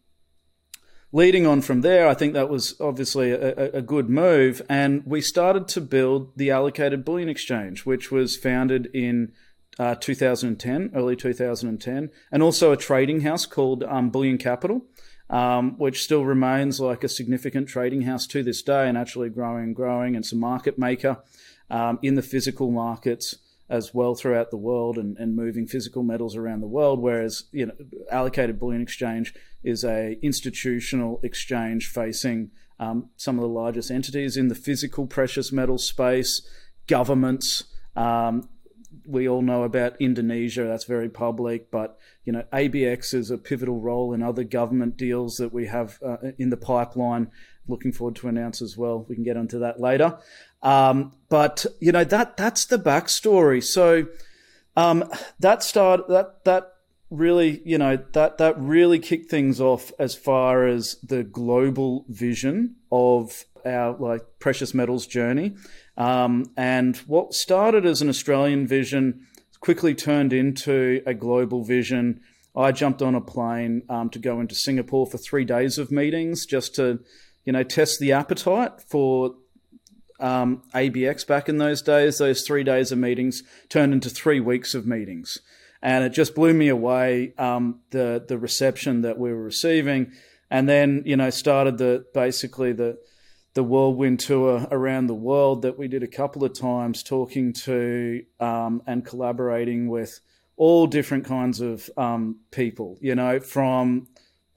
leading 1.13 1.47
on 1.47 1.61
from 1.61 1.81
there, 1.81 2.07
I 2.07 2.15
think 2.15 2.35
that 2.35 2.49
was 2.49 2.79
obviously 2.81 3.31
a, 3.31 3.77
a, 3.77 3.83
good 3.83 4.09
move. 4.11 4.63
And 4.69 5.03
we 5.07 5.21
started 5.21 5.69
to 5.69 5.81
build 5.81 6.37
the 6.37 6.51
allocated 6.51 7.05
bullion 7.05 7.29
exchange, 7.29 7.87
which 7.87 8.11
was 8.11 8.37
founded 8.37 8.87
in 8.93 9.33
uh, 9.79 9.95
2010, 9.95 10.91
early 10.95 11.17
2010, 11.17 12.11
and 12.33 12.43
also 12.43 12.73
a 12.73 12.77
trading 12.77 13.23
house 13.23 13.47
called 13.47 13.85
um, 13.85 14.11
Bullion 14.11 14.39
Capital, 14.39 14.85
um, 15.31 15.79
which 15.79 16.03
still 16.03 16.25
remains 16.25 16.81
like 16.81 17.05
a 17.05 17.09
significant 17.09 17.69
trading 17.69 18.03
house 18.03 18.27
to 18.27 18.43
this 18.43 18.63
day 18.63 18.89
and 18.89 18.99
actually 18.99 19.31
growing 19.31 19.65
and 19.65 19.77
growing. 19.77 20.17
And 20.17 20.25
it's 20.25 20.33
a 20.33 20.37
market 20.37 20.79
maker 20.79 21.19
um, 21.71 21.99
in 22.03 22.17
the 22.17 22.23
physical 22.23 22.71
markets 22.71 23.37
as 23.71 23.93
well 23.93 24.15
throughout 24.15 24.51
the 24.51 24.57
world 24.57 24.97
and, 24.97 25.17
and 25.19 25.37
moving 25.37 25.67
physical 25.67 26.03
metals 26.03 26.37
around 26.37 26.61
the 26.61 26.67
world. 26.67 27.01
Whereas, 27.01 27.45
you 27.53 27.67
know, 27.67 27.75
allocated 28.11 28.59
bullion 28.59 28.83
exchange 28.83 29.35
is 29.63 29.85
a 29.85 30.19
institutional 30.23 31.21
exchange 31.23 31.89
facing 31.89 32.51
um, 32.81 33.11
some 33.17 33.37
of 33.37 33.43
the 33.43 33.49
largest 33.49 33.91
entities 33.91 34.37
in 34.37 34.49
the 34.49 34.55
physical 34.55 35.07
precious 35.07 35.53
metal 35.53 35.79
space, 35.79 36.49
governments. 36.87 37.65
Um, 37.97 38.49
we 39.07 39.29
all 39.29 39.43
know 39.43 39.65
about 39.65 40.01
Indonesia, 40.01 40.65
that's 40.65 40.85
very 40.85 41.09
public, 41.09 41.71
but 41.71 41.99
you 42.25 42.33
know 42.33 42.45
ABX 42.53 43.15
is 43.15 43.31
a 43.31 43.39
pivotal 43.39 43.81
role 43.81 44.13
in 44.13 44.23
other 44.23 44.45
government 44.45 44.97
deals 44.97 45.37
that 45.39 45.53
we 45.53 45.67
have 45.67 45.99
uh, 46.05 46.17
in 46.39 46.51
the 46.51 46.57
pipeline. 46.57 47.31
Looking 47.67 47.93
forward 47.93 48.17
to 48.17 48.29
announce 48.29 48.63
as 48.63 48.79
well. 48.79 49.05
We 49.09 49.15
can 49.15 49.25
get 49.25 49.37
onto 49.37 49.59
that 49.59 49.79
later. 49.79 50.19
Um, 50.63 51.13
but 51.29 51.67
you 51.81 51.93
know 51.93 52.05
that 52.05 52.37
that's 52.37 52.67
the 52.67 52.79
backstory. 52.79 53.63
So 53.63 54.07
um, 54.77 55.05
that 55.39 55.63
start 55.63 56.09
that 56.09 56.45
that 56.45 56.73
really 57.11 57.63
you 57.65 57.79
know 57.79 57.99
that 58.13 58.39
that 58.39 58.59
really 58.59 58.99
kicked 58.99 59.31
things 59.31 59.61
off 59.61 59.93
as 59.99 60.15
far 60.15 60.67
as 60.67 60.97
the 61.03 61.23
global 61.23 62.05
vision 62.09 62.77
of 62.91 63.45
our 63.65 63.97
like 63.99 64.23
precious 64.39 64.75
metals 64.75 65.07
journey. 65.07 65.55
Um, 65.97 66.47
and 66.57 66.97
what 66.99 67.35
started 67.35 67.85
as 67.85 68.03
an 68.03 68.09
Australian 68.09 68.67
vision 68.67 69.27
quickly 69.61 69.95
turned 69.95 70.33
into 70.33 71.03
a 71.07 71.15
global 71.15 71.65
vision. 71.65 72.21
I 72.57 72.73
jumped 72.73 73.03
on 73.03 73.15
a 73.15 73.21
plane 73.21 73.83
um, 73.89 74.11
to 74.11 74.19
go 74.19 74.41
into 74.41 74.55
Singapore 74.55 75.07
for 75.07 75.19
three 75.19 75.45
days 75.45 75.79
of 75.79 75.91
meetings 75.91 76.47
just 76.47 76.75
to, 76.77 77.01
you 77.45 77.53
know, 77.53 77.63
test 77.63 77.99
the 78.01 78.13
appetite 78.13 78.81
for 78.89 79.35
um, 80.21 80.63
ABX 80.75 81.27
back 81.27 81.49
in 81.49 81.59
those 81.59 81.83
days, 81.83 82.19
those 82.19 82.43
three 82.43 82.65
days 82.65 82.93
of 82.93 82.99
meetings 82.99 83.43
turned 83.69 83.93
into 83.93 84.11
three 84.11 84.41
weeks 84.41 84.75
of 84.75 84.87
meetings. 84.87 85.39
And 85.81 86.05
it 86.05 86.11
just 86.11 86.35
blew 86.35 86.53
me 86.53 86.69
away, 86.69 87.35
um, 87.39 87.81
the, 87.91 88.25
the 88.27 88.39
reception 88.39 89.03
that 89.03 89.19
we 89.19 89.33
were 89.33 89.43
receiving. 89.43 90.13
And 90.51 90.69
then, 90.69 91.03
you 91.07 91.17
know, 91.17 91.31
started 91.31 91.79
the, 91.79 92.05
basically 92.15 92.73
the, 92.73 92.99
the 93.55 93.63
whirlwind 93.63 94.21
tour 94.21 94.67
around 94.71 95.07
the 95.07 95.15
world 95.15 95.63
that 95.63 95.79
we 95.79 95.87
did 95.87 96.03
a 96.03 96.09
couple 96.09 96.43
of 96.45 96.59
times 96.59 97.03
talking 97.03 97.53
to, 97.53 98.25
um, 98.41 98.83
and 98.87 99.05
collaborating 99.05 99.89
with 99.89 100.21
all 100.57 100.87
different 100.89 101.25
kinds 101.25 101.61
of, 101.61 101.89
um, 101.97 102.41
people, 102.51 102.99
you 103.01 103.15
know, 103.15 103.39
from, 103.39 104.09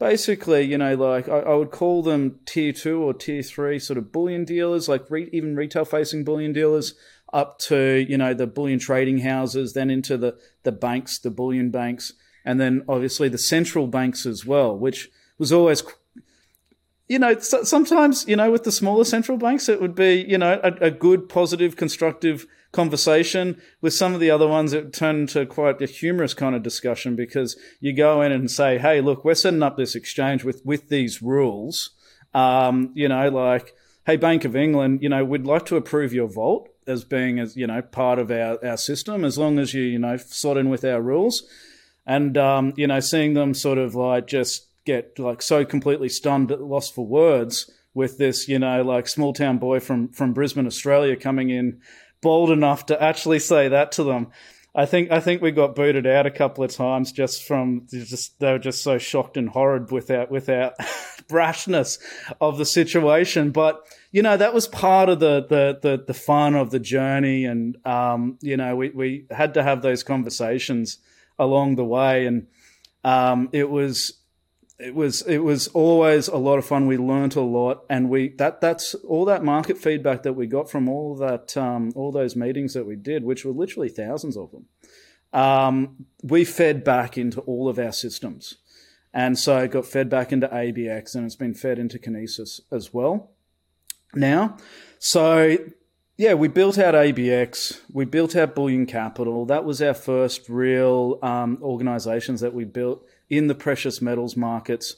basically, 0.01 0.63
you 0.63 0.79
know, 0.79 0.95
like 0.95 1.29
I, 1.29 1.41
I, 1.41 1.53
would 1.53 1.69
call 1.69 2.01
them 2.01 2.39
tier 2.47 2.73
two 2.73 3.03
or 3.03 3.13
tier 3.13 3.43
three 3.43 3.77
sort 3.77 3.99
of 3.99 4.11
bullion 4.11 4.43
dealers, 4.43 4.89
like 4.89 5.05
re- 5.11 5.29
even 5.31 5.55
retail 5.55 5.85
facing 5.85 6.23
bullion 6.23 6.51
dealers, 6.51 6.95
up 7.31 7.59
to 7.59 8.03
you 8.09 8.17
know 8.17 8.33
the 8.33 8.47
bullion 8.47 8.79
trading 8.79 9.19
houses, 9.19 9.73
then 9.73 9.91
into 9.91 10.17
the 10.17 10.37
the 10.63 10.71
banks, 10.71 11.19
the 11.19 11.29
bullion 11.29 11.69
banks, 11.69 12.13
and 12.43 12.59
then 12.59 12.83
obviously 12.89 13.29
the 13.29 13.37
central 13.37 13.85
banks 13.85 14.25
as 14.25 14.43
well, 14.43 14.77
which 14.77 15.09
was 15.37 15.53
always. 15.53 15.83
You 17.11 17.19
know, 17.19 17.37
sometimes 17.39 18.25
you 18.25 18.37
know 18.37 18.49
with 18.51 18.63
the 18.63 18.71
smaller 18.71 19.03
central 19.03 19.37
banks, 19.37 19.67
it 19.67 19.81
would 19.81 19.95
be 19.95 20.25
you 20.29 20.37
know 20.37 20.61
a, 20.63 20.85
a 20.85 20.91
good, 20.91 21.27
positive, 21.27 21.75
constructive 21.75 22.47
conversation. 22.71 23.61
With 23.81 23.93
some 23.93 24.13
of 24.13 24.21
the 24.21 24.31
other 24.31 24.47
ones, 24.47 24.71
it 24.71 24.93
turned 24.93 25.19
into 25.19 25.45
quite 25.45 25.81
a 25.81 25.87
humorous 25.87 26.33
kind 26.33 26.55
of 26.55 26.63
discussion 26.63 27.17
because 27.17 27.57
you 27.81 27.91
go 27.91 28.21
in 28.21 28.31
and 28.31 28.49
say, 28.49 28.77
"Hey, 28.77 29.01
look, 29.01 29.25
we're 29.25 29.35
setting 29.35 29.61
up 29.61 29.75
this 29.75 29.93
exchange 29.93 30.45
with 30.45 30.65
with 30.65 30.87
these 30.87 31.21
rules." 31.21 31.89
Um, 32.33 32.91
you 32.93 33.09
know, 33.09 33.27
like, 33.27 33.75
"Hey, 34.05 34.15
Bank 34.15 34.45
of 34.45 34.55
England, 34.55 35.03
you 35.03 35.09
know, 35.09 35.25
we'd 35.25 35.45
like 35.45 35.65
to 35.65 35.75
approve 35.75 36.13
your 36.13 36.29
vault 36.29 36.69
as 36.87 37.03
being 37.03 37.39
as 37.39 37.57
you 37.57 37.67
know 37.67 37.81
part 37.81 38.19
of 38.19 38.31
our 38.31 38.57
our 38.65 38.77
system 38.77 39.25
as 39.25 39.37
long 39.37 39.59
as 39.59 39.73
you 39.73 39.83
you 39.83 39.99
know 39.99 40.15
sort 40.15 40.57
in 40.57 40.69
with 40.69 40.85
our 40.85 41.01
rules." 41.01 41.43
And 42.07 42.37
um, 42.37 42.71
you 42.77 42.87
know, 42.87 43.01
seeing 43.01 43.33
them 43.33 43.53
sort 43.53 43.79
of 43.79 43.95
like 43.95 44.27
just 44.27 44.70
get 44.85 45.17
like 45.19 45.41
so 45.41 45.65
completely 45.65 46.09
stunned, 46.09 46.51
at 46.51 46.61
lost 46.61 46.95
for 46.95 47.05
words 47.05 47.69
with 47.93 48.17
this, 48.17 48.47
you 48.47 48.59
know, 48.59 48.81
like 48.81 49.07
small 49.07 49.33
town 49.33 49.57
boy 49.57 49.79
from 49.79 50.09
from 50.09 50.33
Brisbane, 50.33 50.67
Australia, 50.67 51.15
coming 51.15 51.49
in 51.49 51.81
bold 52.21 52.51
enough 52.51 52.85
to 52.87 53.01
actually 53.01 53.39
say 53.39 53.67
that 53.67 53.91
to 53.93 54.03
them. 54.03 54.27
I 54.73 54.85
think 54.85 55.11
I 55.11 55.19
think 55.19 55.41
we 55.41 55.51
got 55.51 55.75
booted 55.75 56.07
out 56.07 56.25
a 56.25 56.31
couple 56.31 56.63
of 56.63 56.71
times 56.71 57.11
just 57.11 57.43
from 57.43 57.87
just 57.89 58.39
they 58.39 58.53
were 58.53 58.59
just 58.59 58.81
so 58.81 58.97
shocked 58.97 59.35
and 59.35 59.49
horrid 59.49 59.91
with 59.91 60.09
our 60.09 60.27
with 60.27 60.47
our 60.47 60.73
brashness 61.27 61.99
of 62.39 62.57
the 62.57 62.65
situation. 62.65 63.51
But 63.51 63.85
you 64.13 64.21
know 64.21 64.37
that 64.37 64.53
was 64.53 64.69
part 64.69 65.09
of 65.09 65.19
the 65.19 65.45
the 65.45 65.79
the, 65.81 66.03
the 66.07 66.13
fun 66.13 66.55
of 66.55 66.71
the 66.71 66.79
journey, 66.79 67.43
and 67.43 67.85
um, 67.85 68.37
you 68.41 68.55
know 68.55 68.77
we 68.77 68.91
we 68.91 69.25
had 69.29 69.55
to 69.55 69.63
have 69.63 69.81
those 69.81 70.03
conversations 70.03 70.99
along 71.37 71.75
the 71.75 71.83
way, 71.83 72.25
and 72.25 72.47
um, 73.03 73.49
it 73.51 73.69
was 73.69 74.20
it 74.81 74.95
was 74.95 75.21
it 75.23 75.39
was 75.39 75.67
always 75.69 76.27
a 76.27 76.37
lot 76.37 76.57
of 76.57 76.65
fun. 76.65 76.87
We 76.87 76.97
learnt 76.97 77.35
a 77.35 77.41
lot, 77.41 77.85
and 77.89 78.09
we 78.09 78.29
that 78.37 78.61
that's 78.61 78.95
all 78.95 79.25
that 79.25 79.43
market 79.43 79.77
feedback 79.77 80.23
that 80.23 80.33
we 80.33 80.47
got 80.47 80.69
from 80.69 80.89
all 80.89 81.15
that 81.17 81.55
um, 81.55 81.91
all 81.95 82.11
those 82.11 82.35
meetings 82.35 82.73
that 82.73 82.85
we 82.85 82.95
did, 82.95 83.23
which 83.23 83.45
were 83.45 83.51
literally 83.51 83.89
thousands 83.89 84.35
of 84.35 84.51
them. 84.51 84.65
Um, 85.33 86.05
we 86.23 86.43
fed 86.43 86.83
back 86.83 87.17
into 87.17 87.41
all 87.41 87.69
of 87.69 87.77
our 87.77 87.91
systems, 87.91 88.55
and 89.13 89.37
so 89.37 89.59
it 89.59 89.71
got 89.71 89.85
fed 89.85 90.09
back 90.09 90.31
into 90.31 90.47
ABX, 90.47 91.15
and 91.15 91.25
it's 91.25 91.35
been 91.35 91.53
fed 91.53 91.77
into 91.77 91.99
Kinesis 91.99 92.61
as 92.71 92.93
well. 92.93 93.31
Now, 94.15 94.57
so 94.97 95.57
yeah, 96.17 96.33
we 96.33 96.47
built 96.47 96.77
out 96.77 96.95
ABX, 96.95 97.81
we 97.93 98.05
built 98.05 98.35
out 98.35 98.55
Bullion 98.55 98.85
Capital. 98.85 99.45
That 99.45 99.63
was 99.63 99.81
our 99.81 99.93
first 99.93 100.49
real 100.49 101.19
um, 101.21 101.59
organizations 101.61 102.41
that 102.41 102.53
we 102.53 102.65
built 102.65 103.05
in 103.31 103.47
the 103.47 103.55
precious 103.55 104.01
metals 104.01 104.35
markets. 104.35 104.97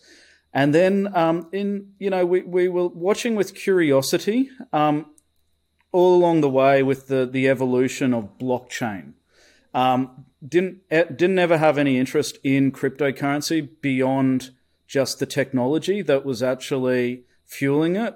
And 0.53 0.73
then, 0.73 1.15
um, 1.15 1.47
in 1.51 1.93
you 1.99 2.09
know, 2.09 2.25
we, 2.25 2.41
we 2.41 2.67
were 2.67 2.87
watching 2.87 3.35
with 3.35 3.55
curiosity 3.55 4.49
um, 4.73 5.05
all 5.91 6.17
along 6.17 6.41
the 6.41 6.49
way 6.49 6.83
with 6.83 7.07
the 7.07 7.25
the 7.25 7.47
evolution 7.47 8.13
of 8.13 8.37
blockchain. 8.37 9.13
Um, 9.73 10.25
didn't 10.45 10.81
didn't 10.89 11.39
ever 11.39 11.57
have 11.57 11.77
any 11.77 11.97
interest 11.97 12.37
in 12.43 12.71
cryptocurrency 12.71 13.69
beyond 13.81 14.49
just 14.87 15.19
the 15.19 15.25
technology 15.25 16.01
that 16.01 16.25
was 16.25 16.43
actually 16.43 17.23
fueling 17.45 17.95
it. 17.95 18.15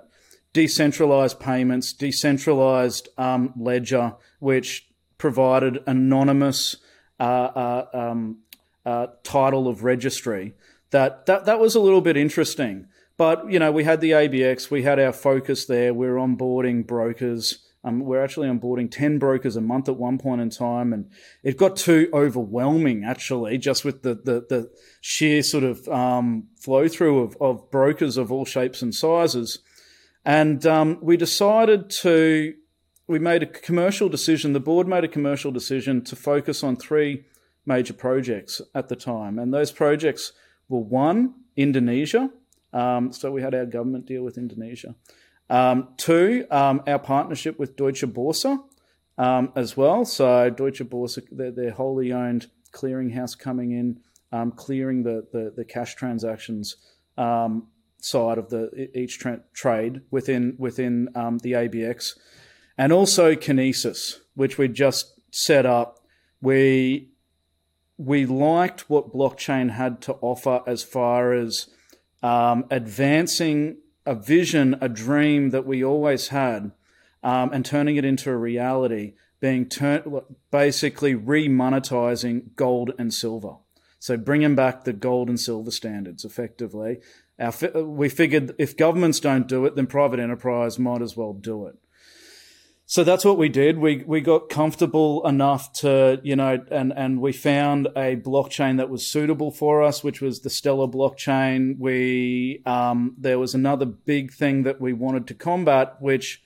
Decentralized 0.54 1.40
payments, 1.40 1.94
decentralized 1.94 3.10
um, 3.18 3.54
ledger, 3.56 4.16
which 4.40 4.88
provided 5.18 5.84
anonymous 5.88 6.78
uh, 7.20 7.24
uh, 7.24 7.86
um, 7.94 8.40
uh, 8.88 9.08
title 9.24 9.68
of 9.68 9.84
registry. 9.84 10.54
That, 10.92 11.26
that 11.26 11.46
that 11.46 11.60
was 11.60 11.76
a 11.76 11.82
little 11.82 12.00
bit 12.00 12.16
interesting. 12.16 12.88
But 13.18 13.52
you 13.52 13.60
know, 13.60 13.72
we 13.72 13.84
had 13.84 14.00
the 14.00 14.12
ABX, 14.12 14.72
we 14.72 14.84
had 14.84 14.98
our 14.98 15.12
focus 15.12 15.66
there. 15.66 15.94
We 15.94 16.08
we're 16.08 16.16
onboarding 16.16 16.88
brokers. 16.88 17.64
Um, 17.84 18.00
we're 18.00 18.24
actually 18.24 18.48
onboarding 18.48 18.90
ten 18.90 19.20
brokers 19.20 19.58
a 19.58 19.62
month 19.62 19.90
at 19.90 19.98
one 19.98 20.18
point 20.18 20.40
in 20.40 20.50
time, 20.50 20.94
and 20.94 21.12
it 21.44 21.58
got 21.58 21.76
too 21.76 22.10
overwhelming 22.14 23.04
actually, 23.04 23.58
just 23.58 23.84
with 23.84 24.04
the 24.04 24.16
the, 24.16 24.46
the 24.48 24.72
sheer 25.02 25.44
sort 25.44 25.66
of 25.66 25.86
um, 25.90 26.48
flow 26.58 26.88
through 26.88 27.24
of, 27.24 27.38
of 27.42 27.70
brokers 27.70 28.16
of 28.16 28.32
all 28.32 28.46
shapes 28.46 28.82
and 28.82 28.96
sizes. 28.96 29.60
And 30.24 30.66
um, 30.66 31.00
we 31.02 31.18
decided 31.18 31.90
to 32.02 32.54
we 33.08 33.20
made 33.20 33.44
a 33.44 33.48
commercial 33.48 34.08
decision. 34.08 34.54
The 34.54 34.62
board 34.62 34.88
made 34.88 35.04
a 35.04 35.10
commercial 35.10 35.52
decision 35.52 36.04
to 36.06 36.16
focus 36.16 36.64
on 36.64 36.78
three 36.78 37.26
major 37.68 37.94
projects 37.94 38.62
at 38.74 38.90
the 38.90 38.96
time. 38.96 39.38
And 39.38 39.54
those 39.54 39.72
projects 39.72 40.34
were 40.70 40.80
one, 40.80 41.34
Indonesia. 41.56 42.30
Um, 42.74 43.12
so 43.12 43.32
we 43.32 43.42
had 43.42 43.54
our 43.56 43.66
government 43.66 44.06
deal 44.06 44.24
with 44.24 44.38
Indonesia. 44.38 44.96
Um, 45.50 45.90
two, 45.98 46.46
um, 46.52 46.82
our 46.88 47.00
partnership 47.00 47.58
with 47.58 47.76
Deutsche 47.76 48.06
Börse 48.06 48.60
um, 49.18 49.52
as 49.56 49.78
well. 49.78 50.06
So 50.06 50.50
Deutsche 50.50 50.84
Börse, 50.84 51.22
their, 51.32 51.72
wholly 51.72 52.12
owned 52.12 52.48
clearinghouse 52.72 53.38
coming 53.38 53.72
in, 53.72 54.00
um, 54.32 54.52
clearing 54.52 55.04
the, 55.04 55.26
the, 55.32 55.54
the, 55.56 55.64
cash 55.64 55.96
transactions 55.96 56.76
um, 57.18 57.68
side 58.02 58.38
of 58.38 58.50
the 58.50 58.90
each 58.94 59.20
tra- 59.20 59.42
trade 59.54 60.02
within 60.12 60.56
within 60.60 61.06
the 61.06 61.54
ABX, 61.54 62.18
and 62.78 62.92
also 62.92 63.36
Kinesis, 63.36 64.20
which 64.36 64.58
we 64.58 64.68
just 64.68 65.14
set 65.32 65.66
up. 65.66 66.00
We 66.42 67.10
we 67.98 68.26
liked 68.26 68.90
what 68.90 69.14
blockchain 69.14 69.72
had 69.72 70.02
to 70.02 70.14
offer 70.22 70.62
as 70.68 70.84
far 70.84 71.34
as 71.34 71.68
um, 72.22 72.66
advancing 72.70 73.78
a 74.06 74.16
vision, 74.16 74.78
a 74.80 74.88
dream 74.88 75.50
that 75.50 75.66
we 75.66 75.84
always 75.84 76.30
had, 76.30 76.72
um, 77.24 77.52
and 77.52 77.66
turning 77.66 77.98
it 77.98 78.06
into 78.06 78.30
a 78.30 78.38
reality, 78.38 79.14
being 79.40 79.70
basically 80.52 81.14
remonetizing 81.16 82.56
gold 82.56 82.92
and 82.98 83.14
silver. 83.14 83.56
So 84.00 84.16
bringing 84.16 84.56
back 84.56 84.84
the 84.84 84.94
gold 84.94 85.28
and 85.28 85.40
silver 85.40 85.72
standards 85.72 86.24
effectively. 86.24 87.00
Our, 87.40 87.54
we 87.84 88.10
figured 88.10 88.56
if 88.58 88.78
governments 88.78 89.20
don't 89.20 89.48
do 89.48 89.66
it, 89.66 89.76
then 89.76 89.88
private 89.88 90.20
enterprise 90.20 90.80
might 90.80 91.02
as 91.02 91.18
well 91.18 91.34
do 91.34 91.66
it. 91.68 91.76
So 92.90 93.04
that's 93.04 93.26
what 93.26 93.38
we 93.38 93.50
did. 93.50 93.80
We 93.80 94.06
we 94.08 94.22
got 94.22 94.48
comfortable 94.48 95.28
enough 95.28 95.74
to, 95.82 96.22
you 96.24 96.38
know, 96.38 96.64
and 96.72 96.94
and 96.96 97.20
we 97.20 97.34
found 97.34 97.88
a 97.98 98.16
blockchain 98.16 98.78
that 98.78 98.90
was 98.90 99.06
suitable 99.06 99.52
for 99.52 99.84
us, 99.84 100.06
which 100.06 100.22
was 100.22 100.40
the 100.40 100.50
Stellar 100.50 100.88
blockchain. 100.88 101.78
We 101.78 102.62
um, 102.66 103.14
there 103.18 103.40
was 103.40 103.54
another 103.54 103.86
big 103.86 104.32
thing 104.32 104.64
that 104.64 104.80
we 104.80 104.94
wanted 104.94 105.28
to 105.28 105.34
combat, 105.34 105.98
which 106.00 106.42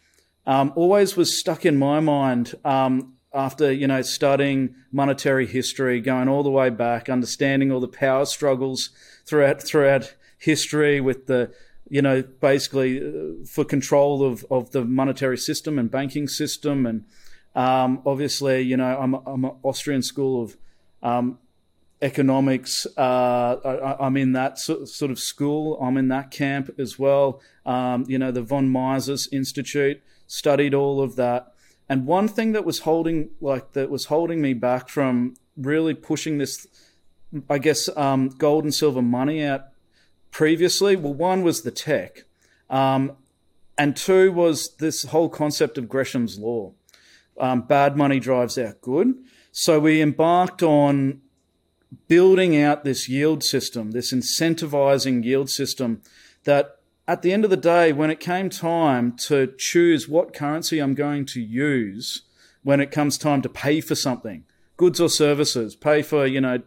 um, 0.47 0.73
always 0.75 1.15
was 1.15 1.37
stuck 1.37 1.63
in 1.63 1.77
my 1.77 1.99
mind 1.99 2.55
um, 2.65 3.13
after 3.31 3.71
you 3.71 3.85
know 3.85 4.01
studying 4.01 4.73
monetary 4.91 5.45
history, 5.45 6.01
going 6.01 6.27
all 6.27 6.41
the 6.41 6.49
way 6.49 6.71
back, 6.71 7.07
understanding 7.07 7.71
all 7.71 7.79
the 7.79 7.87
power 7.87 8.25
struggles 8.25 8.89
throughout 9.27 9.61
throughout 9.61 10.15
history 10.39 10.99
with 10.99 11.27
the 11.27 11.53
you 11.91 12.01
know, 12.01 12.21
basically 12.21 13.05
uh, 13.05 13.45
for 13.45 13.65
control 13.65 14.23
of, 14.23 14.45
of 14.49 14.71
the 14.71 14.85
monetary 14.85 15.37
system 15.37 15.77
and 15.77 15.91
banking 15.91 16.25
system. 16.25 16.85
And 16.85 17.03
um, 17.53 18.01
obviously, 18.05 18.61
you 18.61 18.77
know, 18.77 18.97
I'm, 18.97 19.13
I'm 19.13 19.43
an 19.43 19.51
Austrian 19.61 20.01
school 20.01 20.41
of 20.41 20.57
um, 21.03 21.37
economics. 22.01 22.87
Uh, 22.97 23.97
I, 23.99 24.07
am 24.07 24.15
in 24.15 24.31
that 24.31 24.57
sort 24.57 25.11
of 25.11 25.19
school. 25.19 25.77
I'm 25.81 25.97
in 25.97 26.07
that 26.07 26.31
camp 26.31 26.73
as 26.79 26.97
well. 26.97 27.41
Um, 27.65 28.05
you 28.07 28.17
know, 28.17 28.31
the 28.31 28.41
von 28.41 28.69
Mises 28.69 29.27
Institute 29.29 30.01
studied 30.27 30.73
all 30.73 31.01
of 31.01 31.17
that. 31.17 31.51
And 31.89 32.07
one 32.07 32.29
thing 32.29 32.53
that 32.53 32.63
was 32.63 32.79
holding, 32.79 33.31
like, 33.41 33.73
that 33.73 33.89
was 33.89 34.05
holding 34.05 34.41
me 34.41 34.53
back 34.53 34.87
from 34.87 35.33
really 35.57 35.93
pushing 35.93 36.37
this, 36.37 36.67
I 37.49 37.57
guess, 37.57 37.89
um, 37.97 38.29
gold 38.29 38.63
and 38.63 38.73
silver 38.73 39.01
money 39.01 39.43
out 39.43 39.70
previously? 40.31 40.95
Well, 40.95 41.13
one 41.13 41.43
was 41.43 41.61
the 41.61 41.71
tech. 41.71 42.25
Um, 42.69 43.13
and 43.77 43.95
two 43.95 44.31
was 44.31 44.75
this 44.75 45.03
whole 45.03 45.29
concept 45.29 45.77
of 45.77 45.89
Gresham's 45.89 46.39
law. 46.39 46.73
Um, 47.39 47.61
bad 47.61 47.97
money 47.97 48.19
drives 48.19 48.57
out 48.57 48.81
good. 48.81 49.15
So 49.51 49.79
we 49.79 50.01
embarked 50.01 50.63
on 50.63 51.21
building 52.07 52.61
out 52.61 52.83
this 52.83 53.09
yield 53.09 53.43
system, 53.43 53.91
this 53.91 54.13
incentivizing 54.13 55.23
yield 55.23 55.49
system 55.49 56.01
that 56.43 56.77
at 57.07 57.21
the 57.21 57.33
end 57.33 57.43
of 57.43 57.49
the 57.49 57.57
day, 57.57 57.91
when 57.91 58.09
it 58.09 58.19
came 58.19 58.49
time 58.49 59.13
to 59.17 59.53
choose 59.57 60.07
what 60.07 60.33
currency 60.33 60.79
I'm 60.79 60.93
going 60.93 61.25
to 61.27 61.41
use 61.41 62.21
when 62.63 62.79
it 62.79 62.91
comes 62.91 63.17
time 63.17 63.41
to 63.41 63.49
pay 63.49 63.81
for 63.81 63.95
something, 63.95 64.45
goods 64.77 65.01
or 65.01 65.09
services, 65.09 65.75
pay 65.75 66.01
for, 66.01 66.25
you 66.25 66.39
know, 66.39 66.61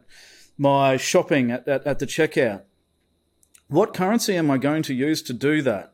my 0.59 0.97
shopping 0.97 1.51
at, 1.51 1.67
at, 1.67 1.87
at 1.87 1.99
the 1.99 2.07
checkout, 2.07 2.63
what 3.75 3.95
currency 3.95 4.37
am 4.37 4.51
I 4.51 4.59
going 4.59 4.83
to 4.85 4.95
use 4.95 5.23
to 5.23 5.33
do 5.33 5.63
that? 5.63 5.93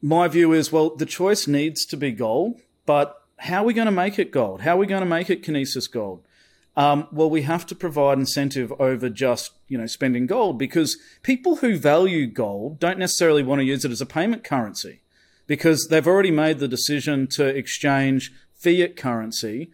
My 0.00 0.28
view 0.28 0.52
is, 0.52 0.72
well, 0.72 0.94
the 0.94 1.06
choice 1.06 1.46
needs 1.46 1.84
to 1.86 1.96
be 1.96 2.12
gold, 2.12 2.60
but 2.86 3.22
how 3.38 3.62
are 3.62 3.66
we 3.66 3.74
going 3.74 3.86
to 3.86 3.92
make 3.92 4.18
it 4.18 4.30
gold? 4.30 4.62
How 4.62 4.74
are 4.74 4.78
we 4.78 4.86
going 4.86 5.02
to 5.02 5.08
make 5.08 5.30
it 5.30 5.42
Kinesis 5.42 5.90
gold? 5.90 6.24
Um, 6.76 7.08
well, 7.12 7.28
we 7.28 7.42
have 7.42 7.66
to 7.66 7.74
provide 7.74 8.18
incentive 8.18 8.72
over 8.80 9.10
just 9.10 9.52
you 9.68 9.76
know 9.76 9.86
spending 9.86 10.26
gold 10.26 10.58
because 10.58 10.96
people 11.22 11.56
who 11.56 11.76
value 11.76 12.26
gold 12.26 12.80
don't 12.80 12.98
necessarily 12.98 13.42
want 13.42 13.58
to 13.58 13.64
use 13.64 13.84
it 13.84 13.90
as 13.90 14.00
a 14.00 14.06
payment 14.06 14.42
currency 14.42 15.02
because 15.46 15.88
they've 15.88 16.06
already 16.06 16.30
made 16.30 16.60
the 16.60 16.68
decision 16.68 17.26
to 17.26 17.44
exchange 17.44 18.32
fiat 18.54 18.96
currency 18.96 19.70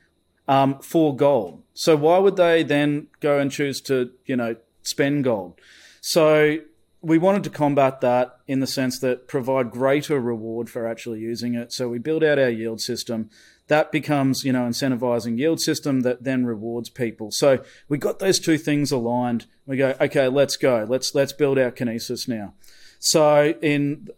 um, 0.49 0.81
for 0.81 1.15
gold. 1.15 1.63
So 1.73 1.95
why 1.95 2.19
would 2.19 2.37
they 2.37 2.65
then 2.65 3.07
go 3.21 3.39
and 3.39 3.51
choose 3.53 3.81
to 3.83 4.11
you 4.27 4.35
know 4.35 4.57
spend 4.83 5.23
gold? 5.23 5.61
So 6.01 6.59
we 7.01 7.19
wanted 7.19 7.45
to 7.45 7.51
combat 7.51 8.01
that 8.01 8.39
in 8.47 8.61
the 8.61 8.67
sense 8.67 8.99
that 9.01 9.29
provide 9.29 9.71
greater 9.71 10.21
reward 10.21 10.69
for 10.69 10.87
actually 10.87 11.21
using 11.21 11.55
it. 11.55 11.73
So 11.73 11.89
we 11.89 11.99
build 11.99 12.25
out 12.25 12.39
our 12.39 12.51
yield 12.51 12.81
system 12.81 13.31
that 13.69 13.93
becomes, 13.93 14.45
you 14.45 14.53
know, 14.53 14.63
incentivizing 14.63 15.39
yield 15.39 15.61
system 15.61 16.01
that 16.01 16.25
then 16.25 16.45
rewards 16.45 16.89
people. 16.89 17.31
So 17.31 17.63
we 17.89 17.99
got 17.99 18.19
those 18.19 18.41
two 18.41 18.59
things 18.59 18.91
aligned. 18.91 19.47
We 19.67 19.77
go, 19.77 19.95
okay, 20.01 20.29
let's 20.29 20.57
go. 20.57 20.87
Let's, 20.89 21.15
let's 21.15 21.33
build 21.33 21.59
out 21.59 21.77
Kinesis 21.77 22.27
now. 22.27 22.55
So 22.99 23.55
in, 23.61 24.09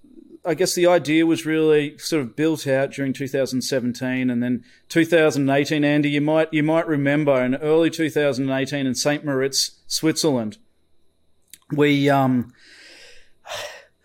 I 0.45 0.55
guess 0.55 0.75
the 0.75 0.87
idea 0.87 1.27
was 1.27 1.45
really 1.45 1.99
sort 1.99 2.23
of 2.23 2.37
built 2.37 2.67
out 2.67 2.93
during 2.93 3.13
2017 3.13 4.31
and 4.31 4.43
then 4.43 4.65
2018. 4.89 5.85
Andy, 5.85 6.11
you 6.11 6.21
might, 6.21 6.53
you 6.55 6.63
might 6.63 6.87
remember 6.87 7.45
in 7.45 7.57
early 7.57 7.91
2018 7.91 8.87
in 8.87 8.95
St. 8.95 9.25
Moritz, 9.25 9.81
Switzerland, 9.89 10.59
we, 11.73 12.11
um, 12.11 12.53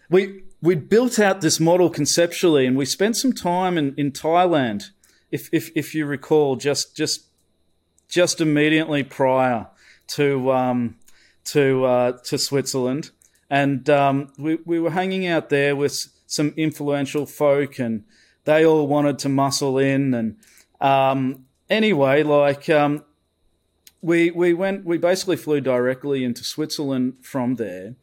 we, 0.09 0.43
we 0.61 0.75
built 0.75 1.19
out 1.19 1.41
this 1.41 1.59
model 1.59 1.89
conceptually 1.89 2.65
and 2.65 2.75
we 2.75 2.85
spent 2.85 3.17
some 3.17 3.33
time 3.33 3.77
in, 3.77 3.93
in 3.95 4.11
Thailand 4.11 4.91
if 5.35 5.49
if 5.51 5.71
if 5.75 5.93
you 5.93 6.05
recall, 6.05 6.55
just 6.55 6.95
just 6.95 7.25
just 8.07 8.41
immediately 8.41 9.03
prior 9.03 9.67
to 10.07 10.51
um, 10.51 10.95
to 11.45 11.85
uh, 11.85 12.11
to 12.23 12.37
Switzerland, 12.37 13.11
and 13.49 13.89
um, 13.89 14.31
we 14.37 14.55
we 14.65 14.79
were 14.79 14.91
hanging 14.91 15.27
out 15.27 15.49
there 15.49 15.75
with 15.75 16.07
some 16.27 16.53
influential 16.55 17.25
folk, 17.25 17.79
and 17.79 18.03
they 18.45 18.65
all 18.65 18.87
wanted 18.87 19.19
to 19.19 19.29
muscle 19.29 19.77
in, 19.77 20.13
and 20.13 20.37
um, 20.79 21.45
anyway, 21.69 22.23
like 22.23 22.69
um, 22.69 23.03
we 24.01 24.31
we 24.31 24.53
went, 24.53 24.85
we 24.85 24.97
basically 24.97 25.37
flew 25.37 25.61
directly 25.61 26.23
into 26.23 26.43
Switzerland 26.43 27.15
from 27.21 27.55
there, 27.55 27.95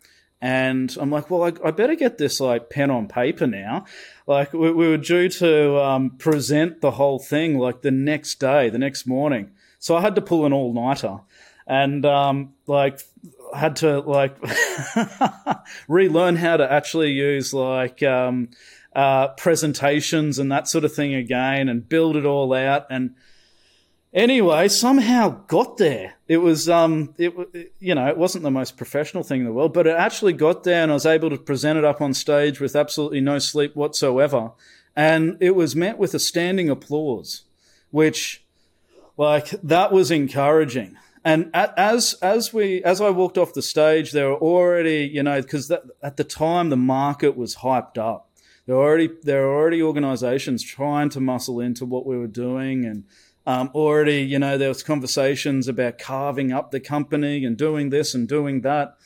and 0.42 0.94
I'm 1.00 1.10
like, 1.10 1.30
well, 1.30 1.44
I, 1.44 1.68
I, 1.68 1.70
better 1.70 1.94
get 1.94 2.18
this 2.18 2.40
like 2.40 2.68
pen 2.68 2.90
on 2.90 3.06
paper 3.06 3.46
now. 3.46 3.84
Like 4.26 4.52
we, 4.52 4.72
we 4.72 4.88
were 4.88 4.96
due 4.96 5.28
to 5.28 5.78
um, 5.80 6.10
present 6.18 6.80
the 6.80 6.90
whole 6.90 7.20
thing 7.20 7.58
like 7.58 7.82
the 7.82 7.92
next 7.92 8.40
day, 8.40 8.68
the 8.68 8.78
next 8.78 9.06
morning. 9.06 9.52
So 9.78 9.96
I 9.96 10.00
had 10.00 10.16
to 10.16 10.20
pull 10.20 10.44
an 10.44 10.52
all 10.52 10.72
nighter, 10.72 11.20
and 11.66 12.04
um, 12.04 12.54
like 12.66 13.00
had 13.54 13.76
to 13.76 14.00
like 14.00 14.36
relearn 15.88 16.34
how 16.34 16.56
to 16.56 16.70
actually 16.70 17.12
use 17.12 17.54
like 17.54 18.02
um, 18.02 18.50
uh, 18.96 19.28
presentations 19.28 20.40
and 20.40 20.50
that 20.50 20.66
sort 20.66 20.84
of 20.84 20.92
thing 20.92 21.14
again, 21.14 21.68
and 21.68 21.88
build 21.88 22.16
it 22.16 22.26
all 22.26 22.52
out 22.52 22.86
and 22.90 23.14
Anyway, 24.14 24.68
somehow 24.68 25.30
got 25.46 25.78
there. 25.78 26.14
It 26.28 26.36
was, 26.36 26.68
um, 26.68 27.14
it, 27.16 27.72
you 27.80 27.94
know, 27.94 28.06
it 28.08 28.18
wasn't 28.18 28.44
the 28.44 28.50
most 28.50 28.76
professional 28.76 29.22
thing 29.22 29.40
in 29.40 29.46
the 29.46 29.52
world, 29.52 29.72
but 29.72 29.86
it 29.86 29.96
actually 29.96 30.34
got 30.34 30.64
there 30.64 30.82
and 30.82 30.90
I 30.90 30.94
was 30.94 31.06
able 31.06 31.30
to 31.30 31.38
present 31.38 31.78
it 31.78 31.84
up 31.84 32.02
on 32.02 32.12
stage 32.12 32.60
with 32.60 32.76
absolutely 32.76 33.22
no 33.22 33.38
sleep 33.38 33.74
whatsoever. 33.74 34.52
And 34.94 35.38
it 35.40 35.52
was 35.52 35.74
met 35.74 35.96
with 35.96 36.12
a 36.12 36.18
standing 36.18 36.68
applause, 36.68 37.44
which, 37.90 38.44
like, 39.16 39.48
that 39.62 39.92
was 39.92 40.10
encouraging. 40.10 40.98
And 41.24 41.50
as, 41.54 42.14
as 42.20 42.52
we, 42.52 42.84
as 42.84 43.00
I 43.00 43.08
walked 43.08 43.38
off 43.38 43.54
the 43.54 43.62
stage, 43.62 44.12
there 44.12 44.28
were 44.28 44.36
already, 44.36 45.10
you 45.10 45.22
know, 45.22 45.40
because 45.40 45.70
at 45.70 46.16
the 46.18 46.24
time 46.24 46.68
the 46.68 46.76
market 46.76 47.34
was 47.34 47.56
hyped 47.56 47.96
up. 47.96 48.28
There 48.66 48.76
were 48.76 48.82
already, 48.82 49.08
there 49.22 49.46
were 49.46 49.54
already 49.54 49.82
organizations 49.82 50.62
trying 50.62 51.08
to 51.10 51.20
muscle 51.20 51.60
into 51.60 51.86
what 51.86 52.04
we 52.04 52.18
were 52.18 52.26
doing 52.26 52.84
and, 52.84 53.04
um, 53.46 53.70
already, 53.74 54.18
you 54.18 54.38
know, 54.38 54.56
there 54.56 54.68
was 54.68 54.82
conversations 54.82 55.68
about 55.68 55.98
carving 55.98 56.52
up 56.52 56.70
the 56.70 56.80
company 56.80 57.44
and 57.44 57.56
doing 57.56 57.90
this 57.90 58.14
and 58.14 58.28
doing 58.28 58.60
that. 58.62 58.96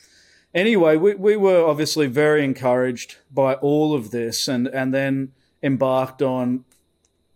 Anyway, 0.53 0.95
we, 0.95 1.13
we 1.15 1.35
were 1.35 1.65
obviously 1.65 2.07
very 2.07 2.43
encouraged 2.43 3.17
by 3.31 3.55
all 3.55 3.93
of 3.93 4.11
this 4.11 4.47
and, 4.47 4.67
and 4.67 4.93
then 4.93 5.31
embarked 5.61 6.21
on 6.21 6.65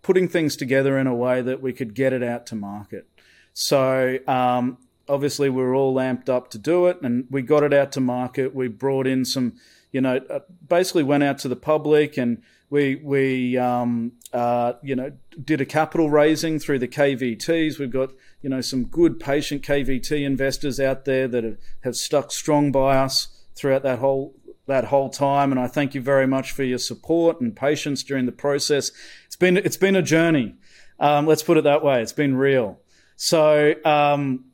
putting 0.02 0.28
things 0.28 0.56
together 0.56 0.98
in 0.98 1.08
a 1.08 1.16
way 1.16 1.42
that 1.42 1.62
we 1.62 1.74
could 1.74 1.94
get 1.94 2.14
it 2.14 2.24
out 2.24 2.46
to 2.48 2.56
market. 2.56 3.08
So, 3.54 4.18
um, 4.28 4.78
obviously 5.12 5.50
we 5.50 5.62
were 5.62 5.76
all 5.76 5.96
amped 5.96 6.30
up 6.30 6.50
to 6.52 6.58
do 6.58 6.88
it 6.88 7.02
and 7.02 7.26
we 7.30 7.42
got 7.42 7.64
it 7.64 7.74
out 7.74 7.92
to 7.92 8.00
market. 8.00 8.56
We 8.56 8.70
brought 8.70 9.06
in 9.06 9.26
some, 9.26 9.54
you 9.92 10.02
know, 10.02 10.22
uh, 10.30 10.40
basically 10.68 11.04
went 11.04 11.24
out 11.24 11.38
to 11.40 11.50
the 11.50 11.56
public 11.56 12.18
and 12.18 12.42
we 12.72 12.96
we 12.96 13.58
um, 13.58 14.14
uh, 14.34 14.74
you 14.82 14.96
know 14.96 15.12
did 15.44 15.62
a 15.62 15.66
capital 15.66 16.10
raising 16.10 16.58
through 16.58 16.80
the 16.80 16.88
KVTs. 16.88 17.78
We've 17.78 17.92
got 17.92 18.12
you 18.42 18.50
know 18.50 18.62
some 18.62 18.86
good 18.86 19.20
patient 19.20 19.62
KVT 19.62 20.26
investors 20.26 20.80
out 20.80 21.06
there 21.06 21.28
that 21.28 21.44
have, 21.44 21.58
have 21.84 21.96
stuck 21.96 22.32
strong 22.32 22.72
by 22.72 22.98
us 22.98 23.28
throughout 23.56 23.84
that 23.84 24.00
whole 24.00 24.34
that 24.68 24.86
whole 24.86 25.10
time. 25.10 25.52
And 25.52 25.60
I 25.60 25.68
thank 25.68 25.94
you 25.94 26.02
very 26.02 26.26
much 26.26 26.54
for 26.54 26.64
your 26.64 26.78
support 26.78 27.42
and 27.42 27.54
patience 27.56 28.04
during 28.04 28.26
the 28.26 28.32
process. 28.32 28.92
It's 29.28 29.36
been 29.36 29.58
it's 29.58 29.78
been 29.78 29.98
a 29.98 30.02
journey. 30.02 30.56
Um, 30.98 31.28
let's 31.28 31.44
put 31.44 31.58
it 31.58 31.66
that 31.66 31.84
way. 31.84 32.02
It's 32.02 32.14
been 32.14 32.36
real. 32.36 32.80
So 33.18 33.76
um, 33.84 34.46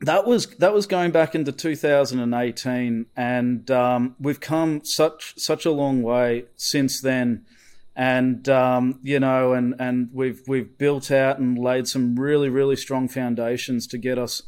that 0.00 0.26
was 0.26 0.46
that 0.56 0.74
was 0.74 0.86
going 0.86 1.10
back 1.10 1.34
into 1.34 1.52
2018, 1.52 3.06
and 3.16 3.70
um, 3.70 4.14
we've 4.20 4.40
come 4.40 4.84
such 4.84 5.34
such 5.38 5.64
a 5.64 5.70
long 5.70 6.02
way 6.02 6.44
since 6.56 7.00
then, 7.00 7.46
and 7.94 8.46
um, 8.48 9.00
you 9.02 9.18
know, 9.18 9.54
and 9.54 9.74
and 9.78 10.10
we've 10.12 10.42
we've 10.46 10.76
built 10.76 11.10
out 11.10 11.38
and 11.38 11.58
laid 11.58 11.88
some 11.88 12.18
really 12.18 12.50
really 12.50 12.76
strong 12.76 13.08
foundations 13.08 13.86
to 13.86 13.98
get 13.98 14.18
us 14.18 14.42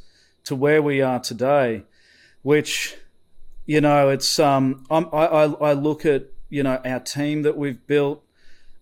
to 0.44 0.54
where 0.54 0.82
we 0.82 1.00
are 1.00 1.20
today, 1.20 1.84
which 2.42 2.96
you 3.64 3.80
know 3.80 4.10
it's 4.10 4.38
um 4.38 4.84
I'm, 4.90 5.08
I 5.14 5.24
I 5.24 5.72
look 5.72 6.04
at 6.04 6.26
you 6.50 6.62
know 6.62 6.78
our 6.84 7.00
team 7.00 7.42
that 7.42 7.56
we've 7.56 7.86
built, 7.86 8.22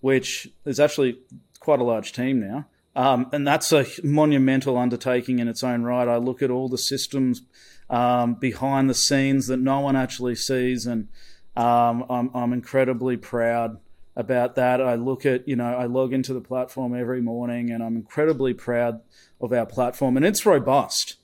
which 0.00 0.48
is 0.64 0.80
actually 0.80 1.20
quite 1.60 1.78
a 1.78 1.84
large 1.84 2.12
team 2.12 2.40
now. 2.40 2.66
Um, 2.96 3.28
and 3.30 3.46
that's 3.46 3.72
a 3.72 3.84
monumental 4.02 4.78
undertaking 4.78 5.38
in 5.38 5.48
its 5.48 5.62
own 5.62 5.82
right. 5.82 6.08
I 6.08 6.16
look 6.16 6.40
at 6.40 6.50
all 6.50 6.70
the 6.70 6.78
systems 6.78 7.42
um, 7.90 8.34
behind 8.34 8.88
the 8.88 8.94
scenes 8.94 9.48
that 9.48 9.58
no 9.58 9.80
one 9.80 9.94
actually 9.94 10.34
sees, 10.34 10.86
and 10.86 11.08
um, 11.56 12.06
I'm, 12.08 12.30
I'm 12.34 12.52
incredibly 12.54 13.18
proud 13.18 13.78
about 14.16 14.54
that. 14.54 14.80
I 14.80 14.94
look 14.94 15.26
at, 15.26 15.46
you 15.46 15.56
know, 15.56 15.76
I 15.76 15.84
log 15.84 16.14
into 16.14 16.32
the 16.32 16.40
platform 16.40 16.98
every 16.98 17.20
morning, 17.20 17.70
and 17.70 17.82
I'm 17.82 17.96
incredibly 17.96 18.54
proud 18.54 19.02
of 19.42 19.52
our 19.52 19.66
platform, 19.66 20.16
and 20.16 20.24
it's 20.24 20.46
robust. 20.46 21.16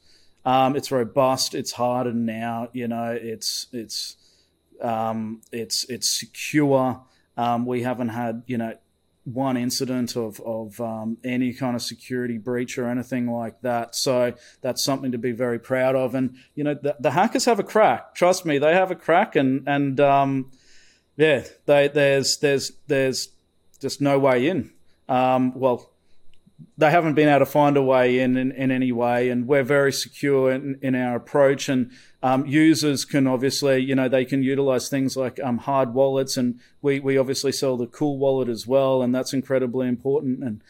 Um, 0.44 0.76
it's 0.76 0.92
robust. 0.92 1.54
It's 1.54 1.72
hardened 1.72 2.26
now. 2.26 2.68
You 2.74 2.88
know, 2.88 3.16
it's 3.18 3.68
it's 3.72 4.16
um, 4.82 5.40
it's 5.52 5.84
it's 5.88 6.08
secure. 6.08 7.00
Um, 7.36 7.64
we 7.64 7.82
haven't 7.82 8.10
had 8.10 8.42
you 8.46 8.58
know 8.58 8.76
one 9.24 9.56
incident 9.56 10.16
of 10.16 10.40
of 10.40 10.80
um, 10.80 11.16
any 11.24 11.52
kind 11.52 11.76
of 11.76 11.82
security 11.82 12.38
breach 12.38 12.78
or 12.78 12.88
anything 12.88 13.30
like 13.30 13.60
that. 13.62 13.94
So 13.94 14.34
that's 14.60 14.82
something 14.82 15.12
to 15.12 15.18
be 15.18 15.32
very 15.32 15.58
proud 15.58 15.94
of. 15.94 16.14
And 16.14 16.36
you 16.54 16.64
know, 16.64 16.74
the, 16.74 16.96
the 16.98 17.12
hackers 17.12 17.44
have 17.44 17.58
a 17.58 17.64
crack. 17.64 18.14
Trust 18.14 18.44
me, 18.44 18.58
they 18.58 18.72
have 18.72 18.90
a 18.90 18.96
crack. 18.96 19.36
And 19.36 19.68
and 19.68 20.00
um, 20.00 20.50
yeah, 21.16 21.44
they, 21.66 21.88
there's 21.88 22.38
there's 22.38 22.72
there's 22.88 23.28
just 23.80 24.00
no 24.00 24.18
way 24.18 24.48
in. 24.48 24.72
Um, 25.08 25.58
well, 25.58 25.91
they 26.78 26.90
haven't 26.90 27.14
been 27.14 27.28
able 27.28 27.40
to 27.40 27.46
find 27.46 27.76
a 27.76 27.82
way 27.82 28.18
in 28.18 28.36
in, 28.36 28.52
in 28.52 28.70
any 28.70 28.92
way, 28.92 29.28
and 29.30 29.46
we're 29.46 29.62
very 29.62 29.92
secure 29.92 30.50
in, 30.52 30.78
in 30.82 30.94
our 30.94 31.16
approach. 31.16 31.68
And 31.68 31.90
um, 32.22 32.46
users 32.46 33.04
can 33.04 33.26
obviously, 33.26 33.78
you 33.78 33.94
know, 33.94 34.08
they 34.08 34.24
can 34.24 34.42
utilize 34.42 34.88
things 34.88 35.16
like 35.16 35.40
um, 35.40 35.58
hard 35.58 35.94
wallets, 35.94 36.36
and 36.36 36.60
we 36.80 37.00
we 37.00 37.18
obviously 37.18 37.52
sell 37.52 37.76
the 37.76 37.86
CoolWallet 37.86 38.48
as 38.48 38.66
well, 38.66 39.02
and 39.02 39.14
that's 39.14 39.32
incredibly 39.32 39.88
important. 39.88 40.42
And 40.42 40.62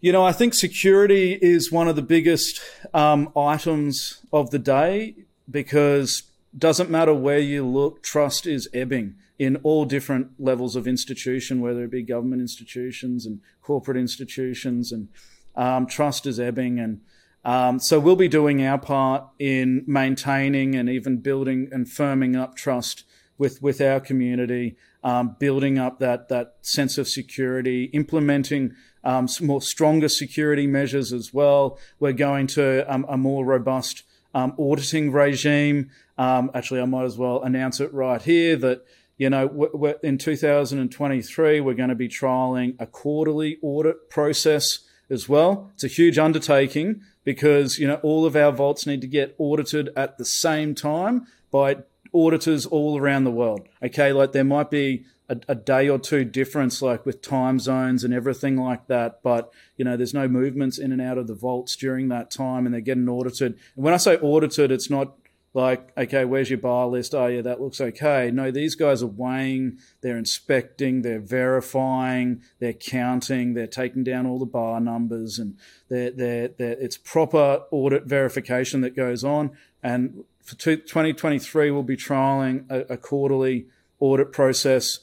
you 0.00 0.12
know, 0.12 0.24
I 0.24 0.32
think 0.32 0.54
security 0.54 1.38
is 1.40 1.72
one 1.72 1.88
of 1.88 1.96
the 1.96 2.02
biggest 2.02 2.60
um, 2.92 3.32
items 3.36 4.20
of 4.32 4.50
the 4.50 4.58
day 4.58 5.14
because 5.50 6.24
doesn't 6.56 6.90
matter 6.90 7.14
where 7.14 7.38
you 7.38 7.66
look, 7.66 8.02
trust 8.02 8.46
is 8.46 8.68
ebbing 8.72 9.16
in 9.38 9.56
all 9.56 9.84
different 9.84 10.28
levels 10.38 10.76
of 10.76 10.86
institution, 10.86 11.60
whether 11.60 11.84
it 11.84 11.90
be 11.90 12.02
government 12.02 12.40
institutions 12.40 13.26
and 13.26 13.40
corporate 13.62 13.96
institutions, 13.96 14.92
and 14.92 15.08
um, 15.56 15.86
trust 15.86 16.26
is 16.26 16.38
ebbing. 16.38 16.78
And 16.78 17.00
um, 17.44 17.80
so 17.80 17.98
we'll 17.98 18.16
be 18.16 18.28
doing 18.28 18.64
our 18.64 18.78
part 18.78 19.26
in 19.38 19.84
maintaining 19.86 20.74
and 20.74 20.88
even 20.88 21.18
building 21.18 21.68
and 21.72 21.86
firming 21.86 22.40
up 22.40 22.56
trust 22.56 23.04
with 23.36 23.60
with 23.60 23.80
our 23.80 24.00
community, 24.00 24.76
um, 25.02 25.36
building 25.38 25.78
up 25.78 25.98
that 25.98 26.28
that 26.28 26.54
sense 26.62 26.98
of 26.98 27.08
security, 27.08 27.84
implementing 27.86 28.74
um, 29.02 29.28
more 29.40 29.60
stronger 29.60 30.08
security 30.08 30.66
measures 30.66 31.12
as 31.12 31.34
well. 31.34 31.78
We're 31.98 32.12
going 32.12 32.46
to 32.48 32.90
um, 32.92 33.04
a 33.08 33.16
more 33.16 33.44
robust 33.44 34.04
um, 34.34 34.54
auditing 34.58 35.12
regime. 35.12 35.90
Um, 36.16 36.50
actually, 36.54 36.80
I 36.80 36.86
might 36.86 37.04
as 37.04 37.18
well 37.18 37.42
announce 37.42 37.80
it 37.80 37.92
right 37.92 38.22
here 38.22 38.56
that 38.56 38.84
you 39.16 39.30
know, 39.30 39.96
in 40.02 40.18
2023, 40.18 41.60
we're 41.60 41.74
going 41.74 41.88
to 41.88 41.94
be 41.94 42.08
trialing 42.08 42.74
a 42.78 42.86
quarterly 42.86 43.58
audit 43.62 44.10
process 44.10 44.80
as 45.08 45.28
well. 45.28 45.70
It's 45.74 45.84
a 45.84 45.88
huge 45.88 46.18
undertaking 46.18 47.02
because, 47.22 47.78
you 47.78 47.86
know, 47.86 48.00
all 48.02 48.26
of 48.26 48.34
our 48.34 48.50
vaults 48.50 48.86
need 48.86 49.00
to 49.02 49.06
get 49.06 49.34
audited 49.38 49.90
at 49.96 50.18
the 50.18 50.24
same 50.24 50.74
time 50.74 51.26
by 51.50 51.76
auditors 52.12 52.66
all 52.66 52.98
around 52.98 53.24
the 53.24 53.30
world. 53.30 53.68
Okay. 53.82 54.12
Like 54.12 54.32
there 54.32 54.44
might 54.44 54.70
be 54.70 55.04
a, 55.28 55.36
a, 55.48 55.54
day 55.54 55.88
or 55.88 55.98
two 55.98 56.24
difference, 56.24 56.82
like 56.82 57.06
with 57.06 57.22
time 57.22 57.58
zones 57.58 58.04
and 58.04 58.12
everything 58.12 58.56
like 58.56 58.86
that. 58.88 59.20
But, 59.22 59.52
you 59.76 59.84
know, 59.84 59.96
there's 59.96 60.14
no 60.14 60.28
movements 60.28 60.78
in 60.78 60.92
and 60.92 61.00
out 61.00 61.18
of 61.18 61.26
the 61.26 61.34
vaults 61.34 61.76
during 61.76 62.08
that 62.08 62.30
time 62.30 62.66
and 62.66 62.74
they're 62.74 62.80
getting 62.80 63.08
audited. 63.08 63.58
And 63.76 63.84
when 63.84 63.94
I 63.94 63.98
say 63.98 64.16
audited, 64.18 64.70
it's 64.70 64.90
not 64.90 65.14
like, 65.54 65.96
okay, 65.96 66.24
where's 66.24 66.50
your 66.50 66.58
bar 66.58 66.88
list? 66.88 67.14
Oh, 67.14 67.28
yeah, 67.28 67.40
that 67.42 67.60
looks 67.60 67.80
okay. 67.80 68.32
No, 68.32 68.50
these 68.50 68.74
guys 68.74 69.04
are 69.04 69.06
weighing, 69.06 69.78
they're 70.00 70.18
inspecting, 70.18 71.02
they're 71.02 71.20
verifying, 71.20 72.42
they're 72.58 72.72
counting, 72.72 73.54
they're 73.54 73.68
taking 73.68 74.02
down 74.02 74.26
all 74.26 74.40
the 74.40 74.46
bar 74.46 74.80
numbers, 74.80 75.38
and 75.38 75.56
they're, 75.88 76.10
they're, 76.10 76.48
they're, 76.48 76.72
it's 76.72 76.98
proper 76.98 77.62
audit 77.70 78.04
verification 78.04 78.80
that 78.80 78.96
goes 78.96 79.22
on. 79.22 79.52
And 79.80 80.24
for 80.42 80.56
2023, 80.56 81.70
we'll 81.70 81.84
be 81.84 81.96
trialing 81.96 82.68
a, 82.68 82.94
a 82.94 82.96
quarterly 82.96 83.66
audit 84.00 84.32
process 84.32 84.98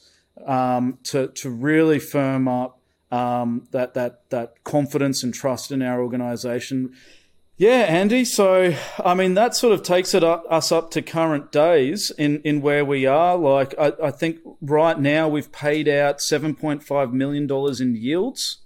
um, 0.46 0.98
to, 1.04 1.28
to 1.28 1.48
really 1.48 1.98
firm 1.98 2.46
up 2.46 2.78
um, 3.10 3.66
that, 3.70 3.94
that, 3.94 4.28
that 4.28 4.62
confidence 4.64 5.22
and 5.22 5.32
trust 5.32 5.72
in 5.72 5.80
our 5.80 6.02
organization 6.02 6.94
yeah, 7.62 7.82
Andy. 7.82 8.24
So, 8.24 8.74
I 9.04 9.14
mean, 9.14 9.34
that 9.34 9.54
sort 9.54 9.72
of 9.72 9.84
takes 9.84 10.14
it 10.14 10.24
up, 10.24 10.44
us 10.50 10.72
up 10.72 10.90
to 10.90 11.00
current 11.00 11.52
days 11.52 12.10
in, 12.18 12.40
in 12.40 12.60
where 12.60 12.84
we 12.84 13.06
are. 13.06 13.36
Like, 13.36 13.72
I, 13.78 13.92
I 14.02 14.10
think 14.10 14.40
right 14.60 14.98
now 14.98 15.28
we've 15.28 15.52
paid 15.52 15.86
out 15.86 16.18
$7.5 16.18 17.12
million 17.12 17.48
in 17.80 17.94
yields. 17.94 18.58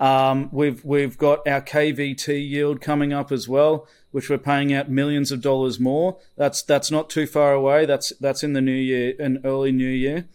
Um, 0.00 0.48
we've, 0.50 0.84
we've 0.84 1.16
got 1.16 1.46
our 1.46 1.60
KVT 1.60 2.50
yield 2.50 2.80
coming 2.80 3.12
up 3.12 3.30
as 3.30 3.48
well, 3.48 3.86
which 4.10 4.28
we're 4.28 4.38
paying 4.38 4.72
out 4.72 4.90
millions 4.90 5.30
of 5.30 5.40
dollars 5.40 5.78
more. 5.78 6.18
That's, 6.36 6.64
that's 6.64 6.90
not 6.90 7.08
too 7.08 7.28
far 7.28 7.52
away. 7.52 7.86
That's, 7.86 8.12
that's 8.18 8.42
in 8.42 8.54
the 8.54 8.60
new 8.60 8.72
year, 8.72 9.10
in 9.20 9.40
early 9.44 9.70
new 9.70 9.84
year. 9.84 10.26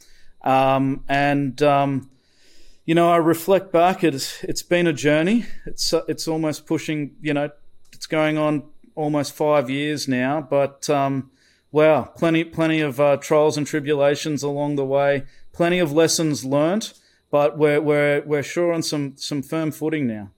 Um, 0.43 1.03
and, 1.09 1.61
um, 1.61 2.09
you 2.85 2.95
know, 2.95 3.11
I 3.11 3.17
reflect 3.17 3.73
back. 3.73 4.01
It's, 4.05 4.45
it's 4.45 4.63
been 4.63 4.87
a 4.87 4.93
journey. 4.93 5.45
It's, 5.65 5.93
it's 6.07 6.25
almost 6.25 6.65
pushing, 6.65 7.17
you 7.21 7.33
know, 7.33 7.49
it's 8.07 8.11
going 8.13 8.37
on 8.37 8.63
almost 8.95 9.33
five 9.33 9.69
years 9.69 10.07
now, 10.07 10.39
but 10.39 10.89
um, 10.89 11.29
wow, 11.73 12.03
plenty 12.15 12.45
plenty 12.45 12.79
of 12.79 13.01
uh, 13.01 13.17
trials 13.17 13.57
and 13.57 13.67
tribulations 13.67 14.43
along 14.43 14.77
the 14.77 14.85
way, 14.85 15.25
plenty 15.51 15.79
of 15.79 15.91
lessons 15.91 16.45
learnt, 16.45 16.93
but 17.29 17.57
we're 17.57 17.81
we're 17.81 18.23
we're 18.25 18.43
sure 18.43 18.71
on 18.71 18.81
some 18.81 19.17
some 19.17 19.41
firm 19.41 19.71
footing 19.71 20.07
now. 20.07 20.31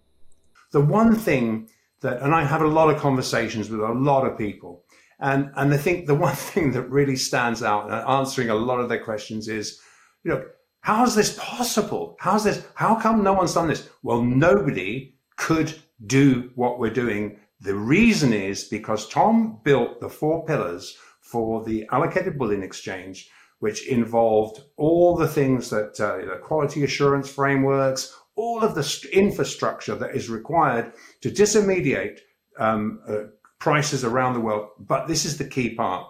The 0.71 0.81
one 0.81 1.13
thing 1.13 1.69
that, 2.01 2.23
and 2.23 2.33
I 2.33 2.43
have 2.43 2.63
a 2.63 2.67
lot 2.67 2.89
of 2.89 2.99
conversations 2.99 3.69
with 3.69 3.81
a 3.81 3.93
lot 3.93 4.25
of 4.25 4.35
people, 4.35 4.83
and 5.19 5.51
and 5.55 5.71
I 5.71 5.77
think 5.77 6.07
the 6.07 6.15
one 6.27 6.35
thing 6.35 6.71
that 6.71 6.89
really 6.89 7.17
stands 7.17 7.61
out, 7.61 7.91
answering 8.09 8.49
a 8.49 8.55
lot 8.55 8.79
of 8.79 8.89
their 8.89 9.03
questions, 9.03 9.47
is, 9.47 9.79
you 10.23 10.31
know, 10.31 10.43
how 10.81 11.03
is 11.03 11.13
this 11.13 11.37
possible? 11.39 12.17
How's 12.19 12.45
this? 12.45 12.65
How 12.73 12.95
come 12.95 13.21
no 13.21 13.33
one's 13.33 13.53
done 13.53 13.67
this? 13.67 13.87
Well, 14.01 14.23
nobody 14.23 15.13
could 15.35 15.75
do 16.07 16.49
what 16.55 16.79
we're 16.79 16.89
doing 16.89 17.37
the 17.61 17.75
reason 17.75 18.31
is 18.31 18.63
because 18.63 19.09
Tom 19.09 19.59
built 19.63 19.99
the 19.99 20.09
four 20.09 20.45
pillars 20.45 20.97
for 21.21 21.63
the 21.63 21.87
allocated 21.91 22.37
bullion 22.37 22.63
exchange, 22.63 23.29
which 23.59 23.87
involved 23.87 24.61
all 24.77 25.15
the 25.15 25.27
things 25.27 25.69
that 25.69 25.99
uh, 25.99 26.17
the 26.17 26.39
quality 26.41 26.83
assurance 26.83 27.29
frameworks, 27.29 28.15
all 28.35 28.63
of 28.63 28.75
the 28.75 29.09
infrastructure 29.11 29.95
that 29.95 30.15
is 30.15 30.29
required 30.29 30.93
to 31.21 31.29
disintermediate 31.29 32.19
um, 32.57 33.01
uh, 33.07 33.23
prices 33.59 34.05
around 34.05 34.33
the 34.33 34.39
world. 34.39 34.69
But 34.79 35.07
this 35.07 35.25
is 35.25 35.37
the 35.37 35.45
key 35.47 35.75
part 35.75 36.07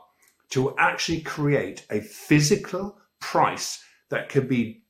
to 0.52 0.76
actually 0.78 1.22
create 1.22 1.86
a 1.90 2.02
physical 2.02 2.98
price 3.20 3.84
that 4.10 4.30
could 4.30 4.48
be 4.48 4.84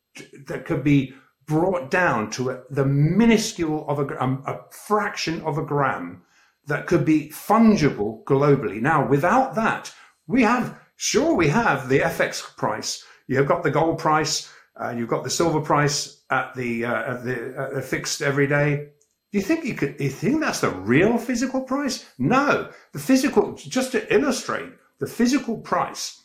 that 0.48 0.66
could 0.66 0.84
be 0.84 1.14
brought 1.46 1.90
down 1.90 2.30
to 2.30 2.50
a, 2.52 2.62
the 2.70 2.86
minuscule 2.86 3.86
of 3.88 4.00
a, 4.00 4.22
um, 4.24 4.44
a 4.46 4.58
fraction 4.72 5.42
of 5.42 5.58
a 5.58 5.64
gram 5.64 6.22
that 6.68 6.88
could 6.88 7.06
be 7.06 7.30
fungible 7.30 8.24
globally. 8.26 8.82
Now, 8.82 9.08
without 9.08 9.56
that, 9.56 9.94
we 10.28 10.44
have, 10.44 10.80
sure, 10.96 11.34
we 11.36 11.48
have 11.50 11.90
the 11.90 12.00
FX 12.00 12.56
price. 12.58 13.04
You've 13.28 13.48
got 13.48 13.64
the 13.64 13.72
gold 13.72 14.00
price, 14.00 14.52
uh, 14.80 14.94
you've 14.96 15.10
got 15.10 15.24
the 15.24 15.30
silver 15.30 15.62
price 15.62 16.22
at 16.30 16.54
the, 16.56 16.86
uh, 16.86 17.14
at 17.14 17.24
the 17.26 17.78
uh, 17.78 17.82
fixed 17.82 18.22
every 18.22 18.48
day. 18.48 18.90
Do 19.32 19.38
you 19.38 19.44
think 19.44 19.66
you 19.66 19.76
could, 19.76 19.96
you 20.00 20.10
think 20.10 20.42
that's 20.42 20.62
the 20.62 20.72
real 20.72 21.18
physical 21.18 21.62
price? 21.62 22.06
No, 22.18 22.72
the 22.94 23.00
physical, 23.00 23.54
just 23.54 23.92
to 23.92 24.14
illustrate, 24.14 24.72
the 25.00 25.08
physical 25.08 25.58
price 25.58 26.24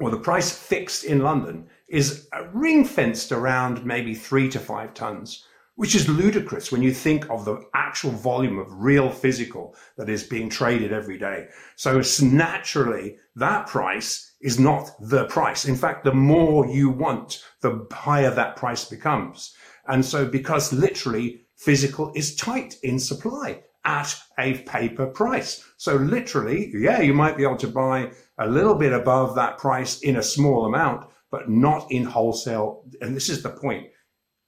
or 0.00 0.10
the 0.10 0.18
price 0.18 0.52
fixed 0.52 1.04
in 1.04 1.20
London 1.20 1.68
is 1.88 2.28
ring 2.52 2.84
fenced 2.84 3.32
around 3.32 3.84
maybe 3.84 4.14
three 4.14 4.48
to 4.50 4.58
five 4.58 4.92
tons 4.92 5.44
which 5.76 5.94
is 5.94 6.08
ludicrous 6.08 6.72
when 6.72 6.82
you 6.82 6.92
think 6.92 7.28
of 7.30 7.44
the 7.44 7.62
actual 7.74 8.10
volume 8.10 8.58
of 8.58 8.66
real 8.72 9.10
physical 9.10 9.76
that 9.96 10.08
is 10.08 10.24
being 10.24 10.48
traded 10.48 10.92
every 10.92 11.18
day. 11.18 11.46
So 11.76 12.02
naturally, 12.22 13.18
that 13.36 13.66
price 13.66 14.34
is 14.40 14.58
not 14.58 14.90
the 15.00 15.26
price. 15.26 15.66
In 15.66 15.76
fact, 15.76 16.04
the 16.04 16.14
more 16.14 16.66
you 16.66 16.90
want, 16.90 17.44
the 17.60 17.86
higher 17.92 18.30
that 18.30 18.56
price 18.56 18.86
becomes. 18.86 19.54
And 19.86 20.04
so 20.04 20.26
because 20.26 20.72
literally 20.72 21.46
physical 21.56 22.10
is 22.14 22.34
tight 22.36 22.76
in 22.82 22.98
supply 22.98 23.62
at 23.84 24.14
a 24.38 24.58
paper 24.58 25.06
price. 25.06 25.62
So 25.76 25.96
literally, 25.96 26.72
yeah, 26.74 27.00
you 27.00 27.14
might 27.14 27.36
be 27.36 27.44
able 27.44 27.56
to 27.58 27.68
buy 27.68 28.10
a 28.38 28.48
little 28.48 28.74
bit 28.74 28.92
above 28.92 29.34
that 29.36 29.58
price 29.58 30.00
in 30.00 30.16
a 30.16 30.22
small 30.22 30.64
amount, 30.64 31.06
but 31.30 31.48
not 31.48 31.86
in 31.92 32.04
wholesale. 32.04 32.84
And 33.00 33.14
this 33.14 33.28
is 33.28 33.42
the 33.42 33.50
point 33.50 33.88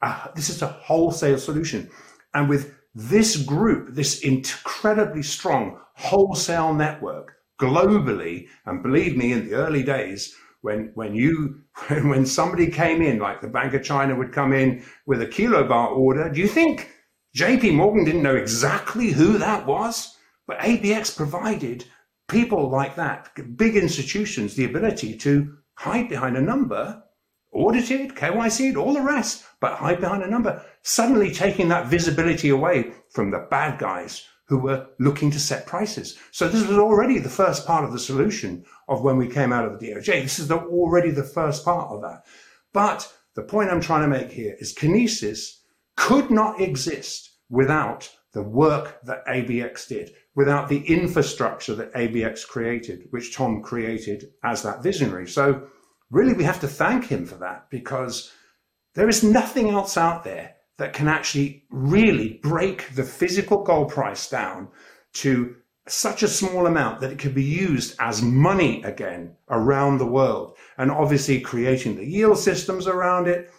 uh, 0.02 0.28
this 0.34 0.48
is 0.48 0.62
a 0.62 0.68
wholesale 0.68 1.38
solution. 1.38 1.90
And 2.34 2.48
with 2.48 2.74
this 2.94 3.36
group, 3.36 3.94
this 3.94 4.20
incredibly 4.20 5.22
strong 5.22 5.78
wholesale 5.94 6.74
network 6.74 7.34
globally, 7.60 8.46
and 8.66 8.82
believe 8.82 9.16
me, 9.16 9.32
in 9.32 9.48
the 9.48 9.54
early 9.54 9.82
days, 9.82 10.34
when 10.60 10.90
when 10.94 11.14
you 11.14 11.60
when 11.88 12.26
somebody 12.26 12.68
came 12.68 13.02
in, 13.02 13.18
like 13.18 13.40
the 13.40 13.48
Bank 13.48 13.74
of 13.74 13.82
China 13.82 14.16
would 14.16 14.32
come 14.32 14.52
in 14.52 14.84
with 15.06 15.22
a 15.22 15.26
kilobar 15.26 15.90
order, 15.90 16.28
do 16.28 16.40
you 16.40 16.48
think 16.48 16.90
JP 17.36 17.74
Morgan 17.74 18.04
didn't 18.04 18.22
know 18.22 18.36
exactly 18.36 19.10
who 19.10 19.38
that 19.38 19.66
was? 19.66 20.16
But 20.46 20.60
ABX 20.60 21.16
provided 21.16 21.84
people 22.28 22.70
like 22.70 22.96
that, 22.96 23.30
big 23.56 23.76
institutions, 23.76 24.54
the 24.54 24.64
ability 24.64 25.16
to 25.18 25.56
hide 25.74 26.08
behind 26.08 26.36
a 26.36 26.42
number 26.42 27.02
audited, 27.52 28.14
KYC'd, 28.14 28.76
all 28.76 28.92
the 28.92 29.00
rest, 29.00 29.44
but 29.60 29.78
hide 29.78 30.00
behind 30.00 30.22
a 30.22 30.30
number, 30.30 30.64
suddenly 30.82 31.32
taking 31.32 31.68
that 31.68 31.86
visibility 31.86 32.48
away 32.48 32.92
from 33.10 33.30
the 33.30 33.46
bad 33.50 33.78
guys 33.78 34.24
who 34.46 34.58
were 34.58 34.86
looking 34.98 35.30
to 35.30 35.40
set 35.40 35.66
prices. 35.66 36.18
So 36.30 36.48
this 36.48 36.66
was 36.66 36.78
already 36.78 37.18
the 37.18 37.28
first 37.28 37.66
part 37.66 37.84
of 37.84 37.92
the 37.92 37.98
solution 37.98 38.64
of 38.88 39.02
when 39.02 39.18
we 39.18 39.28
came 39.28 39.52
out 39.52 39.66
of 39.66 39.78
the 39.78 39.88
DOJ. 39.88 40.22
This 40.22 40.38
is 40.38 40.48
the, 40.48 40.56
already 40.56 41.10
the 41.10 41.22
first 41.22 41.64
part 41.64 41.90
of 41.90 42.00
that. 42.02 42.24
But 42.72 43.12
the 43.34 43.42
point 43.42 43.70
I'm 43.70 43.80
trying 43.80 44.02
to 44.02 44.18
make 44.18 44.32
here 44.32 44.56
is 44.58 44.74
Kinesis 44.74 45.58
could 45.96 46.30
not 46.30 46.60
exist 46.60 47.30
without 47.50 48.10
the 48.32 48.42
work 48.42 49.00
that 49.04 49.26
ABX 49.26 49.88
did, 49.88 50.12
without 50.34 50.68
the 50.68 50.80
infrastructure 50.86 51.74
that 51.74 51.92
ABX 51.94 52.46
created, 52.46 53.06
which 53.10 53.34
Tom 53.34 53.62
created 53.62 54.30
as 54.44 54.62
that 54.62 54.82
visionary. 54.82 55.26
So 55.28 55.68
really 56.10 56.32
we 56.32 56.44
have 56.44 56.60
to 56.60 56.68
thank 56.68 57.06
him 57.06 57.26
for 57.26 57.36
that 57.36 57.68
because 57.70 58.32
there 58.94 59.08
is 59.08 59.22
nothing 59.22 59.70
else 59.70 59.96
out 59.96 60.24
there 60.24 60.54
that 60.78 60.92
can 60.92 61.08
actually 61.08 61.64
really 61.70 62.40
break 62.42 62.94
the 62.94 63.02
physical 63.04 63.62
gold 63.62 63.90
price 63.90 64.28
down 64.28 64.68
to 65.12 65.56
such 65.88 66.22
a 66.22 66.28
small 66.28 66.66
amount 66.66 67.00
that 67.00 67.10
it 67.10 67.18
could 67.18 67.34
be 67.34 67.42
used 67.42 67.96
as 67.98 68.22
money 68.22 68.82
again 68.82 69.34
around 69.48 69.98
the 69.98 70.06
world. 70.06 70.56
And 70.76 70.90
obviously 70.90 71.40
creating 71.40 71.96
the 71.96 72.04
yield 72.04 72.38
systems 72.38 72.86
around 72.86 73.26
it, 73.26 73.50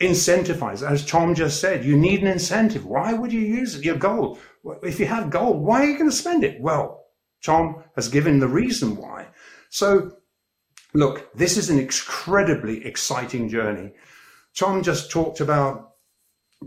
incentivize. 0.00 0.88
As 0.88 1.04
Tom 1.04 1.34
just 1.34 1.60
said, 1.60 1.84
you 1.84 1.96
need 1.96 2.22
an 2.22 2.26
incentive. 2.26 2.84
Why 2.86 3.12
would 3.12 3.32
you 3.32 3.40
use? 3.40 3.84
Your 3.84 3.96
gold. 3.96 4.38
If 4.82 4.98
you 4.98 5.06
have 5.06 5.30
gold, 5.30 5.62
why 5.62 5.82
are 5.82 5.86
you 5.86 5.98
going 5.98 6.10
to 6.10 6.16
spend 6.16 6.42
it? 6.42 6.60
Well, 6.60 7.04
Tom 7.42 7.84
has 7.94 8.08
given 8.08 8.40
the 8.40 8.48
reason 8.48 8.96
why. 8.96 9.26
So 9.70 10.16
look, 10.94 11.32
this 11.34 11.56
is 11.56 11.68
an 11.68 11.78
incredibly 11.78 12.86
exciting 12.86 13.48
journey. 13.48 13.92
Tom 14.56 14.82
just 14.82 15.10
talked 15.10 15.40
about 15.40 15.94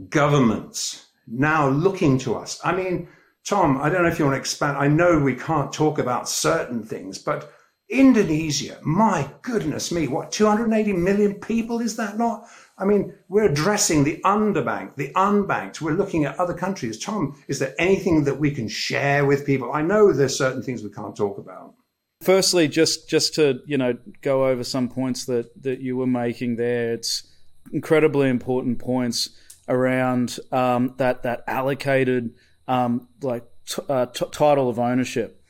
governments 0.10 1.08
now 1.28 1.70
looking 1.70 2.18
to 2.20 2.36
us. 2.36 2.60
I 2.64 2.76
mean, 2.76 3.08
Tom, 3.46 3.82
I 3.82 3.90
don't 3.90 4.04
know 4.04 4.10
if 4.10 4.20
you 4.20 4.26
want 4.26 4.36
to 4.36 4.40
expand. 4.40 4.78
I 4.78 4.88
know 4.88 5.18
we 5.18 5.36
can't 5.36 5.72
talk 5.72 6.00
about 6.00 6.28
certain 6.28 6.84
things, 6.84 7.18
but 7.18 7.54
Indonesia, 7.90 8.78
my 8.84 9.30
goodness 9.42 9.94
me, 9.94 10.10
what, 10.10 10.32
280 10.34 10.92
million 10.92 11.36
people 11.36 11.80
is 11.80 11.96
that 11.96 12.18
not? 12.18 12.46
I 12.78 12.84
mean, 12.84 13.14
we're 13.30 13.50
addressing 13.50 14.04
the 14.04 14.22
underbanked, 14.26 14.98
the 14.98 15.14
unbanked. 15.14 15.80
We're 15.80 15.94
looking 15.94 16.26
at 16.26 16.38
other 16.38 16.54
countries. 16.54 17.00
Tom, 17.00 17.42
is 17.48 17.60
there 17.60 17.74
anything 17.80 18.26
that 18.26 18.38
we 18.38 18.52
can 18.52 18.68
share 18.68 19.26
with 19.26 19.46
people? 19.46 19.72
I 19.72 19.82
know 19.82 20.12
there's 20.12 20.38
certain 20.38 20.62
things 20.62 20.84
we 20.84 20.92
can't 20.92 21.16
talk 21.16 21.38
about. 21.38 21.74
Firstly, 22.22 22.68
just 22.68 23.08
just 23.08 23.36
to 23.36 23.62
you 23.66 23.78
know 23.78 23.98
go 24.22 24.48
over 24.48 24.64
some 24.64 24.90
points 24.90 25.26
that 25.26 25.64
that 25.64 25.82
you 25.82 25.96
were 25.96 26.08
making 26.08 26.56
there. 26.56 26.94
It's 26.94 27.24
incredibly 27.72 28.30
important 28.30 28.80
points 28.80 29.30
around 29.68 30.40
um, 30.52 30.96
that 30.98 31.24
that 31.24 31.44
allocated 31.48 32.34
um, 32.68 33.08
like 33.22 33.44
t- 33.68 33.82
uh, 33.88 34.08
t- 34.08 34.26
title 34.32 34.70
of 34.70 34.80
ownership. 34.80 35.42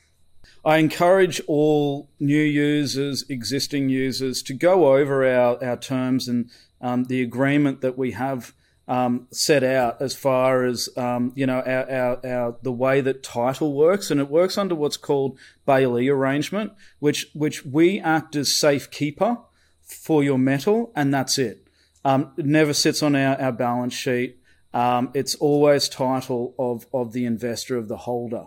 I 0.64 0.78
encourage 0.78 1.40
all 1.46 2.10
new 2.20 2.42
users, 2.42 3.24
existing 3.28 3.88
users, 3.88 4.42
to 4.42 4.54
go 4.54 4.94
over 4.94 5.26
our, 5.26 5.62
our 5.64 5.76
terms 5.76 6.28
and 6.28 6.50
um, 6.80 7.04
the 7.04 7.22
agreement 7.22 7.80
that 7.80 7.96
we 7.96 8.12
have 8.12 8.52
um, 8.88 9.28
set 9.30 9.62
out 9.62 10.00
as 10.00 10.14
far 10.14 10.64
as 10.64 10.88
um, 10.96 11.32
you 11.36 11.46
know 11.46 11.60
our, 11.60 11.90
our, 11.90 12.26
our, 12.26 12.56
the 12.62 12.72
way 12.72 13.02
that 13.02 13.22
title 13.22 13.74
works, 13.74 14.10
and 14.10 14.18
it 14.18 14.28
works 14.28 14.56
under 14.56 14.74
what's 14.74 14.96
called 14.96 15.38
bailee 15.66 16.10
arrangement, 16.10 16.72
which 16.98 17.28
which 17.34 17.64
we 17.64 18.00
act 18.00 18.34
as 18.34 18.52
safekeeper 18.56 19.38
for 19.82 20.24
your 20.24 20.38
metal, 20.38 20.90
and 20.96 21.12
that's 21.12 21.38
it. 21.38 21.68
Um, 22.04 22.32
it 22.38 22.46
never 22.46 22.72
sits 22.72 23.02
on 23.02 23.14
our, 23.14 23.38
our 23.40 23.52
balance 23.52 23.94
sheet. 23.94 24.38
Um, 24.72 25.10
it's 25.14 25.34
always 25.34 25.88
title 25.88 26.54
of 26.58 26.86
of 26.92 27.12
the 27.12 27.26
investor 27.26 27.76
of 27.76 27.88
the 27.88 27.98
holder. 27.98 28.46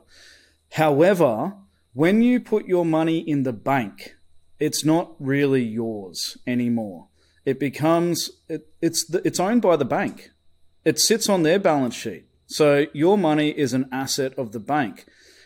However, 0.72 1.54
when 1.94 2.24
you 2.24 2.40
put 2.40 2.66
your 2.66 2.86
money 2.86 3.20
in 3.20 3.44
the 3.44 3.54
bank, 3.54 4.16
it's 4.60 4.84
not 4.84 5.14
really 5.20 5.64
yours 5.64 6.38
anymore 6.48 7.10
it 7.46 7.60
becomes 7.60 8.32
it, 8.48 8.68
it's 8.82 9.06
the, 9.06 9.26
it's 9.26 9.40
owned 9.40 9.62
by 9.62 9.76
the 9.76 9.86
bank. 9.86 10.31
It 10.84 11.00
sits 11.00 11.30
on 11.30 11.44
their 11.44 11.60
balance 11.60 11.96
sheet. 11.96 12.26
So 12.48 12.88
your 12.94 13.18
money 13.18 13.50
is 13.50 13.74
an 13.74 13.88
asset 13.92 14.34
of 14.38 14.52
the 14.52 14.60
bank. 14.60 15.06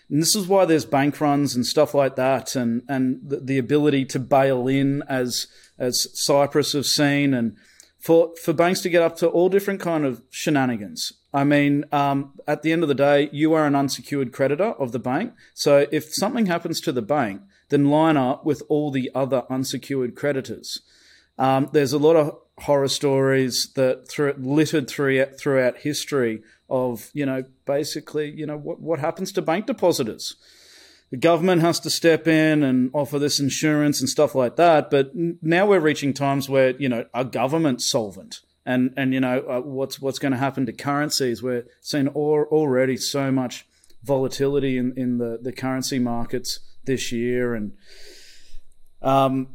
And 0.09 0.21
this 0.21 0.35
is 0.35 0.47
why 0.47 0.65
there's 0.65 0.85
bank 0.85 1.19
runs 1.19 1.55
and 1.55 1.65
stuff 1.65 1.93
like 1.93 2.15
that, 2.15 2.55
and 2.55 2.83
and 2.87 3.19
the, 3.23 3.37
the 3.37 3.57
ability 3.57 4.05
to 4.05 4.19
bail 4.19 4.67
in 4.67 5.03
as 5.09 5.47
as 5.79 6.07
Cyprus 6.13 6.73
have 6.73 6.85
seen, 6.85 7.33
and 7.33 7.57
for 7.99 8.33
for 8.43 8.53
banks 8.53 8.81
to 8.81 8.89
get 8.89 9.01
up 9.01 9.17
to 9.17 9.27
all 9.27 9.49
different 9.49 9.79
kind 9.79 10.05
of 10.05 10.21
shenanigans. 10.29 11.13
I 11.33 11.43
mean, 11.43 11.85
um, 11.91 12.33
at 12.47 12.61
the 12.61 12.71
end 12.71 12.83
of 12.83 12.87
the 12.87 12.95
day, 12.95 13.29
you 13.33 13.53
are 13.53 13.65
an 13.65 13.75
unsecured 13.75 14.31
creditor 14.31 14.71
of 14.79 14.91
the 14.91 14.99
bank. 14.99 15.33
So 15.53 15.87
if 15.91 16.13
something 16.13 16.45
happens 16.45 16.79
to 16.81 16.91
the 16.91 17.01
bank, 17.01 17.41
then 17.69 17.89
line 17.89 18.15
up 18.15 18.45
with 18.45 18.61
all 18.69 18.91
the 18.91 19.11
other 19.13 19.43
unsecured 19.49 20.15
creditors. 20.15 20.81
Um, 21.37 21.69
there's 21.73 21.91
a 21.93 21.97
lot 21.97 22.15
of 22.15 22.37
horror 22.59 22.87
stories 22.87 23.73
that 23.73 24.07
through, 24.07 24.33
littered 24.37 24.89
throughout, 24.89 25.37
throughout 25.37 25.77
history 25.79 26.41
of, 26.69 27.09
you 27.13 27.25
know, 27.25 27.43
basically, 27.65 28.31
you 28.31 28.45
know, 28.45 28.57
what, 28.57 28.79
what 28.79 28.99
happens 28.99 29.31
to 29.33 29.41
bank 29.41 29.65
depositors. 29.65 30.35
The 31.11 31.17
government 31.17 31.61
has 31.61 31.79
to 31.81 31.89
step 31.89 32.27
in 32.27 32.63
and 32.63 32.89
offer 32.93 33.19
this 33.19 33.39
insurance 33.39 33.99
and 33.99 34.09
stuff 34.09 34.33
like 34.33 34.55
that. 34.55 34.89
But 34.89 35.11
now 35.13 35.67
we're 35.67 35.79
reaching 35.79 36.13
times 36.13 36.49
where, 36.49 36.71
you 36.77 36.89
know, 36.89 37.05
a 37.13 37.23
government 37.23 37.81
solvent 37.81 38.41
and, 38.65 38.93
and, 38.97 39.13
you 39.13 39.19
know, 39.19 39.39
uh, 39.41 39.61
what's, 39.61 40.01
what's 40.01 40.17
going 40.17 40.31
to 40.31 40.37
happen 40.37 40.65
to 40.65 40.73
currencies. 40.73 41.43
We're 41.43 41.65
seeing 41.81 42.07
all, 42.07 42.47
already 42.49 42.97
so 42.97 43.31
much 43.31 43.67
volatility 44.03 44.77
in, 44.77 44.93
in 44.97 45.17
the, 45.19 45.37
the 45.41 45.51
currency 45.51 45.99
markets 45.99 46.59
this 46.85 47.11
year. 47.11 47.53
And, 47.53 47.73
um, 49.01 49.49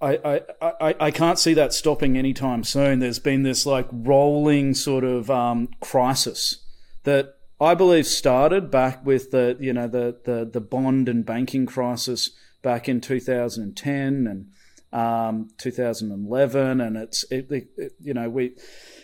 I, 0.00 0.40
I, 0.62 0.94
I 0.98 1.10
can't 1.10 1.38
see 1.38 1.52
that 1.54 1.74
stopping 1.74 2.16
anytime 2.16 2.64
soon. 2.64 3.00
There's 3.00 3.18
been 3.18 3.42
this 3.42 3.66
like 3.66 3.86
rolling 3.92 4.74
sort 4.74 5.04
of 5.04 5.30
um, 5.30 5.68
crisis 5.80 6.64
that 7.04 7.34
I 7.60 7.74
believe 7.74 8.06
started 8.06 8.70
back 8.70 9.04
with 9.04 9.30
the 9.30 9.56
you 9.60 9.74
know 9.74 9.88
the, 9.88 10.18
the 10.24 10.48
the 10.50 10.60
bond 10.60 11.08
and 11.08 11.24
banking 11.26 11.66
crisis 11.66 12.30
back 12.62 12.88
in 12.88 13.00
2010 13.00 14.26
and 14.26 14.46
um, 14.92 15.50
2011, 15.58 16.80
and 16.80 16.96
it's 16.96 17.24
it, 17.30 17.48
it, 17.50 17.92
you 18.00 18.14
know 18.14 18.30
we 18.30 18.56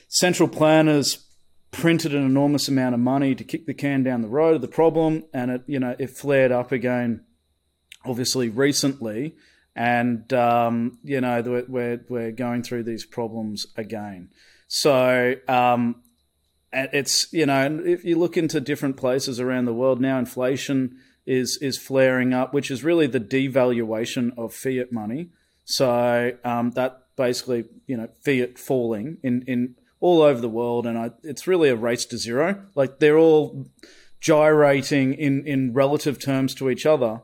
central 0.08 0.48
planners 0.48 1.26
printed 1.72 2.14
an 2.14 2.24
enormous 2.24 2.68
amount 2.68 2.94
of 2.94 3.00
money 3.00 3.34
to 3.34 3.44
kick 3.44 3.66
the 3.66 3.74
can 3.74 4.02
down 4.02 4.22
the 4.22 4.28
road 4.28 4.54
of 4.54 4.62
the 4.62 4.68
problem, 4.68 5.24
and 5.34 5.50
it 5.50 5.62
you 5.66 5.78
know 5.78 5.94
it 5.98 6.08
flared 6.08 6.52
up 6.52 6.72
again, 6.72 7.22
obviously 8.06 8.48
recently 8.48 9.34
and 9.76 10.32
um, 10.32 10.98
you 11.04 11.20
know 11.20 11.64
we're 11.68 12.00
we're 12.08 12.32
going 12.32 12.62
through 12.62 12.82
these 12.82 13.04
problems 13.04 13.66
again. 13.76 14.30
So 14.68 15.34
um, 15.46 16.02
it's 16.72 17.32
you 17.32 17.46
know 17.46 17.82
if 17.84 18.02
you 18.02 18.18
look 18.18 18.38
into 18.38 18.60
different 18.60 18.96
places 18.96 19.38
around 19.38 19.66
the 19.66 19.74
world 19.74 20.00
now, 20.00 20.18
inflation 20.18 20.96
is 21.26 21.58
is 21.58 21.76
flaring 21.76 22.32
up, 22.32 22.54
which 22.54 22.70
is 22.70 22.82
really 22.82 23.06
the 23.06 23.20
devaluation 23.20 24.36
of 24.38 24.54
fiat 24.54 24.92
money. 24.92 25.28
So 25.66 26.32
um, 26.42 26.70
that 26.70 27.02
basically 27.16 27.66
you 27.86 27.98
know 27.98 28.08
fiat 28.24 28.58
falling 28.58 29.18
in 29.22 29.42
in 29.42 29.76
all 30.00 30.22
over 30.22 30.40
the 30.40 30.48
world, 30.48 30.86
and 30.86 30.96
I, 30.96 31.10
it's 31.22 31.46
really 31.46 31.68
a 31.68 31.76
race 31.76 32.06
to 32.06 32.16
zero. 32.16 32.64
Like 32.74 32.98
they're 32.98 33.18
all 33.18 33.66
gyrating 34.20 35.12
in 35.12 35.46
in 35.46 35.74
relative 35.74 36.18
terms 36.18 36.54
to 36.54 36.70
each 36.70 36.86
other, 36.86 37.20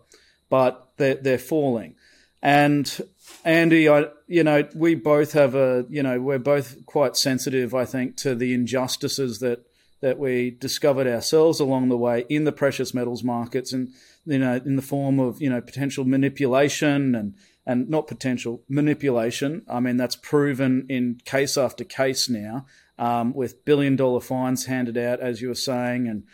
but 0.50 0.92
they're 0.98 1.14
they're 1.14 1.38
falling. 1.38 1.94
And 2.42 3.00
Andy, 3.44 3.88
I, 3.88 4.06
you 4.26 4.42
know, 4.42 4.68
we 4.74 4.96
both 4.96 5.32
have 5.32 5.54
a, 5.54 5.86
you 5.88 6.02
know, 6.02 6.20
we're 6.20 6.38
both 6.38 6.84
quite 6.86 7.16
sensitive, 7.16 7.74
I 7.74 7.84
think, 7.84 8.16
to 8.18 8.34
the 8.34 8.52
injustices 8.52 9.38
that 9.38 9.64
that 10.00 10.18
we 10.18 10.50
discovered 10.50 11.06
ourselves 11.06 11.60
along 11.60 11.88
the 11.88 11.96
way 11.96 12.26
in 12.28 12.42
the 12.42 12.50
precious 12.50 12.92
metals 12.92 13.22
markets, 13.22 13.72
and 13.72 13.88
you 14.26 14.38
know, 14.38 14.56
in 14.56 14.74
the 14.74 14.82
form 14.82 15.20
of 15.20 15.40
you 15.40 15.48
know 15.48 15.60
potential 15.60 16.04
manipulation 16.04 17.14
and 17.14 17.34
and 17.64 17.88
not 17.88 18.08
potential 18.08 18.62
manipulation. 18.68 19.62
I 19.70 19.78
mean, 19.78 19.96
that's 19.96 20.16
proven 20.16 20.86
in 20.88 21.20
case 21.24 21.56
after 21.56 21.84
case 21.84 22.28
now, 22.28 22.66
um, 22.98 23.32
with 23.32 23.64
billion 23.64 23.94
dollar 23.94 24.20
fines 24.20 24.66
handed 24.66 24.98
out, 24.98 25.20
as 25.20 25.40
you 25.40 25.48
were 25.48 25.54
saying, 25.54 26.08
and 26.08 26.24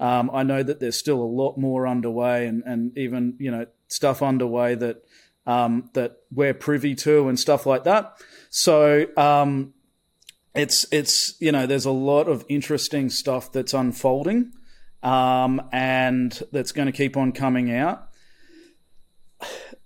um, 0.00 0.28
I 0.34 0.42
know 0.42 0.64
that 0.64 0.80
there's 0.80 0.98
still 0.98 1.20
a 1.20 1.24
lot 1.24 1.56
more 1.56 1.86
underway, 1.86 2.46
and 2.46 2.64
and 2.66 2.98
even 2.98 3.36
you 3.38 3.52
know 3.52 3.66
stuff 3.86 4.20
underway 4.22 4.74
that 4.74 5.04
um, 5.46 5.90
that 5.94 6.18
we're 6.30 6.54
privy 6.54 6.94
to 6.96 7.28
and 7.28 7.38
stuff 7.38 7.66
like 7.66 7.84
that. 7.84 8.14
So 8.50 9.06
um, 9.16 9.74
it's 10.54 10.86
it's 10.92 11.40
you 11.40 11.52
know 11.52 11.66
there's 11.66 11.86
a 11.86 11.90
lot 11.90 12.28
of 12.28 12.44
interesting 12.48 13.10
stuff 13.10 13.52
that's 13.52 13.74
unfolding 13.74 14.52
um, 15.02 15.62
and 15.72 16.42
that's 16.52 16.72
going 16.72 16.86
to 16.86 16.92
keep 16.92 17.16
on 17.16 17.32
coming 17.32 17.74
out. 17.74 18.08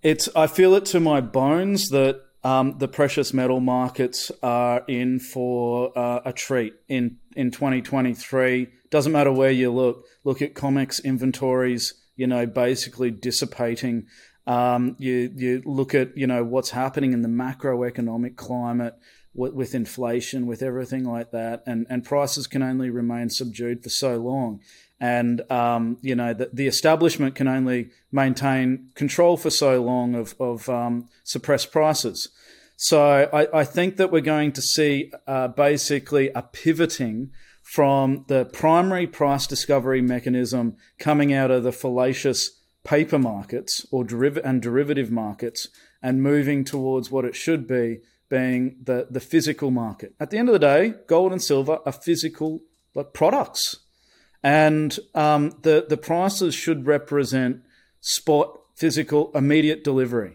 It's 0.03 0.29
I 0.37 0.47
feel 0.47 0.75
it 0.75 0.85
to 0.87 1.01
my 1.01 1.21
bones 1.21 1.89
that 1.89 2.23
um, 2.45 2.79
the 2.79 2.89
precious 2.89 3.33
metal 3.33 3.61
markets 3.61 4.31
are 4.43 4.85
in 4.87 5.19
for 5.19 5.97
uh, 5.99 6.21
a 6.25 6.33
treat 6.33 6.75
in 6.89 7.19
in 7.35 7.51
2023. 7.51 8.69
Doesn't 8.91 9.13
matter 9.13 9.33
where 9.33 9.51
you 9.51 9.73
look. 9.73 10.05
Look 10.25 10.43
at 10.43 10.55
COMEX 10.55 11.03
inventories. 11.03 11.95
You 12.15 12.27
know, 12.27 12.47
basically 12.47 13.11
dissipating 13.11 14.07
um, 14.47 14.97
you 14.99 15.33
you 15.35 15.63
look 15.65 15.95
at 15.95 16.17
you 16.17 16.27
know 16.27 16.45
what's 16.45 16.71
happening 16.71 17.13
in 17.13 17.23
the 17.23 17.29
macroeconomic 17.29 18.37
climate 18.37 18.95
with 19.35 19.75
inflation, 19.75 20.47
with 20.47 20.63
everything 20.63 21.05
like 21.05 21.31
that, 21.31 21.63
and 21.67 21.87
and 21.91 22.05
prices 22.05 22.47
can 22.47 22.63
only 22.63 22.91
remain 22.91 23.29
subdued 23.29 23.83
for 23.83 23.91
so 23.91 24.17
long, 24.17 24.61
and 25.01 25.51
um, 25.51 25.99
you 26.01 26.15
know 26.15 26.33
the, 26.33 26.51
the 26.53 26.67
establishment 26.67 27.35
can 27.35 27.49
only 27.49 27.91
maintain 28.13 28.91
control 28.95 29.37
for 29.37 29.51
so 29.51 29.83
long 29.83 30.15
of 30.15 30.35
of 30.41 30.69
um, 30.69 31.09
suppressed 31.25 31.73
prices. 31.73 32.29
So 32.77 33.29
I, 33.33 33.61
I, 33.61 33.65
think 33.65 33.97
that 33.97 34.13
we're 34.13 34.21
going 34.21 34.53
to 34.53 34.61
see 34.61 35.11
uh, 35.27 35.49
basically 35.49 36.29
a 36.35 36.43
pivoting 36.43 37.31
from 37.63 38.27
the 38.29 38.45
primary 38.45 39.07
price 39.07 39.47
discovery 39.47 40.03
mechanism 40.03 40.77
coming 40.99 41.33
out 41.33 41.51
of 41.51 41.63
the 41.63 41.73
fallacious 41.73 42.56
paper 42.87 43.19
markets 43.19 43.85
or 43.91 44.05
deriv- 44.05 44.41
and 44.45 44.63
derivative 44.63 45.11
markets 45.11 45.69
and 46.01 46.23
moving 46.23 46.65
towards 46.65 47.11
what 47.11 47.25
it 47.25 47.35
should 47.35 47.67
be 47.67 47.99
being 48.29 48.77
the, 48.83 49.09
the 49.11 49.21
physical 49.21 49.73
market. 49.73 50.15
At 50.21 50.31
the 50.31 50.39
end 50.39 50.49
of 50.49 50.53
the 50.53 50.61
day, 50.61 50.95
gold 51.09 51.33
and 51.33 51.43
silver 51.43 51.81
are 51.85 51.93
physical 51.93 52.63
like, 52.95 53.13
products. 53.13 53.77
And 54.43 54.97
um, 55.15 55.59
the, 55.63 55.85
the 55.89 55.97
prices 55.97 56.55
should 56.55 56.87
represent 56.87 57.63
spot, 58.01 58.57
physical, 58.77 59.33
immediate 59.35 59.83
delivery. 59.83 60.35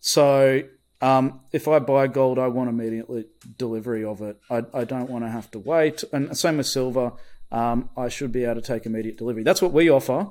So 0.00 0.62
um, 1.00 1.40
if 1.50 1.66
I 1.66 1.78
buy 1.78 2.08
gold, 2.08 2.38
I 2.38 2.48
want 2.48 2.68
immediately 2.68 3.24
delivery 3.56 4.04
of 4.04 4.20
it. 4.20 4.38
I, 4.50 4.64
I 4.74 4.84
don't 4.84 5.08
want 5.08 5.24
to 5.24 5.30
have 5.30 5.50
to 5.52 5.58
wait. 5.58 6.04
And 6.12 6.36
same 6.36 6.58
with 6.58 6.66
silver. 6.66 7.12
Um, 7.50 7.88
I 7.96 8.08
should 8.10 8.32
be 8.32 8.44
able 8.44 8.56
to 8.56 8.60
take 8.60 8.84
immediate 8.84 9.16
delivery. 9.16 9.44
That's 9.44 9.62
what 9.62 9.72
we 9.72 9.90
offer. 9.90 10.28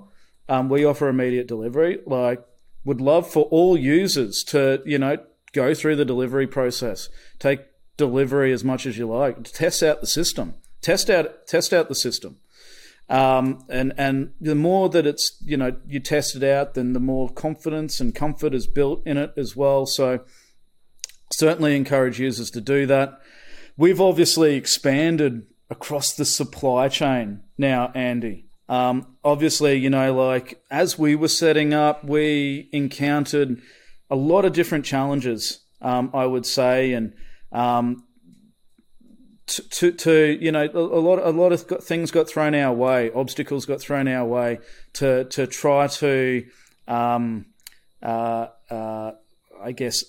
Um, 0.49 0.67
we 0.67 0.83
offer 0.83 1.07
immediate 1.07 1.47
delivery. 1.47 1.99
Like, 2.05 2.43
would 2.83 2.99
love 2.99 3.31
for 3.31 3.43
all 3.45 3.77
users 3.77 4.43
to, 4.45 4.81
you 4.85 4.97
know, 4.97 5.17
go 5.53 5.73
through 5.73 5.95
the 5.95 6.05
delivery 6.05 6.47
process, 6.47 7.09
take 7.37 7.61
delivery 7.97 8.51
as 8.51 8.63
much 8.63 8.85
as 8.85 8.97
you 8.97 9.07
like, 9.07 9.43
test 9.43 9.83
out 9.83 10.01
the 10.01 10.07
system, 10.07 10.55
test 10.81 11.09
out, 11.09 11.47
test 11.47 11.71
out 11.73 11.87
the 11.87 11.95
system. 11.95 12.37
Um, 13.09 13.65
and 13.69 13.93
and 13.97 14.33
the 14.39 14.53
more 14.53 14.87
that 14.89 15.07
it's 15.07 15.35
you 15.43 15.57
know 15.57 15.75
you 15.87 15.99
test 15.99 16.35
it 16.35 16.43
out, 16.43 16.75
then 16.75 16.93
the 16.93 16.99
more 16.99 17.29
confidence 17.29 17.99
and 17.99 18.13
comfort 18.13 18.53
is 18.53 18.67
built 18.67 19.01
in 19.05 19.17
it 19.17 19.33
as 19.35 19.55
well. 19.55 19.87
So 19.87 20.19
certainly 21.33 21.75
encourage 21.75 22.19
users 22.19 22.51
to 22.51 22.61
do 22.61 22.85
that. 22.85 23.19
We've 23.77 23.99
obviously 24.01 24.55
expanded 24.55 25.47
across 25.71 26.13
the 26.13 26.25
supply 26.25 26.87
chain 26.87 27.41
now, 27.57 27.91
Andy. 27.95 28.48
Um, 28.69 29.17
obviously, 29.23 29.73
you 29.75 29.89
know, 29.89 30.13
like 30.13 30.61
as 30.69 30.97
we 30.97 31.15
were 31.15 31.27
setting 31.27 31.73
up, 31.73 32.03
we 32.03 32.69
encountered 32.71 33.61
a 34.11 34.15
lot 34.15 34.45
of 34.45 34.53
different 34.53 34.85
challenges, 34.85 35.65
um, 35.81 36.11
I 36.13 36.27
would 36.27 36.45
say, 36.45 36.93
and 36.93 37.13
um, 37.51 38.05
to, 39.47 39.69
to, 39.69 39.91
to, 39.91 40.37
you 40.39 40.51
know 40.51 40.69
a 40.71 40.79
lot 40.79 41.17
a 41.17 41.31
lot 41.31 41.51
of 41.51 41.83
things 41.83 42.11
got 42.11 42.29
thrown 42.29 42.53
our 42.53 42.71
way, 42.71 43.11
obstacles 43.11 43.65
got 43.65 43.81
thrown 43.81 44.07
our 44.07 44.25
way 44.25 44.59
to 44.93 45.25
to 45.25 45.47
try 45.47 45.87
to, 45.87 46.45
um, 46.87 47.47
uh, 48.03 48.49
uh, 48.69 49.13
I 49.59 49.71
guess, 49.71 50.03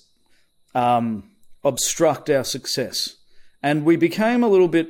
um, 0.74 1.30
obstruct 1.64 2.28
our 2.28 2.44
success. 2.44 3.16
And 3.62 3.86
we 3.86 3.96
became 3.96 4.42
a 4.42 4.48
little 4.48 4.68
bit 4.68 4.88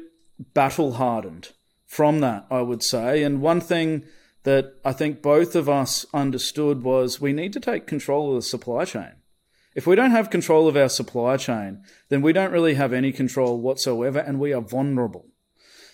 battle 0.54 0.94
hardened 0.94 1.50
from 1.90 2.20
that, 2.20 2.46
I 2.52 2.62
would 2.62 2.84
say. 2.84 3.24
And 3.24 3.42
one 3.42 3.60
thing 3.60 4.04
that 4.44 4.74
I 4.84 4.92
think 4.92 5.22
both 5.22 5.56
of 5.56 5.68
us 5.68 6.06
understood 6.14 6.84
was 6.84 7.20
we 7.20 7.32
need 7.32 7.52
to 7.54 7.58
take 7.58 7.88
control 7.88 8.28
of 8.28 8.36
the 8.36 8.42
supply 8.42 8.84
chain. 8.84 9.14
If 9.74 9.88
we 9.88 9.96
don't 9.96 10.12
have 10.12 10.30
control 10.30 10.68
of 10.68 10.76
our 10.76 10.88
supply 10.88 11.36
chain, 11.36 11.82
then 12.08 12.22
we 12.22 12.32
don't 12.32 12.52
really 12.52 12.74
have 12.74 12.92
any 12.92 13.10
control 13.10 13.60
whatsoever 13.60 14.20
and 14.20 14.38
we 14.38 14.52
are 14.52 14.60
vulnerable. 14.60 15.26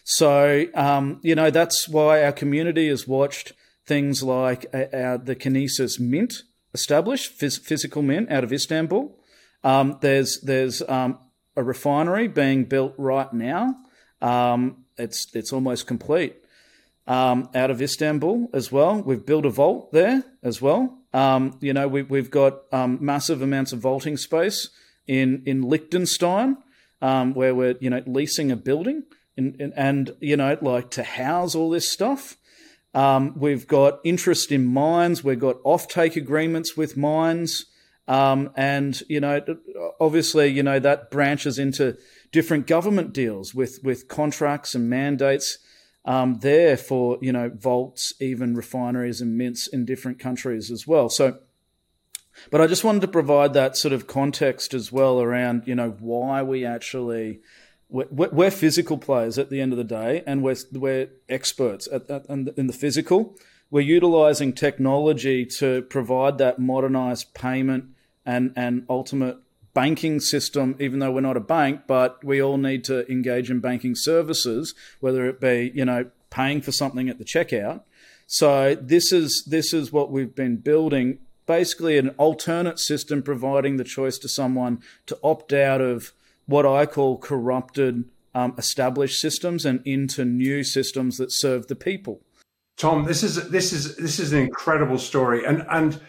So, 0.04 0.66
um, 0.74 1.18
you 1.22 1.34
know, 1.34 1.50
that's 1.50 1.88
why 1.88 2.22
our 2.24 2.32
community 2.32 2.88
has 2.88 3.08
watched 3.08 3.54
things 3.86 4.22
like 4.22 4.66
uh, 4.74 4.84
our, 4.92 5.16
the 5.16 5.34
Kinesis 5.34 5.98
Mint 5.98 6.42
established, 6.74 7.40
phys- 7.40 7.58
physical 7.58 8.02
mint 8.02 8.30
out 8.30 8.44
of 8.44 8.52
Istanbul. 8.52 9.18
Um, 9.64 9.96
there's 10.02 10.42
there's 10.42 10.82
um, 10.82 11.18
a 11.56 11.64
refinery 11.64 12.28
being 12.28 12.64
built 12.64 12.92
right 12.98 13.32
now. 13.32 13.76
Um, 14.20 14.84
it's 14.98 15.28
it's 15.34 15.52
almost 15.52 15.86
complete 15.86 16.36
um, 17.06 17.48
out 17.54 17.70
of 17.70 17.80
Istanbul 17.80 18.50
as 18.52 18.72
well. 18.72 19.00
We've 19.00 19.24
built 19.24 19.46
a 19.46 19.50
vault 19.50 19.92
there 19.92 20.24
as 20.42 20.60
well. 20.60 20.98
Um, 21.12 21.58
you 21.60 21.72
know, 21.72 21.88
we, 21.88 22.02
we've 22.02 22.30
got 22.30 22.62
um, 22.72 22.98
massive 23.00 23.42
amounts 23.42 23.72
of 23.72 23.80
vaulting 23.80 24.16
space 24.16 24.70
in 25.06 25.42
in 25.46 25.62
Liechtenstein, 25.62 26.58
where 27.00 27.54
we're 27.54 27.76
you 27.80 27.90
know 27.90 28.02
leasing 28.06 28.50
a 28.50 28.56
building 28.56 29.04
in, 29.36 29.56
in, 29.58 29.72
and 29.74 30.16
you 30.20 30.36
know 30.36 30.56
like 30.60 30.90
to 30.92 31.02
house 31.02 31.54
all 31.54 31.70
this 31.70 31.90
stuff. 31.90 32.36
Um, 32.94 33.34
we've 33.36 33.66
got 33.66 34.00
interest 34.04 34.50
in 34.50 34.64
mines. 34.64 35.22
We've 35.22 35.38
got 35.38 35.62
offtake 35.62 36.16
agreements 36.16 36.76
with 36.76 36.96
mines. 36.96 37.66
Um, 38.08 38.50
and 38.56 39.00
you 39.08 39.20
know, 39.20 39.42
obviously, 40.00 40.48
you 40.48 40.62
know 40.62 40.78
that 40.78 41.10
branches 41.10 41.58
into 41.58 41.98
different 42.36 42.66
government 42.66 43.14
deals 43.14 43.54
with 43.54 43.80
with 43.82 44.08
contracts 44.08 44.74
and 44.74 44.90
mandates 44.90 45.56
um, 46.04 46.38
there 46.42 46.76
for 46.76 47.16
you 47.22 47.32
know 47.32 47.50
vaults, 47.54 48.12
even 48.20 48.54
refineries 48.54 49.22
and 49.22 49.38
mints 49.38 49.66
in 49.66 49.86
different 49.86 50.18
countries 50.18 50.70
as 50.70 50.86
well. 50.86 51.08
So, 51.08 51.38
but 52.50 52.60
I 52.60 52.66
just 52.66 52.84
wanted 52.84 53.00
to 53.00 53.08
provide 53.08 53.54
that 53.54 53.74
sort 53.78 53.94
of 53.94 54.06
context 54.06 54.74
as 54.74 54.92
well 54.92 55.18
around 55.18 55.62
you 55.66 55.74
know 55.74 55.96
why 55.98 56.42
we 56.42 56.66
actually 56.66 57.40
we're, 57.88 58.50
physical 58.50 58.98
players 58.98 59.38
at 59.38 59.48
the 59.48 59.62
end 59.62 59.72
of 59.72 59.78
the 59.78 59.84
day, 60.02 60.22
and 60.26 60.42
we're 60.42 60.56
we're 60.72 61.08
experts 61.30 61.88
at, 61.90 62.10
at, 62.10 62.26
in 62.28 62.66
the 62.66 62.74
physical. 62.74 63.34
We're 63.70 63.80
utilizing 63.80 64.52
technology 64.52 65.46
to 65.60 65.82
provide 65.82 66.36
that 66.36 66.58
modernized 66.58 67.32
payment 67.32 67.86
and, 68.26 68.52
and 68.54 68.84
ultimate 68.90 69.38
banking 69.76 70.20
system, 70.20 70.74
even 70.80 71.00
though 71.00 71.12
we're 71.12 71.20
not 71.20 71.36
a 71.36 71.40
bank, 71.40 71.82
but 71.86 72.24
we 72.24 72.42
all 72.42 72.56
need 72.56 72.82
to 72.82 73.06
engage 73.12 73.50
in 73.50 73.60
banking 73.60 73.94
services, 73.94 74.74
whether 75.00 75.26
it 75.26 75.38
be, 75.38 75.70
you 75.74 75.84
know, 75.84 76.10
paying 76.30 76.62
for 76.62 76.72
something 76.72 77.10
at 77.10 77.18
the 77.18 77.24
checkout. 77.24 77.82
So 78.26 78.74
this 78.74 79.12
is 79.12 79.44
this 79.46 79.74
is 79.74 79.92
what 79.92 80.10
we've 80.10 80.34
been 80.34 80.56
building, 80.56 81.18
basically 81.44 81.98
an 81.98 82.08
alternate 82.16 82.78
system 82.78 83.22
providing 83.22 83.76
the 83.76 83.84
choice 83.84 84.16
to 84.20 84.28
someone 84.28 84.80
to 85.04 85.18
opt 85.22 85.52
out 85.52 85.82
of 85.82 86.12
what 86.46 86.64
I 86.64 86.86
call 86.86 87.18
corrupted 87.18 88.04
um, 88.34 88.54
established 88.56 89.20
systems 89.20 89.66
and 89.66 89.82
into 89.84 90.24
new 90.24 90.64
systems 90.64 91.18
that 91.18 91.30
serve 91.30 91.66
the 91.66 91.76
people. 91.76 92.22
Tom, 92.78 93.04
this 93.04 93.22
is 93.22 93.50
this 93.50 93.74
is 93.74 93.96
this 93.96 94.18
is 94.18 94.32
an 94.32 94.40
incredible 94.40 94.98
story, 94.98 95.44
and 95.44 95.66
and 95.68 96.00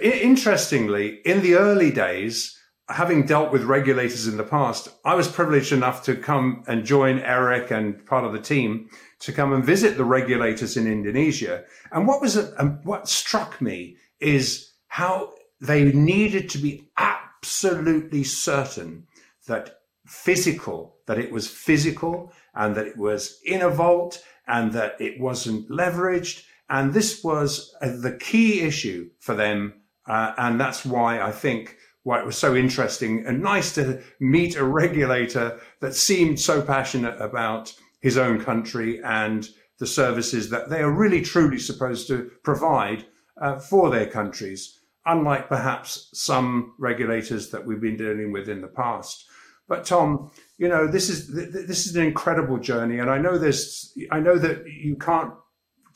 Interestingly, 0.00 1.20
in 1.24 1.42
the 1.42 1.54
early 1.54 1.90
days, 1.90 2.55
having 2.88 3.26
dealt 3.26 3.52
with 3.52 3.64
regulators 3.64 4.26
in 4.26 4.36
the 4.36 4.44
past, 4.44 4.88
I 5.04 5.14
was 5.14 5.28
privileged 5.28 5.72
enough 5.72 6.04
to 6.04 6.14
come 6.14 6.64
and 6.66 6.84
join 6.84 7.18
Eric 7.18 7.70
and 7.70 8.04
part 8.06 8.24
of 8.24 8.32
the 8.32 8.40
team 8.40 8.88
to 9.20 9.32
come 9.32 9.52
and 9.52 9.64
visit 9.64 9.96
the 9.96 10.04
regulators 10.04 10.76
in 10.76 10.86
Indonesia. 10.86 11.64
And 11.90 12.06
what 12.06 12.20
was 12.20 12.38
what 12.84 13.08
struck 13.08 13.60
me 13.60 13.96
is 14.20 14.72
how 14.88 15.32
they 15.60 15.84
needed 15.84 16.48
to 16.50 16.58
be 16.58 16.88
absolutely 16.96 18.24
certain 18.24 19.06
that 19.46 19.80
physical, 20.06 20.96
that 21.06 21.18
it 21.18 21.32
was 21.32 21.48
physical 21.48 22.32
and 22.54 22.74
that 22.76 22.86
it 22.86 22.96
was 22.96 23.40
in 23.44 23.62
a 23.62 23.70
vault 23.70 24.22
and 24.46 24.72
that 24.72 25.00
it 25.00 25.18
wasn't 25.18 25.68
leveraged 25.70 26.44
and 26.68 26.94
this 26.94 27.22
was 27.22 27.74
uh, 27.80 27.90
the 28.00 28.16
key 28.16 28.62
issue 28.62 29.10
for 29.20 29.34
them. 29.34 29.74
Uh, 30.06 30.32
and 30.36 30.60
that's 30.60 30.84
why 30.84 31.20
I 31.20 31.32
think 31.32 31.76
why 32.06 32.20
it 32.20 32.24
was 32.24 32.38
so 32.38 32.54
interesting 32.54 33.26
and 33.26 33.42
nice 33.42 33.74
to 33.74 34.00
meet 34.20 34.54
a 34.54 34.62
regulator 34.62 35.58
that 35.80 35.92
seemed 35.92 36.38
so 36.38 36.62
passionate 36.62 37.20
about 37.20 37.74
his 38.00 38.16
own 38.16 38.40
country 38.40 39.02
and 39.02 39.48
the 39.80 39.88
services 39.88 40.48
that 40.50 40.70
they 40.70 40.82
are 40.82 40.92
really 40.92 41.20
truly 41.20 41.58
supposed 41.58 42.06
to 42.06 42.30
provide 42.44 43.04
uh, 43.42 43.58
for 43.58 43.90
their 43.90 44.06
countries, 44.06 44.78
unlike 45.04 45.48
perhaps 45.48 46.08
some 46.12 46.74
regulators 46.78 47.50
that 47.50 47.66
we've 47.66 47.80
been 47.80 47.96
dealing 47.96 48.30
with 48.30 48.48
in 48.48 48.60
the 48.60 48.68
past. 48.68 49.26
But 49.66 49.84
Tom, 49.84 50.30
you 50.58 50.68
know 50.68 50.86
this 50.86 51.08
is 51.08 51.34
this 51.34 51.88
is 51.88 51.96
an 51.96 52.04
incredible 52.04 52.58
journey, 52.58 53.00
and 53.00 53.10
I 53.10 53.18
know 53.18 53.36
there's 53.36 53.92
I 54.12 54.20
know 54.20 54.38
that 54.38 54.64
you 54.68 54.94
can't 54.94 55.34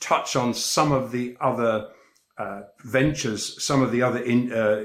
touch 0.01 0.35
on 0.35 0.53
some 0.53 0.91
of 0.91 1.13
the 1.13 1.37
other 1.39 1.87
uh, 2.41 2.63
ventures, 2.83 3.63
some 3.63 3.81
of 3.81 3.91
the 3.91 4.01
other, 4.01 4.19
in, 4.19 4.51
uh, 4.51 4.79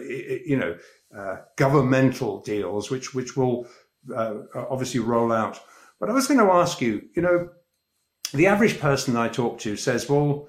you 0.45 0.57
know, 0.57 0.77
uh, 1.17 1.37
governmental 1.57 2.41
deals, 2.41 2.91
which 2.91 3.15
which 3.15 3.37
will 3.37 3.67
uh, 4.15 4.35
obviously 4.55 5.01
roll 5.01 5.33
out. 5.33 5.61
But 6.01 6.11
I 6.11 6.13
was 6.13 6.27
going 6.27 6.41
to 6.41 6.53
ask 6.53 6.81
you, 6.81 7.09
you 7.15 7.23
know, 7.23 7.51
the 8.33 8.47
average 8.47 8.79
person 8.79 9.17
I 9.17 9.29
talk 9.29 9.59
to 9.61 9.77
says, 9.77 10.09
"Well, 10.09 10.49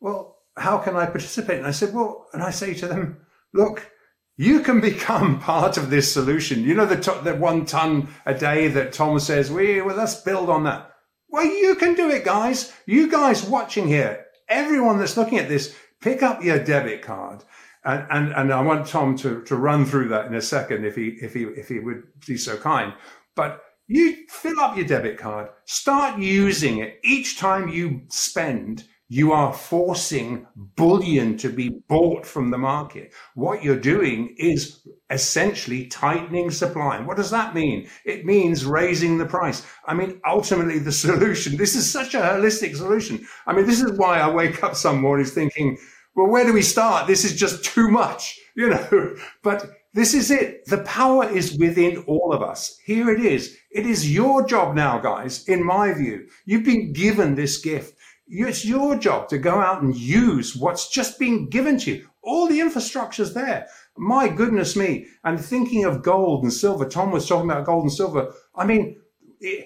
well, 0.00 0.38
how 0.56 0.78
can 0.78 0.96
I 0.96 1.06
participate?" 1.06 1.58
And 1.58 1.66
I 1.66 1.72
said, 1.72 1.94
"Well," 1.94 2.26
and 2.32 2.42
I 2.42 2.50
say 2.50 2.74
to 2.74 2.86
them, 2.86 3.18
"Look, 3.54 3.92
you 4.36 4.60
can 4.60 4.80
become 4.80 5.40
part 5.52 5.76
of 5.76 5.90
this 5.90 6.12
solution. 6.12 6.64
You 6.64 6.74
know, 6.74 6.86
the, 6.86 7.20
the 7.22 7.34
one 7.36 7.66
ton 7.66 8.08
a 8.26 8.34
day 8.34 8.68
that 8.68 8.92
Tom 8.92 9.18
says, 9.18 9.50
we, 9.50 9.80
well, 9.80 9.96
let's 9.96 10.20
build 10.20 10.50
on 10.50 10.64
that. 10.64 10.90
Well, 11.28 11.44
you 11.44 11.76
can 11.76 11.94
do 11.94 12.10
it, 12.10 12.24
guys. 12.24 12.72
You 12.86 13.10
guys 13.10 13.44
watching 13.44 13.88
here, 13.88 14.26
everyone 14.48 14.98
that's 14.98 15.16
looking 15.16 15.38
at 15.38 15.48
this, 15.48 15.74
pick 16.00 16.22
up 16.22 16.42
your 16.42 16.62
debit 16.62 17.02
card. 17.02 17.42
And, 17.84 18.06
and, 18.10 18.32
and 18.32 18.52
I 18.52 18.60
want 18.60 18.86
Tom 18.86 19.16
to, 19.18 19.42
to 19.42 19.56
run 19.56 19.84
through 19.84 20.08
that 20.08 20.26
in 20.26 20.34
a 20.34 20.42
second 20.42 20.84
if 20.84 20.94
he, 20.94 21.08
if 21.20 21.34
he, 21.34 21.44
if 21.44 21.68
he 21.68 21.78
would 21.80 22.04
be 22.26 22.36
so 22.36 22.56
kind. 22.56 22.92
But 23.34 23.62
you 23.88 24.24
fill 24.28 24.60
up 24.60 24.76
your 24.76 24.86
debit 24.86 25.18
card, 25.18 25.48
start 25.64 26.18
using 26.18 26.78
it 26.78 26.98
each 27.02 27.38
time 27.38 27.68
you 27.68 28.02
spend 28.08 28.84
you 29.12 29.30
are 29.30 29.52
forcing 29.52 30.46
bullion 30.56 31.36
to 31.36 31.50
be 31.50 31.68
bought 31.86 32.24
from 32.24 32.50
the 32.50 32.56
market. 32.56 33.12
What 33.34 33.62
you're 33.62 33.76
doing 33.76 34.34
is 34.38 34.88
essentially 35.10 35.84
tightening 35.88 36.50
supply. 36.50 36.96
And 36.96 37.06
what 37.06 37.18
does 37.18 37.30
that 37.30 37.54
mean? 37.54 37.90
It 38.06 38.24
means 38.24 38.64
raising 38.64 39.18
the 39.18 39.26
price. 39.26 39.66
I 39.84 39.92
mean, 39.92 40.18
ultimately, 40.26 40.78
the 40.78 40.92
solution, 41.06 41.58
this 41.58 41.76
is 41.76 41.92
such 41.92 42.14
a 42.14 42.20
holistic 42.20 42.74
solution. 42.74 43.26
I 43.46 43.52
mean, 43.52 43.66
this 43.66 43.82
is 43.82 43.98
why 43.98 44.18
I 44.18 44.30
wake 44.30 44.64
up 44.64 44.76
some 44.76 45.02
mornings 45.02 45.32
thinking, 45.32 45.76
well, 46.14 46.28
where 46.28 46.44
do 46.44 46.52
we 46.52 46.62
start? 46.62 47.06
This 47.06 47.24
is 47.24 47.34
just 47.34 47.64
too 47.64 47.88
much, 47.88 48.38
you 48.56 48.70
know, 48.70 49.16
but 49.42 49.70
this 49.94 50.14
is 50.14 50.30
it. 50.30 50.64
The 50.66 50.78
power 50.78 51.28
is 51.28 51.58
within 51.58 51.98
all 52.06 52.32
of 52.32 52.42
us. 52.42 52.78
Here 52.84 53.10
it 53.10 53.20
is. 53.20 53.56
It 53.70 53.86
is 53.86 54.12
your 54.12 54.46
job 54.46 54.74
now, 54.74 54.98
guys, 54.98 55.46
in 55.48 55.64
my 55.64 55.92
view. 55.92 56.28
You've 56.46 56.64
been 56.64 56.92
given 56.92 57.34
this 57.34 57.58
gift. 57.58 57.96
It's 58.26 58.64
your 58.64 58.96
job 58.96 59.28
to 59.28 59.38
go 59.38 59.60
out 59.60 59.82
and 59.82 59.94
use 59.94 60.56
what's 60.56 60.88
just 60.88 61.18
been 61.18 61.48
given 61.50 61.78
to 61.80 61.92
you. 61.92 62.08
All 62.22 62.46
the 62.46 62.60
infrastructure's 62.60 63.34
there. 63.34 63.66
My 63.96 64.28
goodness 64.28 64.76
me. 64.76 65.06
And 65.24 65.38
thinking 65.38 65.84
of 65.84 66.02
gold 66.02 66.42
and 66.42 66.52
silver, 66.52 66.86
Tom 66.86 67.10
was 67.10 67.28
talking 67.28 67.50
about 67.50 67.66
gold 67.66 67.82
and 67.82 67.92
silver. 67.92 68.32
I 68.54 68.64
mean, 68.64 68.96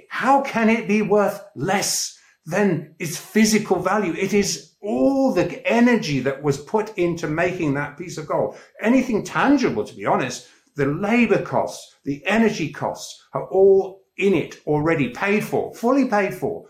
how 0.08 0.40
can 0.40 0.68
it 0.68 0.88
be 0.88 1.02
worth 1.02 1.40
less 1.54 2.18
than 2.46 2.94
its 2.98 3.16
physical 3.16 3.78
value? 3.78 4.14
It 4.14 4.34
is 4.34 4.72
all 4.86 5.32
the 5.32 5.66
energy 5.66 6.20
that 6.20 6.42
was 6.42 6.58
put 6.58 6.96
into 6.96 7.26
making 7.26 7.74
that 7.74 7.98
piece 7.98 8.18
of 8.18 8.26
gold. 8.26 8.56
Anything 8.80 9.24
tangible, 9.24 9.84
to 9.84 9.94
be 9.94 10.06
honest, 10.06 10.48
the 10.76 10.86
labor 10.86 11.42
costs, 11.42 11.94
the 12.04 12.24
energy 12.26 12.70
costs 12.72 13.22
are 13.32 13.46
all 13.48 14.04
in 14.16 14.34
it 14.34 14.60
already 14.66 15.08
paid 15.08 15.44
for, 15.44 15.74
fully 15.74 16.06
paid 16.06 16.34
for. 16.34 16.66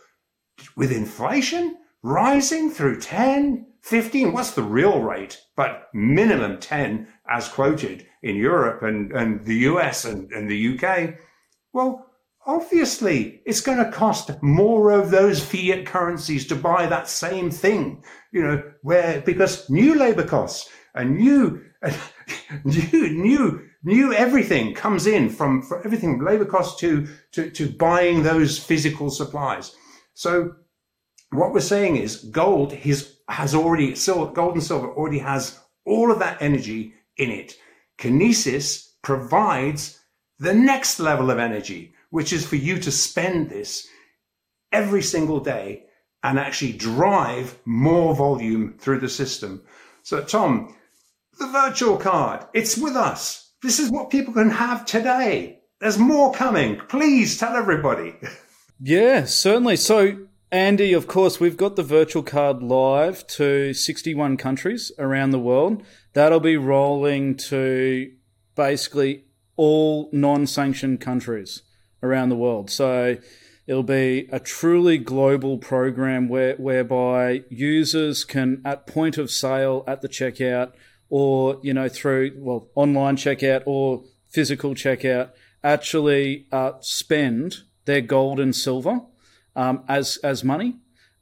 With 0.77 0.91
inflation, 0.91 1.77
rising 2.03 2.71
through 2.71 3.01
10, 3.01 3.67
15. 3.83 4.33
What's 4.33 4.53
the 4.53 4.63
real 4.63 5.01
rate? 5.01 5.41
But 5.57 5.89
minimum 5.93 6.59
10 6.59 7.09
as 7.29 7.49
quoted 7.49 8.07
in 8.23 8.37
Europe 8.37 8.83
and, 8.83 9.13
and 9.13 9.45
the 9.45 9.57
US 9.71 10.05
and, 10.05 10.31
and 10.33 10.49
the 10.51 10.79
UK. 10.79 11.17
Well, 11.73 12.06
obviously 12.47 13.43
it's 13.45 13.61
going 13.61 13.79
to 13.79 13.91
cost 13.91 14.31
more 14.43 14.93
of 14.93 15.11
those 15.11 15.45
fiat 15.45 15.85
currencies 15.85 16.47
to 16.47 16.55
buy 16.55 16.87
that 16.87 17.09
same 17.09 17.51
thing, 17.51 18.03
you 18.33 18.43
know, 18.43 18.63
where, 18.83 19.21
because 19.23 19.69
new 19.69 19.95
labor 19.95 20.25
costs 20.25 20.71
and 20.95 21.17
new, 21.17 21.63
new, 22.65 23.11
new, 23.11 23.69
new 23.83 24.13
everything 24.15 24.75
comes 24.75 25.07
in 25.07 25.29
from, 25.29 25.61
from 25.63 25.83
everything 25.85 26.25
labor 26.25 26.45
costs 26.45 26.81
to, 26.81 27.07
to, 27.33 27.51
to 27.51 27.69
buying 27.69 28.23
those 28.23 28.59
physical 28.59 29.11
supplies. 29.11 29.75
So 30.15 30.55
what 31.31 31.53
we're 31.53 31.61
saying 31.61 31.97
is 31.97 32.17
gold 32.17 32.73
his, 32.73 33.17
has 33.29 33.55
already, 33.55 33.97
silver, 33.97 34.33
gold 34.33 34.55
and 34.55 34.63
silver 34.63 34.89
already 34.93 35.19
has 35.19 35.59
all 35.85 36.13
of 36.13 36.21
that 36.21 36.41
energy 36.41 36.95
in 37.17 37.31
it. 37.31 37.55
Kinesis 37.99 38.93
provides 39.03 39.99
the 40.39 40.55
next 40.55 41.01
level 41.01 41.31
of 41.31 41.39
energy, 41.39 41.95
which 42.11 42.33
is 42.33 42.47
for 42.47 42.57
you 42.57 42.79
to 42.79 42.91
spend 42.91 43.51
this 43.51 43.87
every 44.73 45.03
single 45.03 45.41
day 45.41 45.85
and 46.23 46.39
actually 46.39 46.73
drive 46.73 47.59
more 47.65 48.15
volume 48.15 48.75
through 48.79 49.01
the 49.01 49.09
system. 49.09 49.63
So, 50.03 50.23
Tom, 50.23 50.75
the 51.39 51.47
virtual 51.47 51.97
card, 51.97 52.47
it's 52.53 52.77
with 52.77 52.97
us. 52.97 53.53
This 53.63 53.79
is 53.79 53.91
what 53.91 54.11
people 54.11 54.35
can 54.35 54.51
have 54.51 54.85
today. 54.87 55.61
There's 55.81 55.99
more 55.99 56.33
coming. 56.33 56.81
Please 56.89 57.39
tell 57.39 57.55
everybody. 57.55 58.17
Yeah, 58.79 59.25
certainly. 59.25 59.77
So, 59.77 60.27
Andy, 60.53 60.93
of 60.93 61.07
course, 61.07 61.41
we've 61.41 61.57
got 61.57 61.77
the 61.77 61.83
virtual 61.83 62.23
card 62.23 62.63
live 62.63 63.27
to 63.29 63.73
61 63.73 64.37
countries 64.37 64.93
around 64.99 65.31
the 65.31 65.39
world. 65.39 65.83
That'll 66.13 66.41
be 66.41 66.59
rolling 66.59 67.37
to 67.49 68.13
basically 68.55 69.25
all 69.57 70.11
non 70.13 70.47
sanctioned 70.47 71.01
countries 71.01 71.63
around 72.03 72.29
the 72.29 72.37
world. 72.37 72.71
So 72.71 73.17
it'll 73.67 73.83
be 73.83 74.29
a 74.31 74.41
truly 74.41 74.99
global 74.99 75.59
program 75.59 76.29
where, 76.29 76.55
whereby 76.57 77.43
users 77.49 78.25
can, 78.25 78.63
at 78.65 78.87
point 78.87 79.19
of 79.19 79.31
sale 79.31 79.85
at 79.87 80.03
the 80.03 80.09
checkout, 80.09 80.73
or 81.09 81.61
you 81.63 81.73
know 81.73 81.89
through 81.89 82.33
well 82.37 82.69
online 82.75 83.17
checkout 83.17 83.63
or 83.65 84.03
physical 84.29 84.75
checkout, 84.75 85.31
actually 85.63 86.47
uh, 86.51 86.73
spend 86.81 87.59
their 87.85 88.01
gold 88.01 88.41
and 88.41 88.55
silver 88.55 89.01
um, 89.55 89.85
as 89.89 90.17
as 90.19 90.43
money. 90.45 90.77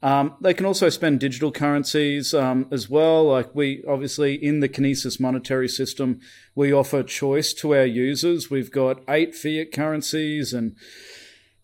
Um, 0.05 0.35
they 0.39 0.53
can 0.53 0.67
also 0.67 0.89
spend 0.89 1.19
digital 1.19 1.51
currencies 1.51 2.31
um, 2.31 2.67
as 2.69 2.87
well. 2.87 3.23
Like 3.23 3.55
we 3.55 3.83
obviously 3.87 4.35
in 4.35 4.59
the 4.59 4.69
Kinesis 4.69 5.19
monetary 5.19 5.67
system, 5.67 6.19
we 6.53 6.71
offer 6.71 7.01
choice 7.01 7.53
to 7.55 7.73
our 7.73 7.87
users. 7.87 8.51
We've 8.51 8.69
got 8.69 9.01
eight 9.09 9.33
fiat 9.33 9.71
currencies 9.73 10.53
and 10.53 10.75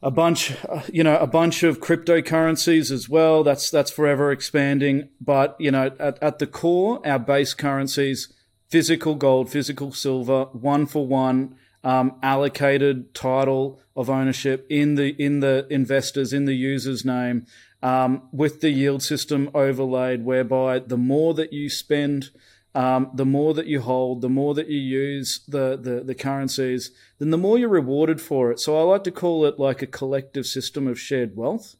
a 0.01 0.09
bunch, 0.09 0.55
uh, 0.67 0.81
you 0.91 1.03
know, 1.03 1.19
a 1.19 1.27
bunch 1.27 1.61
of 1.61 1.81
cryptocurrencies 1.81 2.89
as 2.89 3.07
well. 3.07 3.43
That's 3.43 3.69
that's 3.69 3.91
forever 3.91 4.31
expanding. 4.31 5.09
But 5.21 5.55
you 5.59 5.69
know, 5.69 5.91
at, 5.99 6.17
at 6.19 6.39
the 6.39 6.47
core, 6.47 6.99
our 7.05 7.19
base 7.19 7.53
currencies: 7.53 8.33
physical 8.69 9.13
gold, 9.13 9.51
physical 9.51 9.91
silver, 9.91 10.45
one 10.45 10.87
for 10.87 11.05
one 11.05 11.57
um, 11.83 12.15
allocated 12.23 13.13
title 13.13 13.79
of 13.95 14.09
ownership 14.09 14.65
in 14.67 14.95
the 14.95 15.09
in 15.23 15.41
the 15.41 15.67
investors 15.69 16.33
in 16.33 16.45
the 16.45 16.55
user's 16.55 17.05
name 17.05 17.45
um, 17.81 18.23
with 18.31 18.61
the 18.61 18.69
yield 18.69 19.03
system 19.03 19.49
overlaid, 19.53 20.23
whereby 20.23 20.79
the 20.79 20.97
more 20.97 21.33
that 21.33 21.51
you 21.51 21.69
spend, 21.69 22.29
um, 22.75 23.11
the 23.13 23.25
more 23.25 23.53
that 23.53 23.67
you 23.67 23.81
hold, 23.81 24.21
the 24.21 24.29
more 24.29 24.53
that 24.53 24.69
you 24.69 24.79
use 24.79 25.41
the, 25.47 25.77
the 25.77 26.03
the 26.03 26.15
currencies, 26.15 26.91
then 27.19 27.31
the 27.31 27.37
more 27.37 27.57
you're 27.57 27.69
rewarded 27.69 28.21
for 28.21 28.51
it. 28.51 28.59
So 28.59 28.77
I 28.77 28.83
like 28.83 29.03
to 29.05 29.11
call 29.11 29.45
it 29.45 29.59
like 29.59 29.81
a 29.81 29.87
collective 29.87 30.45
system 30.45 30.87
of 30.87 30.99
shared 30.99 31.35
wealth. 31.35 31.75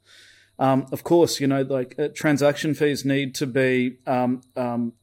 Um, 0.59 0.85
of 0.91 1.03
course, 1.03 1.39
you 1.39 1.47
know, 1.47 1.61
like 1.61 1.95
uh, 1.97 2.09
transaction 2.13 2.73
fees 2.73 3.05
need 3.05 3.33
to 3.35 3.47
be 3.47 3.97
um, 4.05 4.41
um, 4.55 4.93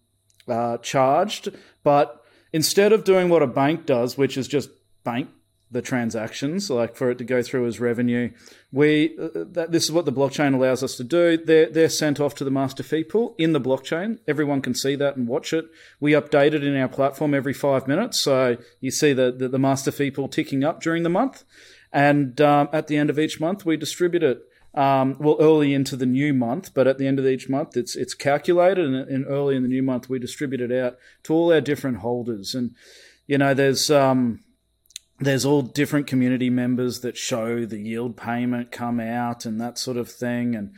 uh, 0.47 0.79
charged, 0.79 1.49
but 1.83 2.23
instead 2.53 2.93
of 2.93 3.05
doing 3.05 3.29
what 3.29 3.43
a 3.43 3.47
bank 3.47 3.87
does, 3.87 4.17
which 4.17 4.37
is 4.37 4.47
just 4.47 4.71
bank 5.05 5.29
the 5.71 5.83
transactions, 5.83 6.71
like 6.71 6.97
for 6.97 7.11
it 7.11 7.19
to 7.19 7.25
go 7.25 7.43
through 7.43 7.67
as 7.67 7.79
revenue. 7.79 8.31
We 8.73 9.17
uh, 9.19 9.45
that, 9.53 9.71
this 9.71 9.85
is 9.85 9.93
what 9.93 10.07
the 10.07 10.13
blockchain 10.13 10.55
allows 10.55 10.83
us 10.83 10.97
to 10.97 11.05
do. 11.05 11.37
They're 11.37 11.69
they're 11.69 11.89
sent 11.89 12.21
off 12.21 12.35
to 12.37 12.45
the 12.45 12.51
master 12.51 12.83
fee 12.83 13.05
pool 13.05 13.35
in 13.39 13.53
the 13.53 13.61
blockchain. 13.61 14.19
Everyone 14.27 14.63
can 14.63 14.75
see 14.75 14.97
that 14.97 15.17
and 15.17 15.29
watch 15.29 15.53
it. 15.53 15.67
We 16.01 16.13
update 16.13 16.55
it 16.55 16.65
in 16.65 16.77
our 16.77 16.89
platform 16.89 17.35
every 17.35 17.53
five 17.53 17.87
minutes, 17.87 18.19
so 18.19 18.57
you 18.81 18.91
see 18.91 19.13
the 19.13 19.31
the, 19.31 19.49
the 19.49 19.59
master 19.59 19.91
fee 19.91 20.11
pool 20.11 20.29
ticking 20.29 20.65
up 20.65 20.81
during 20.81 21.03
the 21.03 21.11
month, 21.11 21.45
and 21.93 22.41
um, 22.41 22.69
at 22.73 22.87
the 22.87 22.97
end 22.97 23.11
of 23.11 23.19
each 23.19 23.41
month 23.41 23.67
we 23.67 23.77
distribute 23.77 24.23
it. 24.23 24.45
Um, 24.75 25.17
well, 25.19 25.37
early 25.41 25.75
into 25.75 25.97
the 25.97 26.07
new 26.07 26.33
month, 26.33 26.73
but 26.73 26.87
at 26.87 26.99
the 26.99 27.07
end 27.07 27.19
of 27.19 27.27
each 27.27 27.49
month, 27.49 27.77
it's 27.77 27.97
it's 27.97 28.15
calculated, 28.15 28.87
and, 28.87 28.97
and 28.97 29.27
early 29.27 29.57
in 29.57 29.63
the 29.63 29.69
new 29.69 29.83
month, 29.83 30.09
we 30.09 30.19
distribute 30.19 30.61
it 30.61 30.71
out 30.71 30.99
to 31.25 31.35
all 31.35 31.53
our 31.53 31.61
different 31.61 31.99
holders. 31.99 32.55
And 32.55 32.75
you 33.27 33.39
know, 33.39 33.55
there's 33.55 33.91
um, 33.91 34.41
there's 35.21 35.45
all 35.45 35.63
different 35.63 36.07
community 36.07 36.51
members 36.51 37.01
that 37.01 37.17
show 37.17 37.65
the 37.65 37.79
yield 37.79 38.17
payment 38.17 38.71
come 38.71 39.01
out 39.01 39.45
and 39.45 39.61
that 39.61 39.79
sort 39.79 39.97
of 39.97 40.11
thing, 40.11 40.55
and 40.55 40.73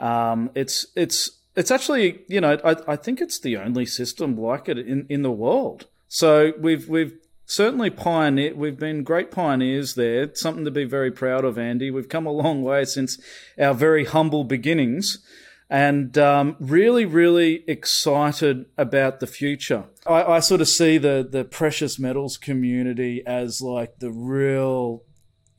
um, 0.00 0.50
it's 0.54 0.86
it's 0.96 1.30
it's 1.54 1.70
actually 1.70 2.22
you 2.28 2.40
know 2.40 2.58
I, 2.64 2.76
I 2.88 2.96
think 2.96 3.20
it's 3.20 3.38
the 3.38 3.56
only 3.56 3.86
system 3.86 4.36
like 4.36 4.68
it 4.68 4.78
in, 4.78 5.06
in 5.08 5.22
the 5.22 5.30
world. 5.30 5.86
So 6.08 6.52
we've 6.58 6.88
we've 6.88 7.16
certainly 7.46 7.90
pioneered. 7.90 8.56
We've 8.56 8.78
been 8.78 9.04
great 9.04 9.30
pioneers 9.30 9.94
there. 9.94 10.34
Something 10.34 10.64
to 10.64 10.70
be 10.70 10.84
very 10.84 11.10
proud 11.10 11.44
of, 11.44 11.58
Andy. 11.58 11.90
We've 11.90 12.08
come 12.08 12.26
a 12.26 12.32
long 12.32 12.62
way 12.62 12.84
since 12.84 13.20
our 13.58 13.74
very 13.74 14.04
humble 14.04 14.44
beginnings 14.44 15.24
and 15.70 16.16
um, 16.18 16.56
really, 16.60 17.06
really 17.06 17.64
excited 17.66 18.66
about 18.76 19.20
the 19.20 19.26
future. 19.26 19.84
I, 20.06 20.22
I, 20.24 20.40
sort 20.40 20.60
of 20.60 20.68
see 20.68 20.98
the 20.98 21.26
the 21.28 21.44
precious 21.44 21.98
metals 21.98 22.36
community 22.36 23.22
as 23.26 23.60
like 23.62 23.98
the 23.98 24.10
real, 24.10 25.02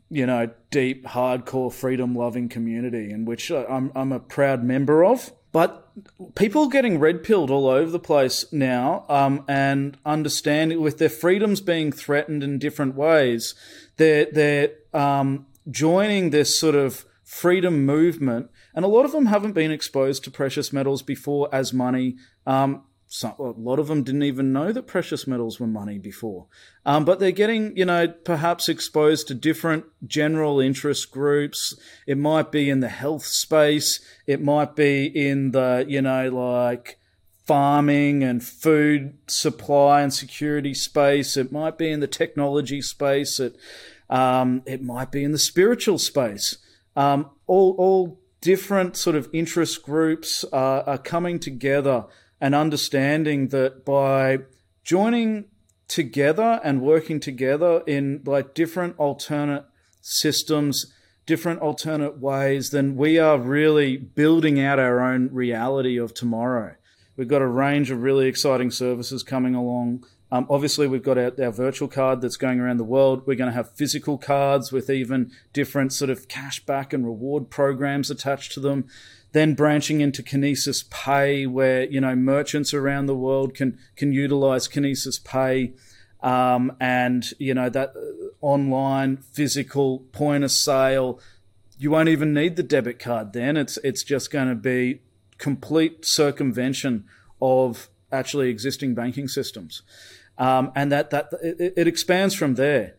you 0.09 0.25
know, 0.25 0.51
deep, 0.69 1.05
hardcore, 1.05 1.73
freedom 1.73 2.15
loving 2.15 2.49
community, 2.49 3.11
in 3.11 3.25
which 3.25 3.51
I'm 3.51 3.91
I'm 3.95 4.11
a 4.11 4.19
proud 4.19 4.63
member 4.63 5.03
of. 5.03 5.31
but 5.51 5.81
people 6.35 6.67
getting 6.67 6.99
red 6.99 7.23
pilled 7.23 7.49
all 7.49 7.67
over 7.67 7.89
the 7.89 7.99
place 7.99 8.45
now, 8.51 9.05
um, 9.09 9.43
and 9.47 9.97
understanding 10.05 10.81
with 10.81 10.97
their 10.97 11.09
freedoms 11.09 11.61
being 11.61 11.91
threatened 11.91 12.43
in 12.43 12.59
different 12.59 12.95
ways, 12.95 13.55
they're 13.97 14.27
they're 14.31 14.71
um, 14.93 15.47
joining 15.69 16.29
this 16.29 16.57
sort 16.57 16.75
of 16.75 17.05
freedom 17.23 17.85
movement, 17.85 18.49
and 18.75 18.85
a 18.85 18.89
lot 18.89 19.05
of 19.05 19.13
them 19.13 19.25
haven't 19.25 19.53
been 19.53 19.71
exposed 19.71 20.23
to 20.25 20.31
precious 20.31 20.71
metals 20.71 21.01
before 21.01 21.49
as 21.51 21.73
money. 21.73 22.17
Um, 22.45 22.83
a 23.23 23.33
lot 23.39 23.79
of 23.79 23.87
them 23.87 24.03
didn't 24.03 24.23
even 24.23 24.51
know 24.51 24.71
that 24.71 24.87
precious 24.87 25.25
metals 25.27 25.59
were 25.59 25.67
money 25.67 25.97
before. 25.97 26.47
Um, 26.85 27.05
but 27.05 27.19
they're 27.19 27.31
getting, 27.31 27.75
you 27.77 27.85
know, 27.85 28.07
perhaps 28.07 28.67
exposed 28.67 29.27
to 29.27 29.33
different 29.33 29.85
general 30.05 30.59
interest 30.59 31.11
groups. 31.11 31.77
It 32.05 32.17
might 32.17 32.51
be 32.51 32.69
in 32.69 32.81
the 32.81 32.89
health 32.89 33.25
space. 33.25 33.99
It 34.27 34.41
might 34.41 34.75
be 34.75 35.05
in 35.05 35.51
the, 35.51 35.85
you 35.87 36.01
know, 36.01 36.29
like 36.29 36.99
farming 37.45 38.23
and 38.23 38.43
food 38.43 39.17
supply 39.27 40.01
and 40.01 40.13
security 40.13 40.73
space. 40.73 41.37
It 41.37 41.51
might 41.51 41.77
be 41.77 41.91
in 41.91 41.99
the 41.99 42.07
technology 42.07 42.81
space. 42.81 43.39
It, 43.39 43.55
um, 44.09 44.63
it 44.65 44.81
might 44.81 45.11
be 45.11 45.23
in 45.23 45.31
the 45.31 45.37
spiritual 45.37 45.99
space. 45.99 46.57
Um, 46.95 47.29
all, 47.47 47.75
all 47.77 48.19
different 48.45 48.95
sort 48.95 49.15
of 49.15 49.27
interest 49.33 49.81
groups 49.81 50.45
are, 50.53 50.83
are 50.83 50.99
coming 50.99 51.39
together 51.39 52.05
and 52.39 52.53
understanding 52.53 53.47
that 53.47 53.83
by 53.83 54.37
joining 54.83 55.45
together 55.87 56.61
and 56.63 56.79
working 56.79 57.19
together 57.19 57.81
in 57.87 58.21
like 58.23 58.53
different 58.53 58.93
alternate 58.99 59.65
systems, 59.99 60.93
different 61.25 61.59
alternate 61.59 62.19
ways, 62.19 62.69
then 62.69 62.95
we 62.95 63.17
are 63.17 63.39
really 63.39 63.97
building 63.97 64.59
out 64.59 64.77
our 64.77 65.01
own 65.01 65.27
reality 65.33 65.97
of 65.97 66.13
tomorrow. 66.13 66.75
We've 67.17 67.27
got 67.27 67.41
a 67.41 67.47
range 67.47 67.89
of 67.89 68.03
really 68.03 68.27
exciting 68.27 68.69
services 68.69 69.23
coming 69.23 69.55
along. 69.55 70.05
Um, 70.31 70.47
obviously, 70.49 70.87
we've 70.87 71.03
got 71.03 71.17
our, 71.17 71.31
our, 71.39 71.51
virtual 71.51 71.87
card 71.87 72.21
that's 72.21 72.35
going 72.35 72.59
around 72.59 72.77
the 72.77 72.83
world. 72.83 73.27
We're 73.27 73.35
going 73.35 73.51
to 73.51 73.55
have 73.55 73.71
physical 73.71 74.17
cards 74.17 74.71
with 74.71 74.89
even 74.89 75.31
different 75.53 75.93
sort 75.93 76.09
of 76.09 76.27
cashback 76.27 76.93
and 76.93 77.05
reward 77.05 77.51
programs 77.51 78.09
attached 78.09 78.53
to 78.53 78.59
them 78.59 78.87
then 79.35 79.53
branching 79.53 79.99
into 79.99 80.23
Kinesis 80.23 80.89
Pay, 80.89 81.45
where 81.45 81.83
you 81.83 81.99
know 81.99 82.15
merchants 82.15 82.73
around 82.73 83.07
the 83.07 83.15
world 83.15 83.53
can 83.53 83.77
can 83.97 84.13
utilize 84.13 84.65
Kinesis 84.69 85.21
Pay, 85.21 85.73
um, 86.23 86.71
and 86.79 87.33
you 87.37 87.53
know 87.53 87.67
that 87.67 87.89
uh, 87.97 88.27
online 88.39 89.17
physical 89.17 89.99
point 90.13 90.45
of 90.45 90.51
sale. 90.51 91.19
You 91.77 91.91
won't 91.91 92.07
even 92.07 92.33
need 92.33 92.55
the 92.55 92.63
debit 92.63 92.97
card. 92.97 93.33
Then 93.33 93.57
it's 93.57 93.75
it's 93.83 94.03
just 94.03 94.31
going 94.31 94.47
to 94.47 94.55
be 94.55 95.01
complete 95.37 96.05
circumvention 96.05 97.03
of 97.41 97.89
actually 98.11 98.49
existing 98.49 98.95
banking 98.95 99.27
systems, 99.27 99.81
um, 100.37 100.71
and 100.75 100.91
that 100.91 101.09
that 101.11 101.29
it, 101.41 101.73
it 101.77 101.87
expands 101.87 102.35
from 102.35 102.55
there. 102.55 102.95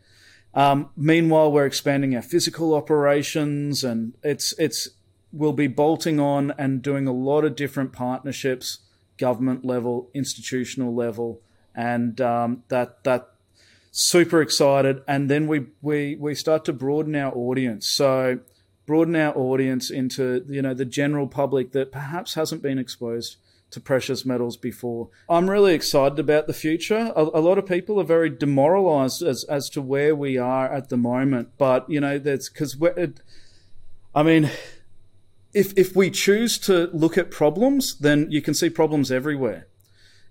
Um, 0.54 0.88
meanwhile, 0.96 1.52
we're 1.52 1.66
expanding 1.66 2.16
our 2.16 2.22
physical 2.22 2.74
operations, 2.74 3.84
and 3.84 4.14
it's 4.22 4.54
it's 4.58 4.88
we'll 5.32 5.52
be 5.52 5.66
bolting 5.66 6.18
on 6.18 6.52
and 6.56 6.80
doing 6.82 7.06
a 7.06 7.12
lot 7.12 7.44
of 7.44 7.56
different 7.56 7.92
partnerships, 7.92 8.78
government 9.18 9.64
level, 9.64 10.10
institutional 10.14 10.94
level, 10.94 11.40
and 11.74 12.20
um, 12.20 12.62
that 12.68 13.04
that 13.04 13.30
super 13.90 14.40
excited. 14.40 15.02
And 15.06 15.30
then 15.30 15.46
we 15.46 15.66
we 15.82 16.16
we 16.16 16.34
start 16.34 16.64
to 16.66 16.72
broaden 16.72 17.14
our 17.16 17.34
audience. 17.34 17.86
So 17.86 18.40
broaden 18.86 19.16
our 19.16 19.36
audience 19.36 19.90
into 19.90 20.44
you 20.48 20.62
know 20.62 20.72
the 20.72 20.84
general 20.84 21.26
public 21.26 21.72
that 21.72 21.92
perhaps 21.92 22.34
hasn't 22.34 22.62
been 22.62 22.78
exposed 22.78 23.36
to 23.70 23.80
precious 23.80 24.24
metals 24.24 24.56
before. 24.56 25.08
I'm 25.28 25.50
really 25.50 25.74
excited 25.74 26.18
about 26.18 26.46
the 26.46 26.52
future. 26.52 27.12
A, 27.16 27.22
a, 27.22 27.42
lot 27.42 27.58
of 27.58 27.66
people 27.66 28.00
are 28.00 28.04
very 28.04 28.30
demoralized 28.30 29.22
as 29.22 29.44
as 29.44 29.68
to 29.70 29.82
where 29.82 30.14
we 30.14 30.38
are 30.38 30.72
at 30.72 30.88
the 30.88 30.96
moment, 30.96 31.50
but 31.58 31.88
you 31.90 32.00
know 32.00 32.18
that's 32.18 32.48
because 32.48 32.76
I 34.14 34.22
mean 34.22 34.50
if 35.52 35.72
if 35.76 35.96
we 35.96 36.10
choose 36.10 36.58
to 36.60 36.90
look 36.92 37.18
at 37.18 37.30
problems, 37.30 37.98
then 37.98 38.30
you 38.30 38.42
can 38.42 38.54
see 38.54 38.70
problems 38.70 39.10
everywhere. 39.10 39.66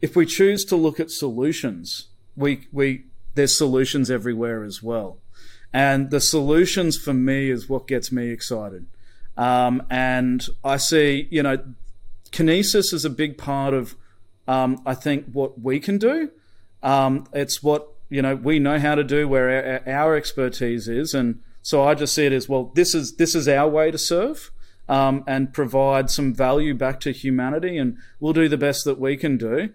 If 0.02 0.16
we 0.16 0.26
choose 0.26 0.64
to 0.66 0.76
look 0.76 1.00
at 1.00 1.12
solutions, 1.12 2.08
we 2.36 2.68
we 2.72 3.06
there's 3.34 3.58
solutions 3.58 4.10
everywhere 4.10 4.64
as 4.64 4.82
well. 4.82 5.18
And 5.74 6.10
the 6.10 6.22
solutions 6.22 6.98
for 6.98 7.14
me 7.14 7.50
is 7.50 7.68
what 7.68 7.88
gets 7.88 8.12
me 8.12 8.30
excited. 8.30 8.86
Um, 9.36 9.84
and 9.90 10.48
I 10.64 10.78
see, 10.78 11.28
you 11.30 11.44
know, 11.44 11.58
kinesis 12.32 12.94
is 12.94 13.06
a 13.06 13.10
big 13.10 13.38
part 13.38 13.74
of, 13.74 13.96
um, 14.48 14.82
I 14.86 14.94
think, 14.96 15.26
what 15.32 15.62
we 15.62 15.80
can 15.80 15.98
do. 15.98 16.32
Um, 16.84 17.28
it's 17.34 17.64
what, 17.64 17.88
you 18.10 18.22
know, 18.22 18.36
we 18.36 18.60
know 18.60 18.80
how 18.80 18.96
to 18.96 19.04
do 19.04 19.28
where 19.28 19.84
our, 19.88 19.94
our 19.94 20.16
expertise 20.16 20.88
is. 20.88 21.14
And 21.14 21.42
so 21.62 21.84
I 21.84 21.96
just 21.96 22.14
see 22.14 22.26
it 22.26 22.34
as, 22.34 22.48
well, 22.48 22.72
this 22.76 22.94
is, 22.94 23.16
this 23.16 23.34
is 23.34 23.48
our 23.48 23.68
way 23.68 23.92
to 23.92 23.98
serve 23.98 24.52
um, 24.88 25.24
and 25.28 25.54
provide 25.54 26.10
some 26.10 26.34
value 26.34 26.74
back 26.74 27.00
to 27.02 27.12
humanity, 27.12 27.78
and 27.78 27.98
we'll 28.20 28.34
do 28.34 28.48
the 28.48 28.58
best 28.58 28.86
that 28.86 29.00
we 29.00 29.18
can 29.18 29.38
do. 29.38 29.70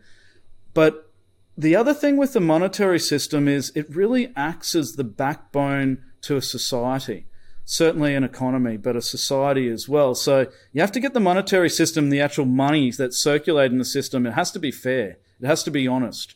But 0.73 1.11
the 1.59 1.75
other 1.75 1.93
thing 1.93 2.17
with 2.17 2.33
the 2.33 2.41
monetary 2.41 3.01
system 3.01 3.49
is 3.49 3.73
it 3.75 3.95
really 3.95 4.33
acts 4.37 4.75
as 4.75 4.93
the 4.93 5.05
backbone 5.05 5.99
to 6.23 6.37
a 6.37 6.43
society, 6.43 7.27
certainly 7.71 8.17
an 8.17 8.25
economy, 8.25 8.77
but 8.77 8.97
a 8.97 9.01
society 9.01 9.69
as 9.69 9.89
well. 9.89 10.13
So 10.13 10.49
you 10.73 10.81
have 10.81 10.91
to 10.91 10.99
get 10.99 11.15
the 11.15 11.21
monetary 11.21 11.71
system, 11.71 12.11
the 12.11 12.21
actual 12.21 12.45
money 12.45 12.91
that's 12.91 13.17
circulating 13.17 13.79
the 13.79 13.85
system, 13.85 14.27
it 14.27 14.33
has 14.33 14.51
to 14.51 14.59
be 14.59 14.73
fair, 14.73 15.19
it 15.41 15.47
has 15.47 15.63
to 15.63 15.71
be 15.71 15.87
honest. 15.87 16.35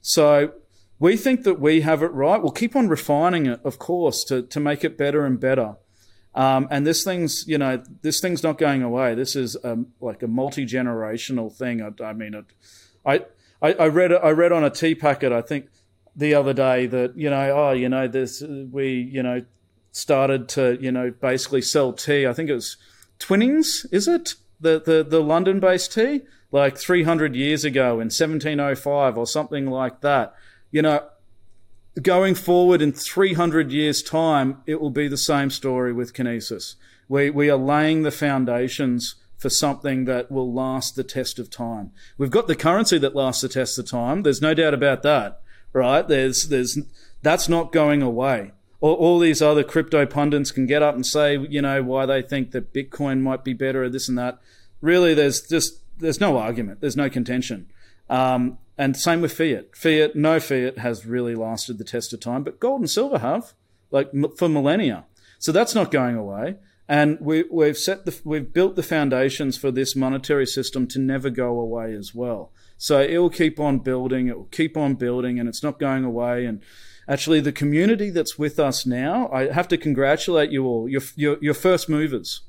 So 0.00 0.52
we 1.00 1.16
think 1.16 1.42
that 1.42 1.58
we 1.58 1.80
have 1.80 2.04
it 2.04 2.12
right. 2.12 2.40
We'll 2.40 2.52
keep 2.52 2.76
on 2.76 2.86
refining 2.86 3.46
it, 3.46 3.60
of 3.64 3.80
course, 3.80 4.22
to, 4.24 4.42
to 4.42 4.60
make 4.60 4.84
it 4.84 4.96
better 4.96 5.26
and 5.26 5.40
better. 5.40 5.74
Um, 6.36 6.68
and 6.70 6.86
this 6.86 7.02
thing's, 7.02 7.48
you 7.48 7.58
know, 7.58 7.82
this 8.02 8.20
thing's 8.20 8.44
not 8.44 8.56
going 8.56 8.84
away. 8.84 9.16
This 9.16 9.34
is 9.34 9.56
um, 9.64 9.88
like 10.00 10.22
a 10.22 10.28
multi 10.28 10.64
generational 10.64 11.52
thing. 11.52 11.82
I, 11.82 12.04
I 12.04 12.12
mean, 12.12 12.34
it, 12.34 12.44
I, 13.04 13.24
I, 13.60 13.72
I 13.72 13.88
read 13.88 14.12
I 14.12 14.30
read 14.30 14.52
on 14.52 14.62
a 14.62 14.70
tea 14.70 14.94
packet. 14.94 15.32
I 15.32 15.42
think 15.42 15.66
the 16.14 16.34
other 16.34 16.52
day 16.52 16.86
that 16.86 17.16
you 17.16 17.28
know, 17.28 17.50
oh, 17.56 17.72
you 17.72 17.88
know, 17.88 18.06
this 18.06 18.40
we, 18.42 19.10
you 19.12 19.22
know, 19.24 19.42
started 19.96 20.46
to, 20.46 20.76
you 20.78 20.92
know, 20.92 21.10
basically 21.10 21.62
sell 21.62 21.92
tea. 21.92 22.26
I 22.26 22.34
think 22.34 22.50
it 22.50 22.54
was 22.54 22.76
Twinings, 23.18 23.86
is 23.90 24.06
it 24.06 24.34
the 24.60 24.78
the 24.78 25.02
the 25.02 25.22
London 25.22 25.58
based 25.58 25.94
tea? 25.94 26.22
Like 26.52 26.76
300 26.78 27.34
years 27.34 27.64
ago 27.64 27.94
in 27.94 28.08
1705 28.08 29.18
or 29.18 29.26
something 29.26 29.66
like 29.66 30.00
that. 30.02 30.34
You 30.70 30.82
know, 30.82 31.06
going 32.00 32.34
forward 32.34 32.80
in 32.80 32.92
300 32.92 33.72
years' 33.72 34.02
time, 34.02 34.62
it 34.66 34.80
will 34.80 34.90
be 34.90 35.08
the 35.08 35.16
same 35.16 35.50
story 35.50 35.92
with 35.92 36.14
Kinesis. 36.14 36.76
We, 37.08 37.30
we 37.30 37.50
are 37.50 37.56
laying 37.56 38.02
the 38.02 38.10
foundations 38.10 39.16
for 39.38 39.50
something 39.50 40.04
that 40.04 40.30
will 40.30 40.52
last 40.52 40.94
the 40.94 41.04
test 41.04 41.38
of 41.38 41.50
time. 41.50 41.90
We've 42.16 42.30
got 42.30 42.46
the 42.46 42.54
currency 42.54 42.96
that 42.98 43.16
lasts 43.16 43.42
the 43.42 43.48
test 43.48 43.78
of 43.78 43.90
time. 43.90 44.22
There's 44.22 44.40
no 44.40 44.54
doubt 44.54 44.72
about 44.72 45.02
that, 45.02 45.40
right? 45.72 46.06
There's, 46.06 46.48
there's, 46.48 46.78
that's 47.22 47.48
not 47.48 47.72
going 47.72 48.02
away. 48.02 48.52
All, 48.80 48.94
all 48.94 49.18
these 49.18 49.40
other 49.42 49.64
crypto 49.64 50.06
pundits 50.06 50.50
can 50.50 50.66
get 50.66 50.82
up 50.82 50.94
and 50.94 51.04
say, 51.04 51.38
you 51.38 51.62
know, 51.62 51.82
why 51.82 52.06
they 52.06 52.22
think 52.22 52.50
that 52.52 52.72
Bitcoin 52.72 53.20
might 53.20 53.44
be 53.44 53.52
better 53.52 53.84
or 53.84 53.88
this 53.88 54.08
and 54.08 54.18
that. 54.18 54.38
Really, 54.80 55.14
there's 55.14 55.40
just, 55.40 55.80
there's 55.98 56.20
no 56.20 56.36
argument. 56.36 56.80
There's 56.80 56.96
no 56.96 57.08
contention. 57.08 57.70
Um, 58.08 58.58
and 58.78 58.96
same 58.96 59.20
with 59.20 59.32
fiat. 59.32 59.74
Fiat, 59.74 60.14
no 60.14 60.38
fiat 60.38 60.78
has 60.78 61.06
really 61.06 61.34
lasted 61.34 61.78
the 61.78 61.84
test 61.84 62.12
of 62.12 62.20
time, 62.20 62.44
but 62.44 62.60
gold 62.60 62.80
and 62.80 62.90
silver 62.90 63.18
have, 63.18 63.54
like 63.90 64.10
for 64.36 64.48
millennia. 64.48 65.06
So 65.38 65.52
that's 65.52 65.74
not 65.74 65.90
going 65.90 66.16
away. 66.16 66.56
And 66.88 67.18
we, 67.20 67.44
we've 67.50 67.76
set 67.76 68.04
the, 68.04 68.16
we've 68.24 68.52
built 68.52 68.76
the 68.76 68.82
foundations 68.82 69.56
for 69.56 69.70
this 69.70 69.96
monetary 69.96 70.46
system 70.46 70.86
to 70.88 71.00
never 71.00 71.30
go 71.30 71.58
away 71.58 71.94
as 71.94 72.14
well. 72.14 72.52
So 72.78 73.00
it 73.00 73.18
will 73.18 73.30
keep 73.30 73.58
on 73.58 73.78
building. 73.78 74.28
It 74.28 74.36
will 74.36 74.44
keep 74.44 74.76
on 74.76 74.94
building, 74.94 75.40
and 75.40 75.48
it's 75.48 75.62
not 75.62 75.80
going 75.80 76.04
away. 76.04 76.44
And 76.44 76.62
actually, 77.08 77.40
the 77.40 77.52
community 77.52 78.10
that's 78.10 78.38
with 78.38 78.58
us 78.58 78.86
now, 78.86 79.28
I 79.32 79.52
have 79.52 79.68
to 79.68 79.78
congratulate 79.78 80.50
you 80.50 80.64
all. 80.66 80.88
You're, 80.88 81.02
you're, 81.14 81.38
you're 81.40 81.54
first 81.54 81.88
movers 81.88 82.42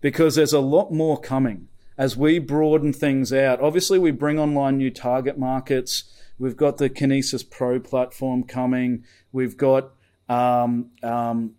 because 0.00 0.34
there's 0.34 0.52
a 0.52 0.60
lot 0.60 0.92
more 0.92 1.20
coming 1.20 1.68
as 1.98 2.16
we 2.16 2.38
broaden 2.38 2.92
things 2.92 3.32
out. 3.32 3.60
Obviously, 3.60 3.98
we 3.98 4.10
bring 4.10 4.38
online 4.38 4.78
new 4.78 4.90
target 4.90 5.38
markets. 5.38 6.04
We've 6.38 6.56
got 6.56 6.78
the 6.78 6.88
Kinesis 6.88 7.48
Pro 7.48 7.78
platform 7.78 8.44
coming. 8.44 9.04
We've 9.32 9.56
got, 9.56 9.92
um, 10.28 10.90
um, 11.02 11.56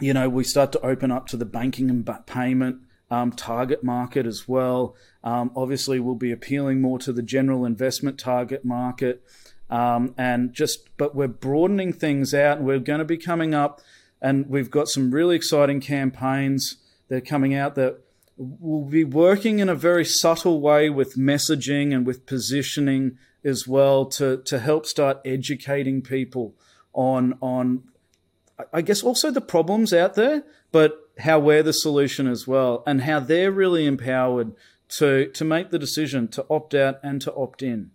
you 0.00 0.12
know, 0.12 0.28
we 0.28 0.44
start 0.44 0.72
to 0.72 0.80
open 0.80 1.10
up 1.10 1.26
to 1.28 1.38
the 1.38 1.46
banking 1.46 1.88
and 1.88 2.08
payment 2.26 2.80
um, 3.10 3.32
target 3.32 3.82
market 3.82 4.26
as 4.26 4.46
well. 4.46 4.94
Um, 5.22 5.50
obviously, 5.56 6.00
we'll 6.00 6.14
be 6.14 6.32
appealing 6.32 6.82
more 6.82 6.98
to 6.98 7.12
the 7.12 7.22
general 7.22 7.64
investment 7.64 8.18
target 8.18 8.64
market. 8.64 9.22
Um, 9.70 10.14
and 10.18 10.52
just, 10.52 10.96
but 10.96 11.14
we're 11.14 11.26
broadening 11.26 11.92
things 11.92 12.34
out 12.34 12.58
and 12.58 12.66
we're 12.66 12.78
going 12.78 12.98
to 12.98 13.04
be 13.04 13.16
coming 13.16 13.54
up 13.54 13.80
and 14.20 14.48
we've 14.48 14.70
got 14.70 14.88
some 14.88 15.10
really 15.10 15.36
exciting 15.36 15.80
campaigns 15.80 16.76
that 17.08 17.16
are 17.16 17.20
coming 17.20 17.54
out 17.54 17.74
that 17.74 18.00
we'll 18.36 18.84
be 18.84 19.04
working 19.04 19.58
in 19.58 19.68
a 19.68 19.74
very 19.74 20.04
subtle 20.04 20.60
way 20.60 20.90
with 20.90 21.16
messaging 21.16 21.94
and 21.94 22.06
with 22.06 22.26
positioning 22.26 23.18
as 23.44 23.68
well 23.68 24.06
to 24.06 24.38
to 24.38 24.58
help 24.58 24.86
start 24.86 25.20
educating 25.24 26.02
people 26.02 26.54
on 26.94 27.36
on 27.40 27.82
I 28.72 28.82
guess 28.82 29.02
also 29.02 29.30
the 29.30 29.40
problems 29.40 29.92
out 29.92 30.14
there, 30.14 30.44
but 30.70 31.10
how 31.18 31.40
we're 31.40 31.62
the 31.62 31.72
solution 31.72 32.28
as 32.28 32.46
well, 32.46 32.84
and 32.86 33.02
how 33.02 33.18
they're 33.20 33.50
really 33.50 33.84
empowered 33.84 34.52
to 34.90 35.26
to 35.28 35.44
make 35.44 35.70
the 35.70 35.78
decision 35.78 36.28
to 36.28 36.46
opt 36.48 36.74
out 36.74 37.00
and 37.02 37.20
to 37.22 37.34
opt 37.34 37.62
in. 37.62 37.90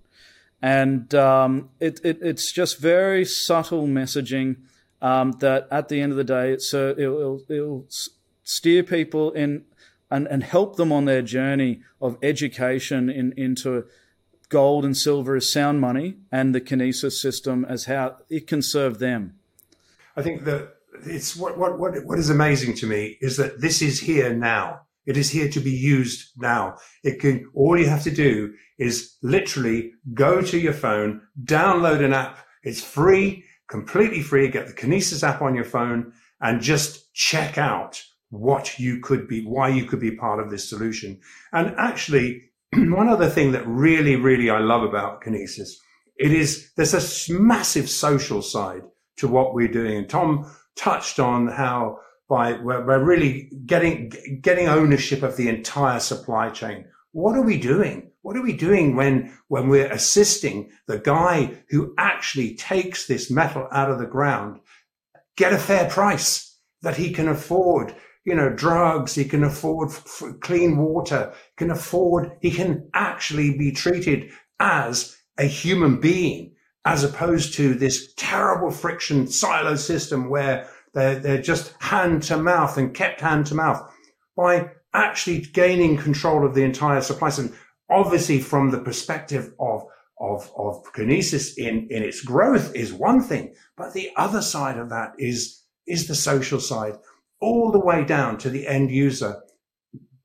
And 0.62 1.14
um, 1.16 1.70
it, 1.80 2.00
it, 2.04 2.20
it's 2.22 2.52
just 2.52 2.80
very 2.80 3.24
subtle 3.26 3.88
messaging 3.88 4.58
um, 5.02 5.32
that 5.40 5.68
at 5.72 5.88
the 5.88 6.02
end 6.02 6.12
of 6.12 6.18
the 6.18 6.24
day, 6.24 6.54
it'll, 6.54 7.42
it'll 7.48 7.88
steer 8.44 8.84
people 8.84 9.32
in 9.32 9.64
and, 10.12 10.28
and 10.28 10.44
help 10.44 10.76
them 10.76 10.92
on 10.92 11.06
their 11.06 11.22
journey 11.22 11.82
of 12.02 12.18
education 12.22 13.10
in, 13.10 13.34
into 13.38 13.86
gold 14.50 14.84
and 14.84 14.98
silver 14.98 15.36
as 15.36 15.52
sound 15.52 15.80
money 15.80 16.18
and 16.32 16.54
the 16.54 16.62
kinesis 16.62 17.22
system 17.22 17.64
as 17.66 17.86
how 17.86 18.18
it 18.30 18.48
can 18.48 18.62
serve 18.62 19.00
them. 19.00 19.36
I 20.18 20.24
think 20.24 20.44
that 20.46 20.76
it's 21.06 21.36
what, 21.36 21.58
what, 21.58 21.80
what, 21.80 22.04
what 22.04 22.20
is 22.20 22.30
amazing 22.30 22.74
to 22.76 22.88
me 22.88 23.18
is 23.22 23.38
that 23.38 23.62
this 23.62 23.82
is 23.82 24.00
here 24.00 24.34
now. 24.34 24.82
It 25.10 25.18
is 25.18 25.32
here 25.32 25.50
to 25.50 25.60
be 25.60 25.72
used 25.72 26.34
now. 26.38 26.78
It 27.04 27.20
can, 27.20 27.50
all 27.56 27.80
you 27.80 27.88
have 27.90 28.04
to 28.04 28.12
do 28.12 28.54
is 28.78 29.16
literally 29.24 29.94
go 30.14 30.40
to 30.44 30.60
your 30.60 30.72
phone, 30.72 31.22
download 31.44 32.06
an 32.06 32.14
app. 32.14 32.38
It's 32.62 32.84
free, 32.84 33.44
completely 33.68 34.22
free. 34.22 34.50
Get 34.50 34.68
the 34.68 34.74
Kinesis 34.74 35.28
app 35.28 35.42
on 35.42 35.56
your 35.56 35.66
phone 35.66 36.14
and 36.42 36.62
just 36.62 37.12
check 37.16 37.58
out 37.58 38.04
what 38.30 38.78
you 38.78 39.00
could 39.00 39.28
be, 39.28 39.44
why 39.44 39.70
you 39.70 39.86
could 39.86 40.00
be 40.00 40.12
part 40.12 40.40
of 40.40 40.52
this 40.52 40.70
solution. 40.70 41.20
And 41.52 41.74
actually, 41.80 42.52
one 42.76 43.10
other 43.10 43.32
thing 43.32 43.54
that 43.54 43.66
really, 43.66 44.16
really 44.16 44.52
I 44.52 44.60
love 44.60 44.84
about 44.84 45.24
Kinesis, 45.24 45.72
it 46.18 46.32
is, 46.32 46.72
there's 46.78 46.94
a 46.94 47.34
massive 47.34 47.90
social 47.90 48.44
side 48.44 48.84
to 49.18 49.28
what 49.28 49.56
we're 49.56 49.70
doing. 49.70 49.98
And 49.98 50.08
Tom 50.08 50.56
touched 50.76 51.20
on 51.20 51.48
how 51.48 51.98
by 52.30 52.54
we're, 52.54 52.86
we're 52.86 53.04
really 53.04 53.52
getting 53.66 54.14
getting 54.42 54.70
ownership 54.70 55.24
of 55.24 55.36
the 55.36 55.50
entire 55.50 56.00
supply 56.00 56.50
chain. 56.50 56.86
What 57.12 57.36
are 57.36 57.42
we 57.42 57.58
doing? 57.58 58.12
What 58.22 58.38
are 58.38 58.44
we 58.44 58.54
doing 58.54 58.96
when 58.96 59.34
when 59.48 59.68
we're 59.68 59.92
assisting 59.92 60.70
the 60.88 61.00
guy 61.00 61.58
who 61.70 61.94
actually 61.98 62.56
takes 62.56 63.08
this 63.08 63.32
metal 63.32 63.68
out 63.72 63.90
of 63.90 63.98
the 63.98 64.06
ground, 64.06 64.60
get 65.36 65.54
a 65.54 65.58
fair 65.58 65.90
price 65.90 66.58
that 66.84 66.96
he 66.98 67.12
can 67.12 67.28
afford? 67.28 67.96
You 68.26 68.36
know, 68.36 68.50
drugs. 68.50 69.16
He 69.16 69.26
can 69.26 69.44
afford 69.44 69.90
f- 69.90 70.24
clean 70.42 70.78
water. 70.78 71.34
Can 71.58 71.72
afford. 71.72 72.32
He 72.42 72.52
can 72.52 72.90
actually 72.94 73.58
be 73.58 73.72
treated 73.72 74.32
as 74.60 75.18
a 75.40 75.46
human 75.46 76.00
being, 76.00 76.54
as 76.86 77.04
opposed 77.04 77.54
to 77.56 77.74
this 77.74 78.14
terrible 78.16 78.70
friction 78.70 79.26
silo 79.26 79.76
system 79.76 80.30
where 80.30 80.70
they're, 80.94 81.20
they're 81.20 81.42
just 81.42 81.74
hand 81.80 82.24
to 82.24 82.38
mouth 82.38 82.78
and 82.78 82.94
kept 82.94 83.22
hand 83.22 83.46
to 83.48 83.56
mouth 83.56 83.92
by 84.36 84.72
actually 84.94 85.42
gaining 85.42 85.98
control 85.98 86.46
of 86.46 86.56
the 86.56 86.64
entire 86.64 87.02
supply 87.02 87.30
chain. 87.30 87.54
Obviously, 87.90 88.40
from 88.40 88.72
the 88.72 88.80
perspective 88.80 89.54
of 89.60 89.84
of, 90.20 90.52
of 90.58 90.84
kinesis 90.94 91.58
in, 91.58 91.88
in 91.90 92.04
its 92.04 92.22
growth 92.22 92.76
is 92.76 92.92
one 92.94 93.22
thing, 93.22 93.54
but 93.78 93.94
the 93.94 94.12
other 94.18 94.42
side 94.42 94.78
of 94.78 94.90
that 94.90 95.14
is, 95.18 95.64
is 95.88 96.08
the 96.08 96.16
social 96.16 96.60
side 96.60 96.98
all 97.40 97.72
the 97.72 97.80
way 97.80 98.04
down 98.04 98.38
to 98.38 98.50
the 98.50 98.68
end 98.68 98.92
user 98.92 99.42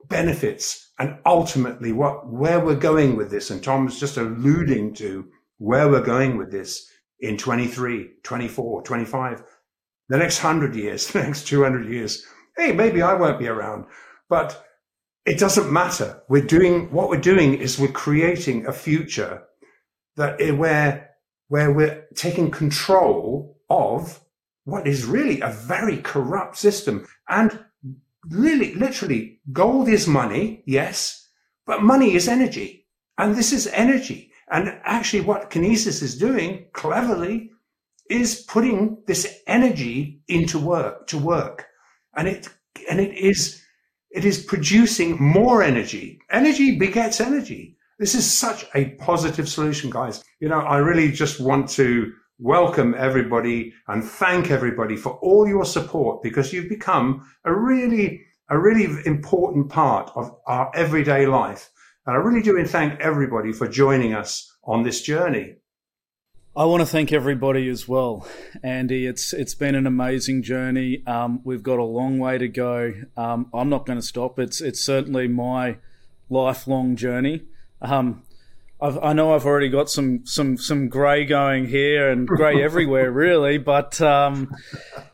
benefits 0.08 0.92
and 0.98 1.16
ultimately 1.24 1.92
what, 1.92 2.28
where 2.28 2.60
we're 2.60 2.74
going 2.74 3.16
with 3.16 3.30
this. 3.30 3.50
And 3.50 3.62
Tom's 3.62 4.00
just 4.00 4.16
alluding 4.16 4.94
to 4.94 5.26
where 5.58 5.88
we're 5.88 6.02
going 6.02 6.36
with 6.36 6.50
this 6.50 6.88
in 7.20 7.36
23, 7.36 8.10
24, 8.22 8.82
25 8.82 9.42
the 10.08 10.18
next 10.18 10.38
hundred 10.38 10.74
years, 10.74 11.06
the 11.12 11.22
next 11.22 11.46
200 11.46 11.86
years, 11.88 12.24
hey, 12.56 12.72
maybe 12.72 13.02
I 13.02 13.14
won't 13.14 13.38
be 13.38 13.48
around, 13.48 13.86
but 14.28 14.64
it 15.26 15.38
doesn't 15.38 15.72
matter. 15.72 16.22
We're 16.28 16.42
doing 16.42 16.90
what 16.92 17.08
we're 17.08 17.20
doing 17.20 17.54
is 17.54 17.78
we're 17.78 17.88
creating 17.88 18.66
a 18.66 18.72
future 18.72 19.42
that 20.16 20.40
eh, 20.40 20.50
where, 20.50 21.10
where 21.48 21.72
we're 21.72 22.06
taking 22.14 22.50
control 22.50 23.58
of 23.70 24.20
what 24.64 24.86
is 24.86 25.04
really 25.06 25.40
a 25.40 25.50
very 25.50 25.98
corrupt 25.98 26.56
system. 26.56 27.06
And 27.28 27.64
really, 28.28 28.74
literally, 28.74 29.40
gold 29.52 29.88
is 29.88 30.06
money. 30.06 30.62
Yes. 30.66 31.28
But 31.66 31.82
money 31.82 32.14
is 32.14 32.28
energy. 32.28 32.86
And 33.16 33.34
this 33.34 33.52
is 33.52 33.66
energy. 33.68 34.30
And 34.50 34.78
actually 34.84 35.22
what 35.22 35.50
Kinesis 35.50 36.02
is 36.02 36.18
doing 36.18 36.66
cleverly 36.72 37.50
is 38.10 38.42
putting 38.42 38.98
this 39.06 39.40
energy 39.46 40.20
into 40.28 40.58
work 40.58 41.06
to 41.08 41.18
work. 41.18 41.66
And 42.16 42.28
it 42.28 42.48
and 42.90 43.00
it 43.00 43.16
is 43.16 43.62
it 44.10 44.24
is 44.24 44.42
producing 44.42 45.20
more 45.20 45.62
energy. 45.62 46.20
Energy 46.30 46.78
begets 46.78 47.20
energy. 47.20 47.76
This 47.98 48.14
is 48.14 48.30
such 48.30 48.66
a 48.74 48.90
positive 48.96 49.48
solution 49.48 49.90
guys. 49.90 50.22
You 50.40 50.48
know 50.48 50.60
i 50.60 50.78
really 50.78 51.10
just 51.10 51.40
want 51.40 51.68
to 51.70 52.12
welcome 52.38 52.94
everybody 52.98 53.72
and 53.86 54.04
thank 54.04 54.50
everybody 54.50 54.96
for 54.96 55.12
all 55.22 55.46
your 55.46 55.64
support 55.64 56.20
because 56.22 56.52
you've 56.52 56.68
become 56.68 57.24
a 57.44 57.54
really 57.54 58.20
a 58.50 58.58
really 58.58 58.86
important 59.06 59.70
part 59.70 60.10
of 60.16 60.30
our 60.46 60.70
everyday 60.74 61.26
life. 61.26 61.70
And 62.06 62.14
i 62.14 62.18
really 62.18 62.42
do 62.42 62.62
thank 62.66 63.00
everybody 63.00 63.52
for 63.52 63.66
joining 63.66 64.14
us 64.14 64.50
on 64.64 64.82
this 64.82 65.00
journey 65.02 65.56
I 66.56 66.66
want 66.66 66.82
to 66.82 66.86
thank 66.86 67.12
everybody 67.12 67.68
as 67.68 67.88
well, 67.88 68.28
Andy. 68.62 69.06
It's 69.06 69.32
it's 69.32 69.54
been 69.54 69.74
an 69.74 69.88
amazing 69.88 70.44
journey. 70.44 71.04
Um, 71.04 71.40
we've 71.42 71.64
got 71.64 71.80
a 71.80 71.84
long 71.84 72.18
way 72.20 72.38
to 72.38 72.46
go. 72.46 72.94
Um, 73.16 73.48
I'm 73.52 73.68
not 73.68 73.86
going 73.86 73.98
to 73.98 74.06
stop. 74.06 74.38
It's 74.38 74.60
it's 74.60 74.80
certainly 74.80 75.26
my 75.26 75.78
lifelong 76.30 76.94
journey. 76.94 77.42
Um, 77.82 78.22
I've, 78.84 78.98
i 79.02 79.12
know 79.14 79.34
I've 79.34 79.46
already 79.46 79.70
got 79.70 79.88
some 79.88 80.26
some 80.26 80.58
some 80.58 80.90
grey 80.90 81.24
going 81.24 81.66
here 81.66 82.10
and 82.10 82.28
grey 82.28 82.62
everywhere, 82.62 83.10
really. 83.10 83.56
But 83.56 83.98
um, 84.02 84.54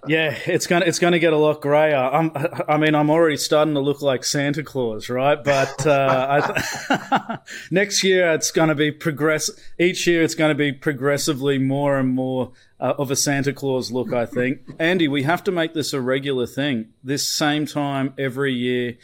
yeah, 0.09 0.37
it's 0.47 0.67
gonna 0.67 0.87
it's 0.87 0.99
gonna 0.99 1.21
get 1.21 1.33
a 1.33 1.37
lot 1.37 1.61
greyer. 1.61 1.95
I'm, 1.95 2.33
I 2.69 2.79
mean, 2.79 2.97
I'm 2.97 3.11
already 3.11 3.37
starting 3.37 3.75
to 3.75 3.81
look 3.81 4.03
like 4.03 4.25
Santa 4.25 4.65
Claus, 4.65 5.09
right? 5.09 5.43
But 5.43 5.87
uh, 5.87 7.39
next 7.71 8.03
year 8.03 8.33
it's 8.33 8.51
gonna 8.51 8.75
be 8.75 8.91
progress. 8.91 9.49
Each 9.79 10.05
year 10.05 10.25
it's 10.25 10.35
gonna 10.35 10.57
be 10.57 10.73
progressively 10.73 11.59
more 11.59 11.97
and 11.97 12.09
more 12.09 12.51
uh, 12.81 12.95
of 12.99 13.13
a 13.13 13.17
Santa 13.17 13.53
Claus 13.53 13.93
look. 13.93 14.13
I 14.13 14.27
think, 14.27 14.63
Andy, 14.81 15.07
we 15.07 15.23
have 15.23 15.45
to 15.45 15.53
make 15.53 15.75
this 15.75 15.93
a 15.93 16.01
regular 16.01 16.49
thing. 16.49 16.89
This 17.05 17.25
same 17.25 17.67
time 17.67 18.15
every 18.19 18.53
year. 18.53 18.99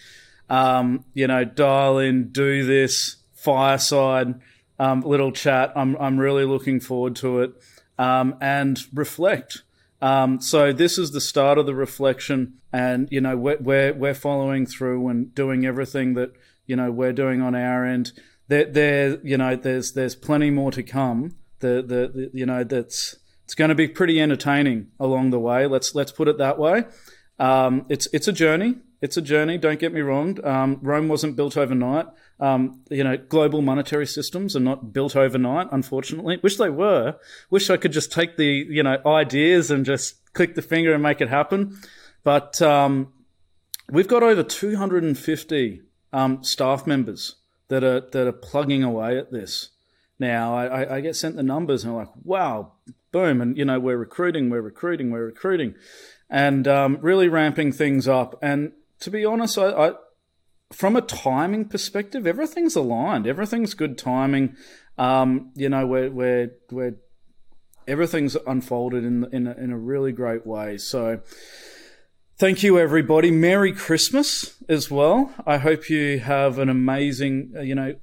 Um, 0.50 1.04
you 1.14 1.28
know, 1.28 1.44
dial 1.44 1.98
in, 1.98 2.30
do 2.30 2.64
this 2.64 3.16
fireside 3.32 4.40
um, 4.78 5.00
little 5.02 5.32
chat. 5.32 5.72
I'm 5.76 5.96
I'm 5.96 6.18
really 6.18 6.44
looking 6.44 6.80
forward 6.80 7.16
to 7.16 7.40
it 7.40 7.52
um, 7.98 8.36
and 8.40 8.80
reflect. 8.92 9.62
Um, 10.02 10.40
so 10.40 10.72
this 10.72 10.98
is 10.98 11.12
the 11.12 11.20
start 11.20 11.58
of 11.58 11.66
the 11.66 11.74
reflection, 11.74 12.54
and 12.72 13.08
you 13.10 13.20
know 13.20 13.36
we're, 13.36 13.58
we're 13.58 13.92
we're 13.94 14.14
following 14.14 14.66
through 14.66 15.08
and 15.08 15.34
doing 15.34 15.64
everything 15.64 16.14
that 16.14 16.32
you 16.66 16.76
know 16.76 16.90
we're 16.90 17.12
doing 17.12 17.40
on 17.40 17.54
our 17.54 17.84
end. 17.84 18.12
There, 18.48 18.66
there, 18.66 19.18
you 19.24 19.36
know, 19.36 19.56
there's 19.56 19.92
there's 19.92 20.14
plenty 20.14 20.50
more 20.50 20.70
to 20.72 20.82
come. 20.82 21.36
The, 21.60 21.82
the, 21.82 22.12
the 22.14 22.30
you 22.34 22.46
know 22.46 22.62
that's 22.62 23.16
it's 23.44 23.54
going 23.54 23.70
to 23.70 23.74
be 23.74 23.88
pretty 23.88 24.20
entertaining 24.20 24.88
along 25.00 25.30
the 25.30 25.40
way. 25.40 25.66
Let's 25.66 25.94
let's 25.94 26.12
put 26.12 26.28
it 26.28 26.38
that 26.38 26.58
way. 26.58 26.84
Um, 27.38 27.86
it's 27.88 28.06
it's 28.12 28.28
a 28.28 28.32
journey. 28.32 28.76
It's 29.00 29.16
a 29.16 29.22
journey. 29.22 29.58
Don't 29.58 29.78
get 29.78 29.92
me 29.92 30.00
wrong. 30.00 30.44
Um, 30.44 30.78
Rome 30.82 31.08
wasn't 31.08 31.36
built 31.36 31.56
overnight. 31.56 32.06
Um, 32.40 32.80
you 32.90 33.04
know, 33.04 33.16
global 33.16 33.62
monetary 33.62 34.06
systems 34.06 34.56
are 34.56 34.60
not 34.60 34.92
built 34.92 35.16
overnight, 35.16 35.68
unfortunately. 35.70 36.38
Wish 36.42 36.56
they 36.56 36.70
were. 36.70 37.16
Wish 37.50 37.70
I 37.70 37.76
could 37.76 37.92
just 37.92 38.12
take 38.12 38.36
the, 38.36 38.66
you 38.68 38.82
know, 38.82 38.98
ideas 39.06 39.70
and 39.70 39.84
just 39.84 40.32
click 40.32 40.54
the 40.54 40.62
finger 40.62 40.94
and 40.94 41.02
make 41.02 41.20
it 41.20 41.28
happen. 41.28 41.78
But 42.24 42.60
um, 42.62 43.12
we've 43.90 44.08
got 44.08 44.22
over 44.22 44.42
250 44.42 45.82
um, 46.12 46.42
staff 46.42 46.86
members 46.86 47.36
that 47.68 47.84
are 47.84 48.00
that 48.00 48.26
are 48.26 48.32
plugging 48.32 48.82
away 48.82 49.18
at 49.18 49.30
this. 49.30 49.70
Now, 50.18 50.56
I, 50.56 50.96
I 50.96 51.00
get 51.00 51.16
sent 51.16 51.36
the 51.36 51.42
numbers 51.42 51.84
and 51.84 51.92
I'm 51.92 51.98
like, 51.98 52.12
wow, 52.24 52.72
boom. 53.12 53.40
And, 53.40 53.56
you 53.56 53.64
know, 53.64 53.78
we're 53.78 53.98
recruiting, 53.98 54.48
we're 54.48 54.62
recruiting, 54.62 55.10
we're 55.10 55.26
recruiting, 55.26 55.74
and 56.30 56.66
um, 56.66 56.98
really 57.02 57.28
ramping 57.28 57.70
things 57.70 58.08
up. 58.08 58.38
And 58.40 58.72
to 59.00 59.10
be 59.10 59.24
honest, 59.24 59.58
I, 59.58 59.70
I 59.70 59.92
from 60.72 60.96
a 60.96 61.00
timing 61.00 61.66
perspective, 61.66 62.26
everything's 62.26 62.76
aligned. 62.76 63.26
Everything's 63.26 63.74
good 63.74 63.96
timing. 63.96 64.56
Um, 64.98 65.52
you 65.54 65.68
know, 65.68 65.86
we're, 65.86 66.10
we're, 66.10 66.50
we're, 66.70 66.96
everything's 67.86 68.36
unfolded 68.46 69.04
in, 69.04 69.28
in, 69.32 69.46
a, 69.46 69.52
in 69.52 69.70
a 69.70 69.78
really 69.78 70.10
great 70.12 70.46
way. 70.46 70.78
So 70.78 71.20
Thank 72.38 72.62
you, 72.62 72.78
everybody. 72.78 73.30
Merry 73.30 73.72
Christmas 73.72 74.62
as 74.68 74.90
well. 74.90 75.32
I 75.46 75.56
hope 75.56 75.88
you 75.88 76.18
have 76.18 76.58
an 76.58 76.68
amazing, 76.68 77.54
uh, 77.56 77.60
you 77.62 77.74
know, 77.74 77.94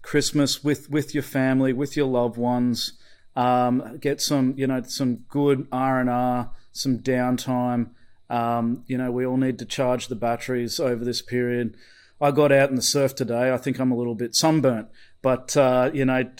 Christmas 0.00 0.62
with 0.62 0.88
with 0.88 1.12
your 1.12 1.24
family, 1.24 1.72
with 1.72 1.96
your 1.96 2.06
loved 2.06 2.36
ones. 2.36 2.92
Um, 3.34 3.98
get 4.00 4.20
some, 4.20 4.54
you 4.56 4.68
know, 4.68 4.82
some 4.84 5.24
good 5.28 5.66
R 5.72 5.98
and 5.98 6.08
R, 6.08 6.52
some 6.70 7.00
downtime. 7.00 7.90
Um, 8.30 8.84
you 8.86 8.96
know, 8.96 9.10
we 9.10 9.26
all 9.26 9.36
need 9.36 9.58
to 9.58 9.66
charge 9.66 10.06
the 10.06 10.14
batteries 10.14 10.80
over 10.80 11.04
this 11.04 11.20
period. 11.20 11.76
I 12.20 12.30
got 12.30 12.52
out 12.52 12.70
in 12.70 12.76
the 12.76 12.82
surf 12.82 13.14
today. 13.14 13.52
I 13.52 13.56
think 13.56 13.78
I'm 13.78 13.90
a 13.90 13.96
little 13.96 14.14
bit 14.14 14.34
sunburnt, 14.34 14.88
but 15.20 15.56
uh, 15.56 15.90
you 15.92 16.04
know, 16.04 16.30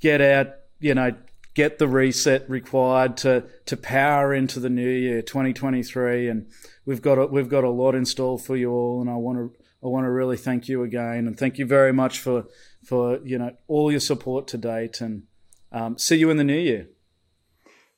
get 0.00 0.20
out. 0.20 0.48
You 0.80 0.94
know, 0.94 1.14
get 1.54 1.78
the 1.78 1.88
reset 1.88 2.48
required 2.48 3.16
to 3.18 3.44
to 3.66 3.76
power 3.76 4.32
into 4.32 4.58
the 4.58 4.70
new 4.70 4.88
year, 4.88 5.22
2023, 5.22 6.28
and 6.28 6.46
we've 6.86 7.02
got 7.02 7.18
a, 7.18 7.26
we've 7.26 7.48
got 7.48 7.64
a 7.64 7.70
lot 7.70 7.94
in 7.94 8.04
store 8.04 8.38
for 8.38 8.56
you 8.56 8.70
all, 8.70 9.00
and 9.00 9.10
I 9.10 9.14
want 9.14 9.38
to 9.38 9.52
I 9.82 9.88
want 9.88 10.04
to 10.06 10.10
really 10.10 10.36
thank 10.36 10.68
you 10.68 10.82
again, 10.82 11.26
and 11.26 11.38
thank 11.38 11.58
you 11.58 11.66
very 11.66 11.92
much 11.92 12.20
for 12.20 12.46
for 12.82 13.18
you 13.24 13.38
know 13.38 13.56
all 13.68 13.90
your 13.90 14.00
support 14.00 14.46
to 14.48 14.58
date, 14.58 15.00
and 15.00 15.24
um, 15.72 15.98
see 15.98 16.16
you 16.16 16.30
in 16.30 16.36
the 16.36 16.44
new 16.44 16.58
year. 16.58 16.88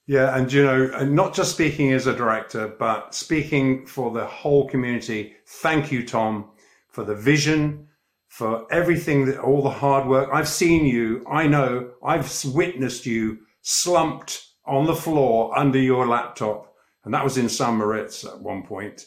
Yeah, 0.06 0.36
and 0.36 0.52
you 0.52 0.62
know, 0.62 0.86
not 1.04 1.34
just 1.34 1.52
speaking 1.52 1.92
as 1.92 2.06
a 2.06 2.14
director, 2.14 2.68
but 2.78 3.14
speaking 3.14 3.86
for 3.86 4.12
the 4.12 4.24
whole 4.24 4.68
community. 4.68 5.34
Thank 5.46 5.90
you, 5.90 6.06
Tom, 6.06 6.50
for 6.88 7.02
the 7.02 7.14
vision, 7.14 7.88
for 8.28 8.72
everything 8.72 9.26
that 9.26 9.40
all 9.40 9.62
the 9.62 9.70
hard 9.70 10.08
work. 10.08 10.30
I've 10.32 10.48
seen 10.48 10.86
you. 10.86 11.24
I 11.28 11.48
know. 11.48 11.90
I've 12.04 12.32
witnessed 12.44 13.04
you 13.04 13.38
slumped 13.62 14.46
on 14.64 14.86
the 14.86 14.94
floor 14.94 15.56
under 15.58 15.78
your 15.78 16.06
laptop 16.06 16.66
and 17.06 17.14
that 17.14 17.24
was 17.24 17.38
in 17.38 17.48
St. 17.48 17.72
Moritz 17.72 18.24
at 18.24 18.40
one 18.40 18.64
point. 18.64 19.06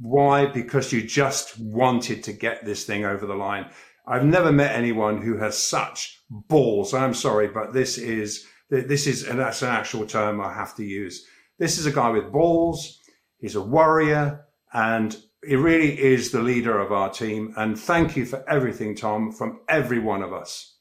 Why? 0.00 0.46
Because 0.46 0.92
you 0.92 1.02
just 1.02 1.58
wanted 1.58 2.22
to 2.24 2.32
get 2.32 2.64
this 2.64 2.84
thing 2.84 3.04
over 3.04 3.26
the 3.26 3.34
line. 3.34 3.68
I've 4.06 4.24
never 4.24 4.52
met 4.52 4.76
anyone 4.76 5.20
who 5.20 5.36
has 5.38 5.58
such 5.58 6.20
balls. 6.30 6.94
I'm 6.94 7.14
sorry, 7.14 7.48
but 7.48 7.72
this 7.72 7.98
is 7.98 8.46
this 8.80 9.06
is 9.06 9.28
and 9.28 9.38
that's 9.38 9.62
an 9.62 9.68
actual 9.68 10.06
term 10.06 10.40
I 10.40 10.52
have 10.52 10.74
to 10.76 10.84
use. 10.84 11.26
This 11.58 11.78
is 11.78 11.86
a 11.86 11.92
guy 11.92 12.10
with 12.10 12.32
balls. 12.32 13.00
He's 13.38 13.54
a 13.54 13.60
warrior, 13.60 14.46
and 14.72 15.16
he 15.44 15.56
really 15.56 16.00
is 16.00 16.30
the 16.30 16.40
leader 16.40 16.78
of 16.78 16.92
our 16.92 17.10
team. 17.10 17.52
And 17.56 17.78
thank 17.78 18.16
you 18.16 18.24
for 18.24 18.48
everything, 18.48 18.94
Tom, 18.94 19.32
from 19.32 19.60
every 19.68 19.98
one 19.98 20.22
of 20.22 20.32
us. 20.32 20.76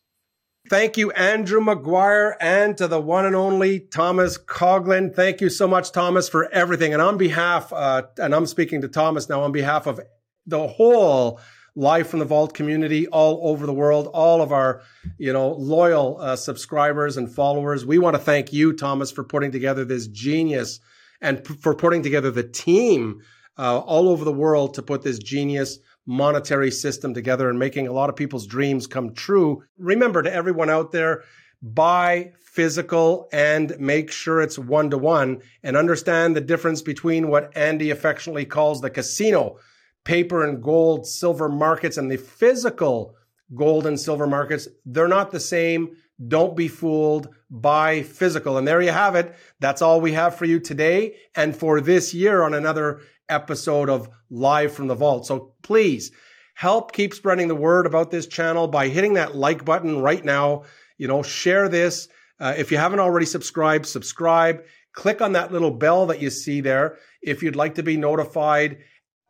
Thank 0.69 0.95
you, 0.95 1.11
Andrew 1.11 1.59
Maguire, 1.59 2.37
and 2.39 2.77
to 2.77 2.87
the 2.87 3.01
one 3.01 3.25
and 3.25 3.35
only 3.35 3.79
Thomas 3.79 4.37
Coughlin. 4.37 5.13
Thank 5.13 5.41
you 5.41 5.49
so 5.49 5.67
much, 5.67 5.91
Thomas, 5.91 6.29
for 6.29 6.49
everything. 6.51 6.93
And 6.93 7.01
on 7.01 7.17
behalf, 7.17 7.73
uh, 7.73 8.03
and 8.17 8.33
I'm 8.33 8.45
speaking 8.45 8.81
to 8.81 8.87
Thomas 8.87 9.27
now 9.27 9.41
on 9.41 9.51
behalf 9.51 9.87
of 9.87 9.99
the 10.45 10.67
whole 10.67 11.39
Live 11.75 12.07
from 12.07 12.19
the 12.19 12.25
Vault 12.25 12.53
community 12.53 13.07
all 13.07 13.39
over 13.49 13.65
the 13.65 13.73
world, 13.73 14.07
all 14.13 14.41
of 14.41 14.51
our, 14.51 14.81
you 15.17 15.31
know, 15.31 15.53
loyal 15.53 16.17
uh, 16.19 16.35
subscribers 16.35 17.15
and 17.15 17.33
followers. 17.33 17.85
We 17.85 17.97
want 17.97 18.15
to 18.15 18.21
thank 18.21 18.51
you, 18.51 18.73
Thomas, 18.73 19.09
for 19.11 19.23
putting 19.23 19.51
together 19.51 19.85
this 19.85 20.07
genius 20.07 20.79
and 21.21 21.43
p- 21.43 21.53
for 21.55 21.73
putting 21.73 22.03
together 22.03 22.29
the 22.29 22.43
team 22.43 23.21
uh, 23.57 23.79
all 23.79 24.09
over 24.09 24.25
the 24.25 24.33
world 24.33 24.73
to 24.73 24.81
put 24.81 25.03
this 25.03 25.19
genius 25.19 25.79
monetary 26.05 26.71
system 26.71 27.13
together 27.13 27.49
and 27.49 27.59
making 27.59 27.87
a 27.87 27.93
lot 27.93 28.09
of 28.09 28.15
people's 28.15 28.47
dreams 28.47 28.87
come 28.87 29.13
true. 29.13 29.63
Remember 29.77 30.21
to 30.21 30.33
everyone 30.33 30.69
out 30.69 30.91
there, 30.91 31.23
buy 31.61 32.33
physical 32.43 33.29
and 33.31 33.79
make 33.79 34.11
sure 34.11 34.41
it's 34.41 34.59
one 34.59 34.89
to 34.89 34.97
one 34.97 35.41
and 35.63 35.77
understand 35.77 36.35
the 36.35 36.41
difference 36.41 36.81
between 36.81 37.29
what 37.29 37.55
Andy 37.55 37.91
affectionately 37.91 38.45
calls 38.45 38.81
the 38.81 38.89
casino 38.89 39.57
paper 40.03 40.47
and 40.47 40.61
gold, 40.61 41.05
silver 41.07 41.49
markets 41.49 41.97
and 41.97 42.09
the 42.09 42.17
physical 42.17 43.15
gold 43.55 43.85
and 43.85 43.99
silver 43.99 44.27
markets. 44.27 44.67
They're 44.85 45.07
not 45.07 45.31
the 45.31 45.39
same. 45.39 45.95
Don't 46.27 46.55
be 46.55 46.67
fooled. 46.67 47.29
by 47.49 48.01
physical. 48.03 48.57
And 48.57 48.65
there 48.65 48.81
you 48.81 48.91
have 48.91 49.15
it. 49.15 49.35
That's 49.59 49.81
all 49.81 49.99
we 49.99 50.13
have 50.13 50.35
for 50.35 50.45
you 50.45 50.59
today 50.59 51.15
and 51.35 51.53
for 51.53 51.81
this 51.81 52.13
year 52.13 52.43
on 52.43 52.53
another 52.53 53.01
episode 53.27 53.89
of 53.89 54.07
Live 54.29 54.71
from 54.73 54.87
the 54.87 54.95
Vault. 54.95 55.25
So 55.25 55.53
please 55.61 56.11
help 56.53 56.93
keep 56.93 57.13
spreading 57.13 57.49
the 57.49 57.55
word 57.55 57.85
about 57.85 58.09
this 58.09 58.27
channel 58.27 58.67
by 58.67 58.87
hitting 58.87 59.15
that 59.15 59.35
like 59.35 59.65
button 59.65 59.99
right 60.01 60.23
now. 60.23 60.63
You 60.97 61.09
know, 61.09 61.23
share 61.23 61.67
this. 61.67 62.07
Uh, 62.39 62.53
if 62.57 62.71
you 62.71 62.77
haven't 62.77 62.99
already 62.99 63.25
subscribed, 63.25 63.85
subscribe. 63.85 64.63
Click 64.93 65.21
on 65.21 65.33
that 65.33 65.51
little 65.51 65.71
bell 65.71 66.05
that 66.07 66.21
you 66.21 66.29
see 66.29 66.61
there 66.61 66.97
if 67.21 67.43
you'd 67.43 67.55
like 67.57 67.75
to 67.75 67.83
be 67.83 67.97
notified 67.97 68.77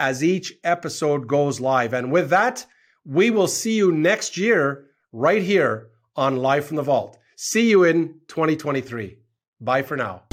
as 0.02 0.24
each 0.24 0.58
episode 0.64 1.28
goes 1.28 1.60
live. 1.60 1.94
And 1.94 2.12
with 2.12 2.32
that, 2.32 2.66
we 3.06 3.30
will 3.30 3.48
see 3.48 3.76
you 3.76 3.92
next 3.92 4.36
year 4.36 4.88
right 5.12 5.44
here 5.44 5.90
on 6.16 6.38
Live 6.38 6.66
from 6.66 6.78
the 6.78 6.84
Vault. 6.84 7.20
See 7.36 7.70
you 7.70 7.84
in 7.84 8.16
2023. 8.28 9.18
Bye 9.62 9.84
for 9.84 9.96
now. 9.96 10.24